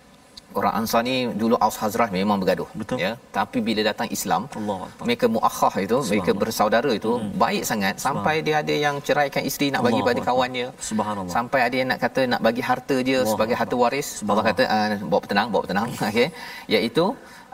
orang 0.59 0.73
Ansar 0.79 1.01
ni 1.09 1.15
dulu 1.41 1.55
Aus 1.65 1.77
Hazrah 1.81 2.09
memang 2.17 2.37
bergaduh 2.41 2.69
Betul. 2.81 2.97
ya. 3.03 3.11
Tapi 3.37 3.57
bila 3.67 3.81
datang 3.89 4.07
Islam 4.17 4.41
Allah 4.59 4.79
mereka 5.07 5.25
muakhah 5.35 5.73
itu 5.85 5.97
mereka 6.11 6.31
bersaudara 6.41 6.91
itu 6.99 7.11
hmm. 7.17 7.31
baik 7.43 7.63
sangat. 7.71 7.95
Sampai 8.05 8.35
dia 8.47 8.55
ada 8.63 8.75
yang 8.85 8.95
ceraikan 9.07 9.43
isteri 9.49 9.67
nak 9.73 9.83
bagi 9.87 10.01
pada 10.09 10.21
kawannya. 10.29 10.67
Subhanallah. 10.89 11.33
Sampai 11.37 11.61
ada 11.67 11.75
yang 11.81 11.89
nak 11.93 11.99
kata 12.05 12.21
nak 12.33 12.41
bagi 12.47 12.63
harta 12.69 12.97
dia 13.09 13.19
Allah 13.19 13.31
sebagai 13.33 13.55
harta 13.61 13.75
waris. 13.83 14.09
Allah 14.31 14.45
kata 14.49 14.63
uh, 14.75 14.87
bawa 15.13 15.23
tenang 15.31 15.47
bawa 15.55 15.65
tenang 15.71 15.89
okey. 16.09 16.27
Iaitu 16.73 17.05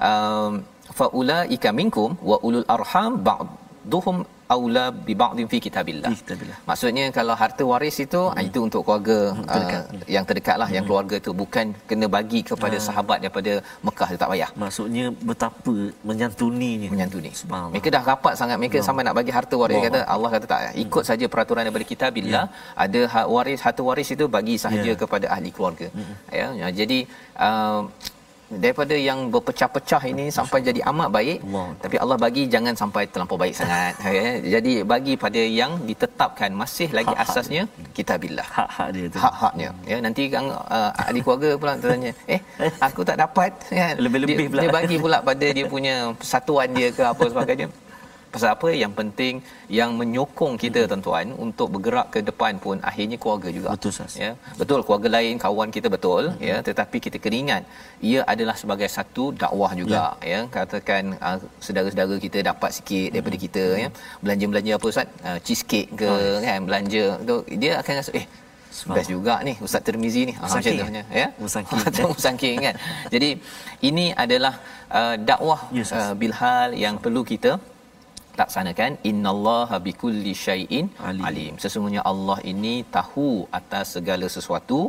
um, 0.10 0.54
faula 1.00 1.40
ikaminkum 1.58 2.10
wa 2.32 2.38
ulul 2.48 2.68
arham 2.76 3.14
ba'duhum 3.28 4.18
aula 4.56 4.86
bi 5.08 5.14
ba'din 5.22 5.48
fi 5.52 5.58
kitabillah. 5.66 6.12
kitabillah. 6.22 6.58
Maksudnya 6.70 7.06
kalau 7.18 7.36
harta 7.42 7.64
waris 7.72 7.98
itu 8.06 8.22
hmm. 8.32 8.48
itu 8.48 8.60
untuk 8.68 8.82
keluarga 8.88 9.18
hmm, 9.36 9.48
terdekat. 9.54 9.84
Uh, 9.84 10.08
yang 10.16 10.26
terdekatlah 10.30 10.68
hmm. 10.70 10.76
yang 10.78 10.86
keluarga 10.88 11.16
itu 11.22 11.32
bukan 11.42 11.66
kena 11.90 12.08
bagi 12.18 12.40
kepada 12.50 12.78
hmm. 12.80 12.86
sahabat 12.88 13.18
daripada 13.24 13.54
Mekah 13.88 14.10
itu 14.12 14.20
tak 14.24 14.30
payah. 14.34 14.50
Maksudnya 14.64 15.06
betapa 15.30 15.76
menyantuninya. 16.10 16.90
Menyantuni. 16.96 17.32
Mereka 17.76 17.90
dah 17.96 18.04
rapat 18.12 18.34
sangat 18.40 18.58
mereka 18.62 18.80
sampai 18.88 19.04
nak 19.08 19.16
bagi 19.20 19.32
harta 19.38 19.56
waris 19.62 19.80
kata 19.88 20.00
Allah 20.16 20.30
kata 20.36 20.46
tak 20.54 20.62
ikut 20.86 21.04
hmm. 21.04 21.10
saja 21.12 21.26
peraturan 21.28 21.64
daripada 21.68 21.88
kitabillah 21.94 22.46
yeah. 22.48 22.84
ada 22.86 23.02
hak 23.14 23.28
waris 23.36 23.60
harta 23.66 23.82
waris 23.84 24.10
itu 24.16 24.26
bagi 24.38 24.56
sahaja 24.56 24.92
yeah. 24.92 25.00
kepada 25.04 25.26
ahli 25.36 25.52
keluarga. 25.52 25.88
Hmm. 25.92 26.16
Ya, 26.40 26.48
ya 26.62 26.68
jadi 26.80 27.00
uh, 27.48 27.82
daripada 28.48 28.96
yang 28.96 29.28
berpecah-pecah 29.34 30.02
ini 30.12 30.26
sampai 30.32 30.64
jadi 30.64 30.80
amat 30.92 31.10
baik 31.12 31.38
Allah. 31.44 31.68
tapi 31.84 31.96
Allah 32.00 32.18
bagi 32.26 32.44
jangan 32.48 32.74
sampai 32.82 33.04
terlampau 33.12 33.40
baik 33.40 33.56
sangat. 33.60 33.94
Ya 34.18 34.58
jadi 34.58 34.74
bagi 34.88 35.14
pada 35.20 35.42
yang 35.62 35.72
ditetapkan 35.84 36.50
masih 36.56 36.90
lagi 36.96 37.12
hak 37.12 37.28
asasnya 37.28 37.64
kitabillah. 37.92 38.48
Hak-hak 38.58 38.88
dia 38.96 39.06
tu. 39.14 39.20
Hak-haknya. 39.20 39.70
Ya 39.84 39.98
nanti 40.00 40.24
kan 40.32 40.48
uh, 40.48 40.92
ahli 40.96 41.20
keluarga 41.20 41.50
pula 41.60 41.74
tanya 41.78 42.12
eh 42.26 42.42
aku 42.80 43.04
tak 43.04 43.20
dapat. 43.20 43.52
Ya 43.70 43.94
lebih-lebih 44.00 44.48
pula. 44.52 44.62
dia 44.64 44.70
bagi 44.72 44.96
pula 45.04 45.18
pada 45.20 45.46
dia 45.58 45.66
punya 45.68 45.96
persatuan 46.16 46.72
dia 46.72 46.90
ke 46.90 47.04
apa 47.04 47.24
sebagainya 47.28 47.68
pasal 48.38 48.52
apa? 48.56 48.70
Yang 48.84 48.94
penting 49.00 49.34
yang 49.80 49.92
menyokong 50.00 50.56
kita 50.64 50.80
hmm. 50.82 50.90
tuan-tuan 50.92 51.28
untuk 51.46 51.68
bergerak 51.76 52.08
ke 52.14 52.20
depan 52.30 52.54
pun 52.66 52.78
akhirnya 52.90 53.18
keluarga 53.22 53.50
juga. 53.58 53.68
Betul 53.76 53.94
sas. 53.98 54.16
ya 54.24 54.32
betul. 54.62 54.80
Keluarga 54.86 55.10
lain 55.18 55.36
kawan 55.46 55.70
kita 55.78 55.88
betul. 55.96 56.24
Hmm. 56.32 56.48
ya 56.50 56.58
tetapi 56.70 56.98
kita 57.06 57.18
kena 57.24 57.38
ingat 57.44 57.64
ia 58.10 58.20
adalah 58.34 58.56
sebagai 58.62 58.90
satu 58.98 59.24
dakwah 59.44 59.72
juga. 59.82 60.04
Ya, 60.22 60.30
ya. 60.34 60.42
katakan 60.58 61.04
uh, 61.28 61.38
saudara-saudara 61.66 62.18
kita 62.26 62.40
dapat 62.50 62.72
sikit 62.80 63.10
daripada 63.14 63.38
hmm. 63.38 63.46
kita 63.46 63.64
ya. 63.84 63.90
Belanja-belanja 64.24 64.72
apa 64.80 64.86
ustaz? 64.94 65.08
Uh, 65.28 65.40
cheesecake 65.46 65.90
ke 66.02 66.10
oh. 66.10 66.42
kan? 66.48 66.60
Belanja. 66.70 67.04
Tu 67.30 67.36
dia 67.64 67.74
akan 67.84 67.96
rasa 68.02 68.14
eh 68.22 68.28
Best 68.96 69.10
juga 69.10 69.36
ni 69.48 69.54
Ustaz 69.66 69.82
Termizi 69.88 70.22
ni. 70.30 70.34
Ah, 70.38 70.46
Musangking 70.46 70.80
ha, 70.86 71.04
ya. 71.22 71.28
Musangking. 71.42 71.80
Musangking 72.14 72.58
kan? 72.68 72.76
Jadi 73.14 73.30
ini 73.90 74.06
adalah 74.24 74.54
uh, 75.00 75.16
dakwah 75.30 75.60
yes, 75.74 75.92
uh, 75.98 76.14
Bilhal 76.22 76.78
yang 76.84 76.96
perlu 77.02 77.24
kita 77.32 77.58
laksanakan 78.42 78.92
innallaha 79.10 79.78
bikulli 79.88 80.34
syai'in 80.46 80.86
alim. 81.10 81.24
alim. 81.30 81.54
Sesungguhnya 81.64 82.02
Allah 82.12 82.38
ini 82.52 82.74
tahu 82.98 83.30
atas 83.60 83.86
segala 83.98 84.28
sesuatu. 84.36 84.80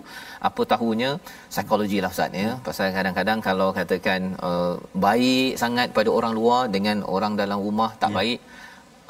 Apa 0.49 0.63
tahunya? 0.73 1.11
Psikologi 1.53 1.99
lah 2.05 2.13
ustaz 2.17 2.41
ya. 2.43 2.51
Pasal 2.69 2.95
kadang-kadang 2.99 3.41
kalau 3.49 3.69
katakan 3.79 4.23
uh, 4.51 4.75
baik 5.07 5.51
sangat 5.63 5.89
pada 5.99 6.13
orang 6.19 6.35
luar 6.41 6.63
dengan 6.77 6.99
orang 7.17 7.35
dalam 7.43 7.61
rumah 7.67 7.91
tak 8.05 8.13
ya. 8.13 8.17
baik 8.21 8.39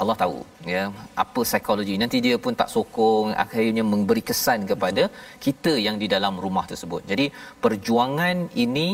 Allah 0.03 0.17
tahu 0.23 0.39
ya 0.73 0.83
apa 1.23 1.41
psikologi 1.49 1.95
nanti 2.03 2.19
dia 2.27 2.37
pun 2.45 2.55
tak 2.61 2.71
sokong 2.75 3.29
akhirnya 3.45 3.85
memberi 3.93 4.23
kesan 4.31 4.61
kepada 4.71 5.05
kita 5.47 5.73
yang 5.87 5.97
di 6.03 6.09
dalam 6.15 6.37
rumah 6.45 6.65
tersebut 6.73 7.03
jadi 7.13 7.27
perjuangan 7.65 8.37
ini 8.65 8.89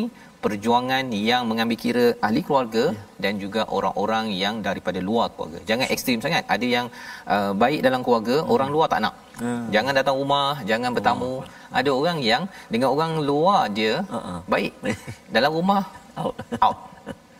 perjuangan 0.44 1.04
yang 1.28 1.42
mengambil 1.50 1.78
kira 1.84 2.06
ahli 2.26 2.40
keluarga 2.46 2.84
ya. 2.92 3.02
dan 3.24 3.34
juga 3.42 3.62
orang-orang 3.76 4.26
yang 4.42 4.54
daripada 4.66 5.00
luar 5.08 5.26
keluarga. 5.32 5.58
Jangan 5.70 5.86
ekstrim 5.94 6.20
sangat. 6.24 6.44
Ada 6.54 6.66
yang 6.76 6.86
uh, 7.34 7.52
baik 7.62 7.80
dalam 7.86 8.00
keluarga, 8.06 8.36
hmm. 8.40 8.52
orang 8.54 8.70
luar 8.74 8.86
tak 8.92 9.00
nak. 9.04 9.14
Hmm. 9.40 9.64
Jangan 9.74 9.92
datang 9.98 10.16
rumah, 10.20 10.48
jangan 10.70 10.90
bertamu. 10.96 11.32
Oh. 11.40 11.40
Ada 11.80 11.90
orang 12.00 12.18
yang 12.30 12.42
dengan 12.72 12.88
orang 12.94 13.12
luar 13.28 13.60
dia 13.78 13.94
uh-uh. 14.16 14.38
baik. 14.54 14.72
dalam 15.36 15.52
rumah 15.58 15.82
out. 16.20 16.36
out. 16.60 16.93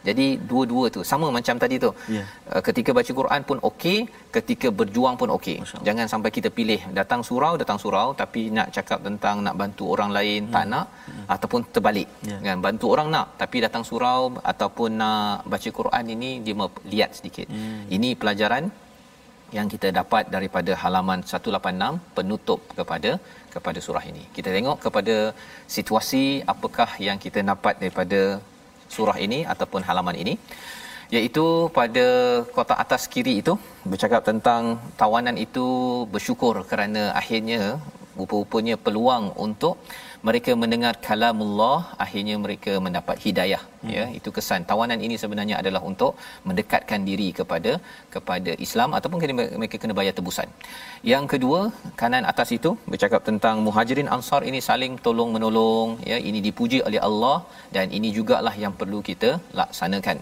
Jadi 0.09 0.27
dua-dua 0.51 0.85
tu 0.95 1.01
sama 1.11 1.27
macam 1.37 1.57
tadi 1.63 1.77
tu. 1.85 1.91
Yeah. 2.17 2.27
Uh, 2.53 2.63
ketika 2.69 2.91
baca 2.99 3.13
Quran 3.21 3.41
pun 3.49 3.59
okey, 3.69 3.99
ketika 4.37 4.69
berjuang 4.79 5.17
pun 5.21 5.31
okey. 5.37 5.57
Jangan 5.89 6.07
sampai 6.13 6.31
kita 6.37 6.49
pilih 6.59 6.81
datang 6.99 7.21
surau 7.29 7.53
datang 7.63 7.79
surau 7.83 8.09
tapi 8.23 8.43
nak 8.57 8.69
cakap 8.77 9.01
tentang 9.07 9.37
nak 9.47 9.57
bantu 9.63 9.85
orang 9.95 10.11
lain 10.19 10.41
hmm. 10.45 10.55
tak 10.55 10.65
nak 10.73 10.87
hmm. 11.09 11.27
ataupun 11.35 11.61
terbalik. 11.75 12.09
Yeah. 12.31 12.41
Kan 12.47 12.65
bantu 12.67 12.87
orang 12.95 13.09
nak 13.17 13.27
tapi 13.43 13.57
datang 13.67 13.85
surau 13.91 14.21
ataupun 14.53 14.91
nak 15.03 15.49
baca 15.53 15.71
Quran 15.81 16.05
ini 16.17 16.31
dia 16.47 16.55
lihat 16.95 17.11
sedikit. 17.19 17.47
Hmm. 17.57 17.85
Ini 17.97 18.11
pelajaran 18.23 18.65
yang 19.57 19.69
kita 19.73 19.89
dapat 19.99 20.25
daripada 20.35 20.73
halaman 20.83 21.19
186 21.33 22.01
penutup 22.17 22.61
kepada 22.79 23.11
kepada 23.55 23.79
surah 23.87 24.05
ini. 24.13 24.25
Kita 24.37 24.49
tengok 24.57 24.79
kepada 24.87 25.17
situasi 25.77 26.25
apakah 26.55 26.91
yang 27.07 27.19
kita 27.25 27.41
dapat 27.53 27.75
daripada 27.83 28.21
surah 28.97 29.19
ini 29.27 29.39
ataupun 29.53 29.83
halaman 29.89 30.17
ini 30.23 30.35
iaitu 31.17 31.45
pada 31.79 32.07
kotak 32.55 32.79
atas 32.85 33.03
kiri 33.13 33.35
itu 33.43 33.55
bercakap 33.91 34.23
tentang 34.31 34.63
tawanan 35.01 35.37
itu 35.47 35.67
bersyukur 36.15 36.55
kerana 36.71 37.03
akhirnya 37.21 37.61
rupa-rupanya 38.19 38.75
peluang 38.85 39.25
untuk 39.47 39.75
mereka 40.29 40.53
mendengar 40.63 40.93
kalamullah 41.07 41.79
akhirnya 42.05 42.37
mereka 42.45 42.73
mendapat 42.87 43.17
hidayah 43.25 43.63
hmm. 43.65 43.91
ya. 43.97 44.05
Itu 44.19 44.29
kesan. 44.37 44.61
Tawanan 44.71 45.01
ini 45.07 45.17
sebenarnya 45.23 45.57
adalah 45.63 45.83
untuk 45.91 46.13
mendekatkan 46.49 47.01
diri 47.09 47.29
kepada 47.39 47.73
kepada 48.15 48.55
Islam 48.67 48.91
ataupun 48.99 49.19
mereka 49.61 49.79
kena 49.83 49.97
bayar 50.01 50.15
tebusan. 50.19 50.49
Yang 51.13 51.25
kedua 51.35 51.61
kanan 52.03 52.27
atas 52.33 52.51
itu 52.59 52.73
bercakap 52.93 53.23
tentang 53.29 53.59
muhajirin 53.67 54.11
ansar 54.17 54.43
ini 54.51 54.61
saling 54.71 54.95
tolong 55.07 55.33
menolong 55.37 55.91
ya. 56.13 56.19
Ini 56.29 56.41
dipuji 56.49 56.81
oleh 56.89 57.03
Allah 57.09 57.37
dan 57.77 57.89
ini 57.99 58.11
jugalah 58.19 58.55
yang 58.65 58.75
perlu 58.83 59.01
kita 59.11 59.33
laksanakan. 59.61 60.19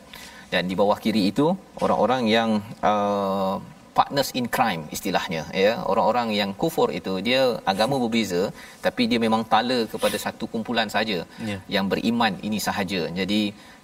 Dan 0.53 0.65
di 0.71 0.75
bawah 0.81 0.99
kiri 1.05 1.23
itu 1.33 1.47
orang-orang 1.85 2.23
yang 2.37 2.51
uh, 2.91 3.55
partners 3.99 4.31
in 4.39 4.47
crime 4.57 4.83
istilahnya 4.97 5.43
ya. 5.65 5.73
Orang-orang 5.93 6.29
yang 6.41 6.51
kufur 6.63 6.89
itu 6.99 7.15
dia 7.29 7.43
agama 7.73 7.97
berbeza 8.05 8.43
tapi 8.87 9.03
dia 9.11 9.21
memang 9.27 9.43
tala 9.55 9.79
kepada 9.95 10.17
satu 10.25 10.47
kumpulan 10.53 10.91
saja 10.97 11.19
yeah. 11.51 11.61
yang 11.77 11.87
beriman 11.93 12.35
ini 12.49 12.61
sahaja. 12.69 13.03
Jadi 13.21 13.41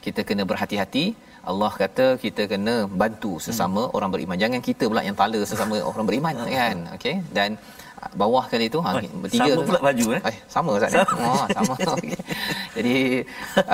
kita 0.06 0.22
kena 0.28 0.44
berhati-hati. 0.52 1.06
Allah 1.50 1.72
kata 1.82 2.06
kita 2.24 2.42
kena 2.52 2.74
bantu 3.02 3.32
sesama 3.46 3.82
hmm. 3.84 3.94
orang 3.96 4.11
beriman. 4.14 4.38
Jangan 4.44 4.61
kita 4.68 4.84
pula 4.90 5.02
yang 5.09 5.16
tala 5.20 5.40
sesama 5.50 5.76
orang 5.90 6.06
beriman 6.09 6.34
kan? 6.59 6.78
Okey 6.96 7.16
dan 7.38 7.50
bawah 8.20 8.44
kali 8.51 8.66
itu 8.70 8.78
ha 8.84 8.90
bertiga 9.22 9.51
sama 9.55 9.66
pula 9.68 9.80
baju 9.86 10.05
eh, 10.16 10.22
eh 10.30 10.36
sama 10.55 10.68
ustaz 10.76 10.90
ni 10.94 11.01
oh 11.03 11.44
sama. 11.57 11.74
Jadi 12.76 12.96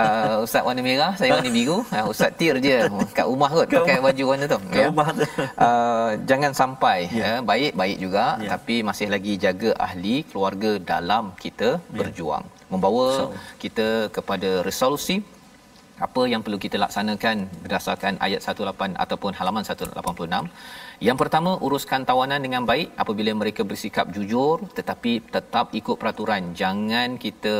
uh, 0.02 0.44
ustaz 0.44 0.62
warna 0.66 0.82
merah 0.88 1.12
saya 1.18 1.30
warna 1.36 1.50
biru. 1.56 1.78
Uh, 1.92 2.06
ustaz 2.12 2.30
tir 2.40 2.56
je. 2.66 2.78
Kat 3.16 3.26
rumah 3.30 3.50
kot 3.56 3.66
pakai 3.68 3.98
baju 4.06 4.24
warna 4.30 4.44
tu 4.52 4.58
kat 4.74 4.82
ya. 4.82 4.88
rumah 4.90 5.08
tu. 5.18 5.24
Uh, 5.66 6.10
jangan 6.30 6.52
sampai 6.60 6.98
yeah. 7.12 7.36
ya. 7.38 7.44
baik 7.50 7.72
baik 7.80 7.96
juga 8.04 8.24
yeah. 8.40 8.50
tapi 8.54 8.76
masih 8.88 9.06
lagi 9.14 9.32
jaga 9.44 9.70
ahli 9.86 10.16
keluarga 10.30 10.72
dalam 10.92 11.24
kita 11.44 11.68
yeah. 11.76 11.98
berjuang. 12.00 12.44
Membawa 12.72 13.06
so. 13.18 13.24
kita 13.62 13.88
kepada 14.16 14.50
resolusi 14.68 15.16
apa 16.06 16.22
yang 16.30 16.40
perlu 16.44 16.58
kita 16.64 16.76
laksanakan 16.84 17.36
berdasarkan 17.64 18.18
ayat 18.26 18.40
18 18.42 18.98
ataupun 19.04 19.32
halaman 19.38 19.62
186 19.62 19.94
yang 21.08 21.18
pertama 21.20 21.50
uruskan 21.66 22.02
tawanan 22.10 22.40
dengan 22.46 22.62
baik 22.70 22.88
apabila 23.02 23.32
mereka 23.42 23.62
bersikap 23.70 24.06
jujur 24.16 24.56
tetapi 24.78 25.12
tetap 25.36 25.74
ikut 25.80 25.96
peraturan 26.00 26.52
jangan 26.60 27.18
kita 27.24 27.54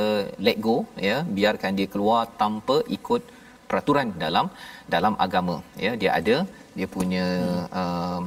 let 0.47 0.61
go 0.67 0.77
ya 1.09 1.17
biarkan 1.39 1.75
dia 1.79 1.89
keluar 1.95 2.23
tanpa 2.43 2.77
ikut 2.99 3.23
peraturan 3.69 4.09
dalam 4.25 4.49
dalam 4.95 5.15
agama 5.27 5.57
ya 5.87 5.93
dia 6.03 6.11
ada 6.21 6.37
dia 6.79 6.89
punya 6.97 7.27
hmm. 7.43 7.67
uh, 7.81 8.23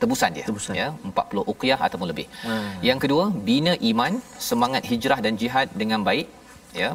tebusan 0.00 0.30
dia 0.36 0.46
tebusan. 0.48 0.74
ya 0.82 0.88
40 1.10 1.52
uqyah 1.52 1.78
ataupun 1.86 2.08
lebih. 2.12 2.26
Hmm. 2.46 2.72
Yang 2.88 2.98
kedua, 3.04 3.24
bina 3.48 3.74
iman, 3.90 4.12
semangat 4.48 4.82
hijrah 4.90 5.20
dan 5.26 5.34
jihad 5.42 5.68
dengan 5.82 6.02
baik 6.08 6.28
ya. 6.82 6.90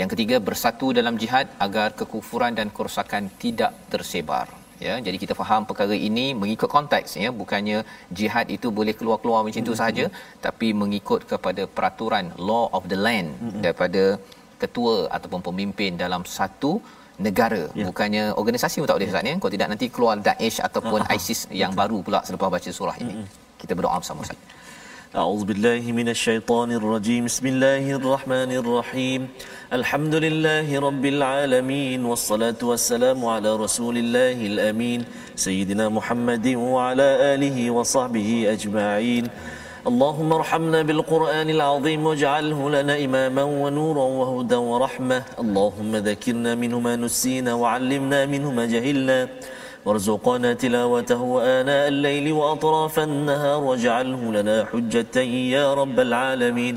Yang 0.00 0.08
ketiga, 0.14 0.36
bersatu 0.48 0.88
dalam 0.98 1.14
jihad 1.22 1.46
agar 1.66 1.88
kekufuran 1.98 2.54
dan 2.58 2.68
kerosakan 2.76 3.26
tidak 3.42 3.72
tersebar. 3.92 4.46
Ya, 4.86 4.94
jadi 5.06 5.16
kita 5.22 5.34
faham 5.40 5.62
perkara 5.70 5.94
ini 6.08 6.26
mengikut 6.42 6.70
konteks 6.76 7.10
ya, 7.22 7.28
bukannya 7.40 7.78
jihad 8.18 8.46
itu 8.56 8.68
boleh 8.78 8.94
keluar-keluar 8.98 9.40
macam 9.46 9.60
itu 9.64 9.74
sahaja, 9.80 10.04
tapi 10.46 10.68
mengikut 10.82 11.20
kepada 11.32 11.64
peraturan 11.76 12.32
law 12.50 12.64
of 12.76 12.84
the 12.92 12.98
land 13.06 13.28
daripada 13.64 14.04
ketua 14.62 14.94
ataupun 15.16 15.40
pemimpin 15.48 16.00
dalam 16.04 16.24
satu 16.38 16.72
negara. 17.26 17.62
Ya. 17.76 17.84
bukannya 17.88 18.24
organisasi 18.40 18.76
pun 18.80 18.88
tak 18.90 18.96
boleh 18.98 19.10
Ustaz 19.12 19.28
ya. 19.30 19.34
Kalau 19.42 19.52
tidak 19.56 19.68
nanti 19.72 19.86
keluar 19.94 20.14
Daesh 20.28 20.58
ataupun 20.68 21.00
uh-huh. 21.04 21.16
ISIS 21.18 21.40
yang 21.62 21.72
Betul. 21.72 21.80
baru 21.82 21.98
pula 22.06 22.20
selepas 22.28 22.48
baca 22.56 22.70
surah 22.78 22.96
ini. 23.04 23.14
Kita 23.60 23.72
berdoa 23.76 23.96
bersama 24.00 24.24
Ustaz 24.24 24.40
أعوذ 25.10 25.44
بالله 25.44 25.82
من 25.90 26.08
الشيطان 26.08 26.70
الرجيم. 26.72 27.24
بسم 27.26 27.46
الله 27.46 27.98
الرحمن 27.98 28.50
الرحيم. 28.62 29.28
الحمد 29.72 30.14
لله 30.14 30.80
رب 30.80 31.04
العالمين 31.04 32.04
والصلاة 32.04 32.60
والسلام 32.62 33.18
على 33.18 33.50
رسول 33.56 33.98
الله 33.98 34.38
الأمين 34.46 35.04
سيدنا 35.34 35.88
محمد 35.90 36.46
وعلى 36.54 37.34
آله 37.34 37.58
وصحبه 37.70 38.54
أجمعين. 38.54 39.24
اللهم 39.90 40.30
ارحمنا 40.32 40.82
بالقرآن 40.82 41.50
العظيم 41.50 42.00
واجعله 42.06 42.60
لنا 42.70 42.94
إماما 43.04 43.42
ونورا 43.42 44.06
وهدى 44.20 44.54
ورحمة. 44.54 45.22
اللهم 45.42 45.92
ذكرنا 45.96 46.54
منه 46.54 46.78
ما 46.78 46.94
نسينا 46.96 47.54
وعلمنا 47.54 48.26
منه 48.26 48.50
ما 48.54 48.64
جهلنا. 48.66 49.28
وارزقنا 49.86 50.50
تلاوته 50.62 51.22
آناء 51.60 51.88
الليل 51.88 52.26
وأطراف 52.32 52.98
النهار 52.98 53.60
واجعله 53.64 54.22
لنا 54.36 54.56
حجة 54.70 55.16
يا 55.56 55.74
رب 55.80 55.96
العالمين. 56.00 56.76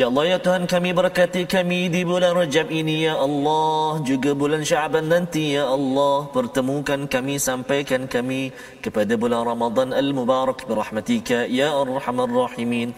يا 0.00 0.06
الله 0.08 0.24
يا 0.24 0.36
تهان 0.36 0.64
كمي 0.72 0.92
بركتي 0.92 1.44
كمي 1.44 1.88
دي 1.88 2.04
بولان 2.08 2.32
رجب 2.32 2.70
إني 2.70 3.02
يا 3.02 3.14
الله. 3.26 3.98
جوغ 4.06 4.32
بولان 4.40 4.64
شعبا 4.64 5.00
ننتي 5.00 5.52
يا 5.58 5.74
الله. 5.74 6.16
برتموكا 6.34 6.96
كمي 7.12 7.36
سامبيكا 7.38 7.98
كمي. 8.06 8.42
كبد 8.82 9.10
بولان 9.20 9.42
رمضان 9.52 9.92
المبارك 9.92 10.58
برحمتك 10.68 11.30
يا 11.30 11.68
أرحم 11.82 12.18
الراحمين. 12.20 12.88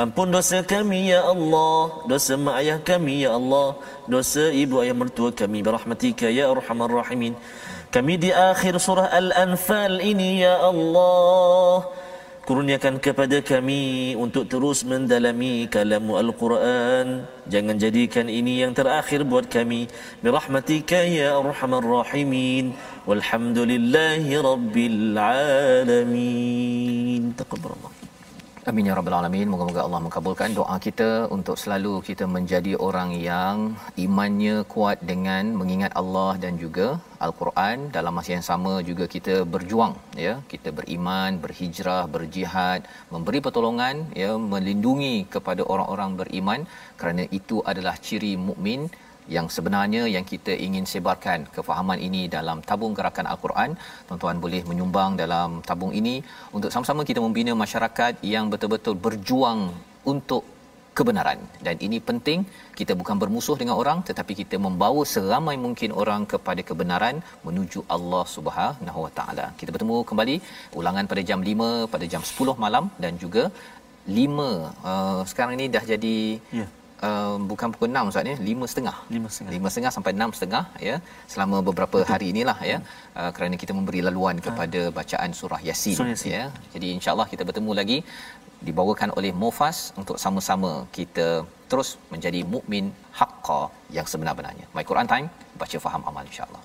أمبون 0.00 0.32
dosa 0.32 0.64
كمي 0.64 1.12
يا 1.12 1.32
الله. 1.32 2.08
dosa 2.08 2.38
ما 2.40 2.56
أيا 2.56 2.76
كمي 2.88 3.20
يا 3.20 3.36
الله. 3.36 3.74
dosa 4.08 4.48
ibu 4.48 4.80
أيا 4.80 4.96
mertua 4.96 5.34
كمي 5.36 5.60
برحمتك 5.60 6.22
يا 6.22 6.48
Arhamar 6.48 6.88
Rahimin. 6.88 7.34
Kami 7.90 8.22
di 8.22 8.30
akhir 8.30 8.78
surah 8.78 9.10
Al-Anfal 9.10 9.98
ini 9.98 10.46
ya 10.46 10.62
Allah 10.62 11.90
kurniakan 12.46 12.98
kepada 12.98 13.38
kami 13.42 14.14
untuk 14.18 14.50
terus 14.50 14.82
mendalami 14.82 15.70
kalam 15.70 16.10
Al-Quran. 16.10 17.26
Jangan 17.46 17.78
jadikan 17.78 18.26
ini 18.26 18.62
yang 18.66 18.74
terakhir 18.74 19.22
buat 19.22 19.46
kami. 19.46 19.86
Birahmatika 20.18 21.02
ya 21.06 21.38
arhamar 21.38 21.82
rahimin. 21.82 22.74
Walhamdulillahi 23.06 24.34
rabbil 24.38 25.14
alamin. 25.94 26.18
Taqabbalallah 27.38 27.99
Amin 28.68 28.88
ya 28.88 28.94
rabbal 28.96 29.14
alamin. 29.16 29.48
Moga-moga 29.52 29.80
Allah 29.86 30.00
mengabulkan 30.04 30.52
doa 30.56 30.74
kita 30.86 31.32
untuk 31.36 31.56
selalu 31.60 31.92
kita 32.08 32.24
menjadi 32.34 32.72
orang 32.86 33.10
yang 33.16 33.56
imannya 34.04 34.56
kuat 34.72 35.00
dengan 35.10 35.56
mengingat 35.60 35.92
Allah 36.00 36.36
dan 36.42 36.60
juga 36.60 37.00
Al-Quran. 37.26 37.88
Dalam 37.96 38.12
masa 38.18 38.30
yang 38.36 38.44
sama 38.50 38.72
juga 38.88 39.08
kita 39.14 39.48
berjuang 39.54 39.94
ya. 40.26 40.34
Kita 40.52 40.76
beriman, 40.78 41.40
berhijrah, 41.44 42.04
berjihad, 42.16 42.84
memberi 43.08 43.40
pertolongan 43.46 44.12
ya, 44.22 44.36
melindungi 44.52 45.16
kepada 45.36 45.64
orang-orang 45.64 46.20
beriman 46.20 46.60
kerana 47.00 47.24
itu 47.38 47.64
adalah 47.64 47.96
ciri 48.08 48.36
mukmin 48.48 48.92
yang 49.34 49.46
sebenarnya 49.56 50.02
yang 50.14 50.24
kita 50.32 50.52
ingin 50.66 50.84
sebarkan 50.92 51.40
kefahaman 51.56 51.98
ini 52.06 52.22
dalam 52.36 52.58
tabung 52.68 52.94
gerakan 52.98 53.26
al-Quran. 53.32 53.70
Tuan-tuan 54.08 54.38
boleh 54.44 54.62
menyumbang 54.70 55.18
dalam 55.22 55.60
tabung 55.68 55.92
ini. 56.00 56.14
Untuk 56.56 56.70
sama-sama 56.74 57.04
kita 57.10 57.20
membina 57.26 57.52
masyarakat 57.64 58.14
yang 58.34 58.46
betul-betul 58.52 58.96
berjuang 59.04 59.60
untuk 60.12 60.42
kebenaran. 60.98 61.38
Dan 61.66 61.76
ini 61.86 61.98
penting. 62.08 62.40
Kita 62.78 62.92
bukan 63.00 63.16
bermusuh 63.22 63.56
dengan 63.60 63.76
orang 63.82 63.98
tetapi 64.08 64.32
kita 64.40 64.56
membawa 64.66 65.02
seramai 65.14 65.56
mungkin 65.66 65.90
orang 66.02 66.22
kepada 66.32 66.60
kebenaran 66.70 67.16
menuju 67.46 67.80
Allah 67.96 68.24
Subhanahu 68.36 69.00
Wa 69.06 69.12
Taala. 69.18 69.46
Kita 69.60 69.70
bertemu 69.74 69.96
kembali 70.10 70.36
ulangan 70.80 71.04
pada 71.12 71.22
jam 71.30 71.42
5 71.52 71.92
pada 71.94 72.06
jam 72.12 72.24
10 72.32 72.64
malam 72.64 72.86
dan 73.04 73.14
juga 73.24 73.44
5 74.08 74.16
uh, 74.90 75.22
sekarang 75.30 75.54
ini 75.60 75.66
dah 75.76 75.84
jadi 75.92 76.16
yeah 76.58 76.70
uh, 77.08 77.36
bukan 77.50 77.68
pukul 77.74 77.88
6 77.92 78.10
Ustaz 78.10 78.30
ya 78.32 78.36
5.30 78.36 79.16
5.30 79.16 79.52
5.30 79.56 79.96
sampai 79.96 80.12
6.30 80.16 80.88
ya. 80.88 80.96
Selama 81.32 81.56
beberapa 81.68 81.98
Betul. 82.00 82.10
hari 82.12 82.26
inilah 82.34 82.58
ya. 82.72 82.78
Uh, 83.18 83.30
kerana 83.36 83.56
kita 83.62 83.72
memberi 83.78 84.00
laluan 84.08 84.36
ah. 84.40 84.44
kepada 84.46 84.80
bacaan 84.98 85.30
surah 85.40 85.60
yasin, 85.68 85.96
surah 85.98 86.12
yasin. 86.14 86.32
ya. 86.36 86.44
Jadi 86.74 86.88
insyaallah 86.96 87.28
kita 87.32 87.44
bertemu 87.50 87.72
lagi. 87.80 87.98
Dibawakan 88.68 89.10
oleh 89.18 89.32
Mufas 89.42 89.78
untuk 90.00 90.16
sama-sama 90.24 90.84
kita 90.96 91.28
terus 91.70 91.96
menjadi 92.12 92.40
mukmin 92.54 92.92
haqqa 93.20 93.62
yang 93.96 94.04
sebenar-benarnya. 94.12 94.68
My 94.76 94.84
Quran 94.90 95.08
time 95.12 95.26
baca 95.60 95.78
faham 95.86 96.04
amal 96.10 96.24
insyaallah 96.28 96.62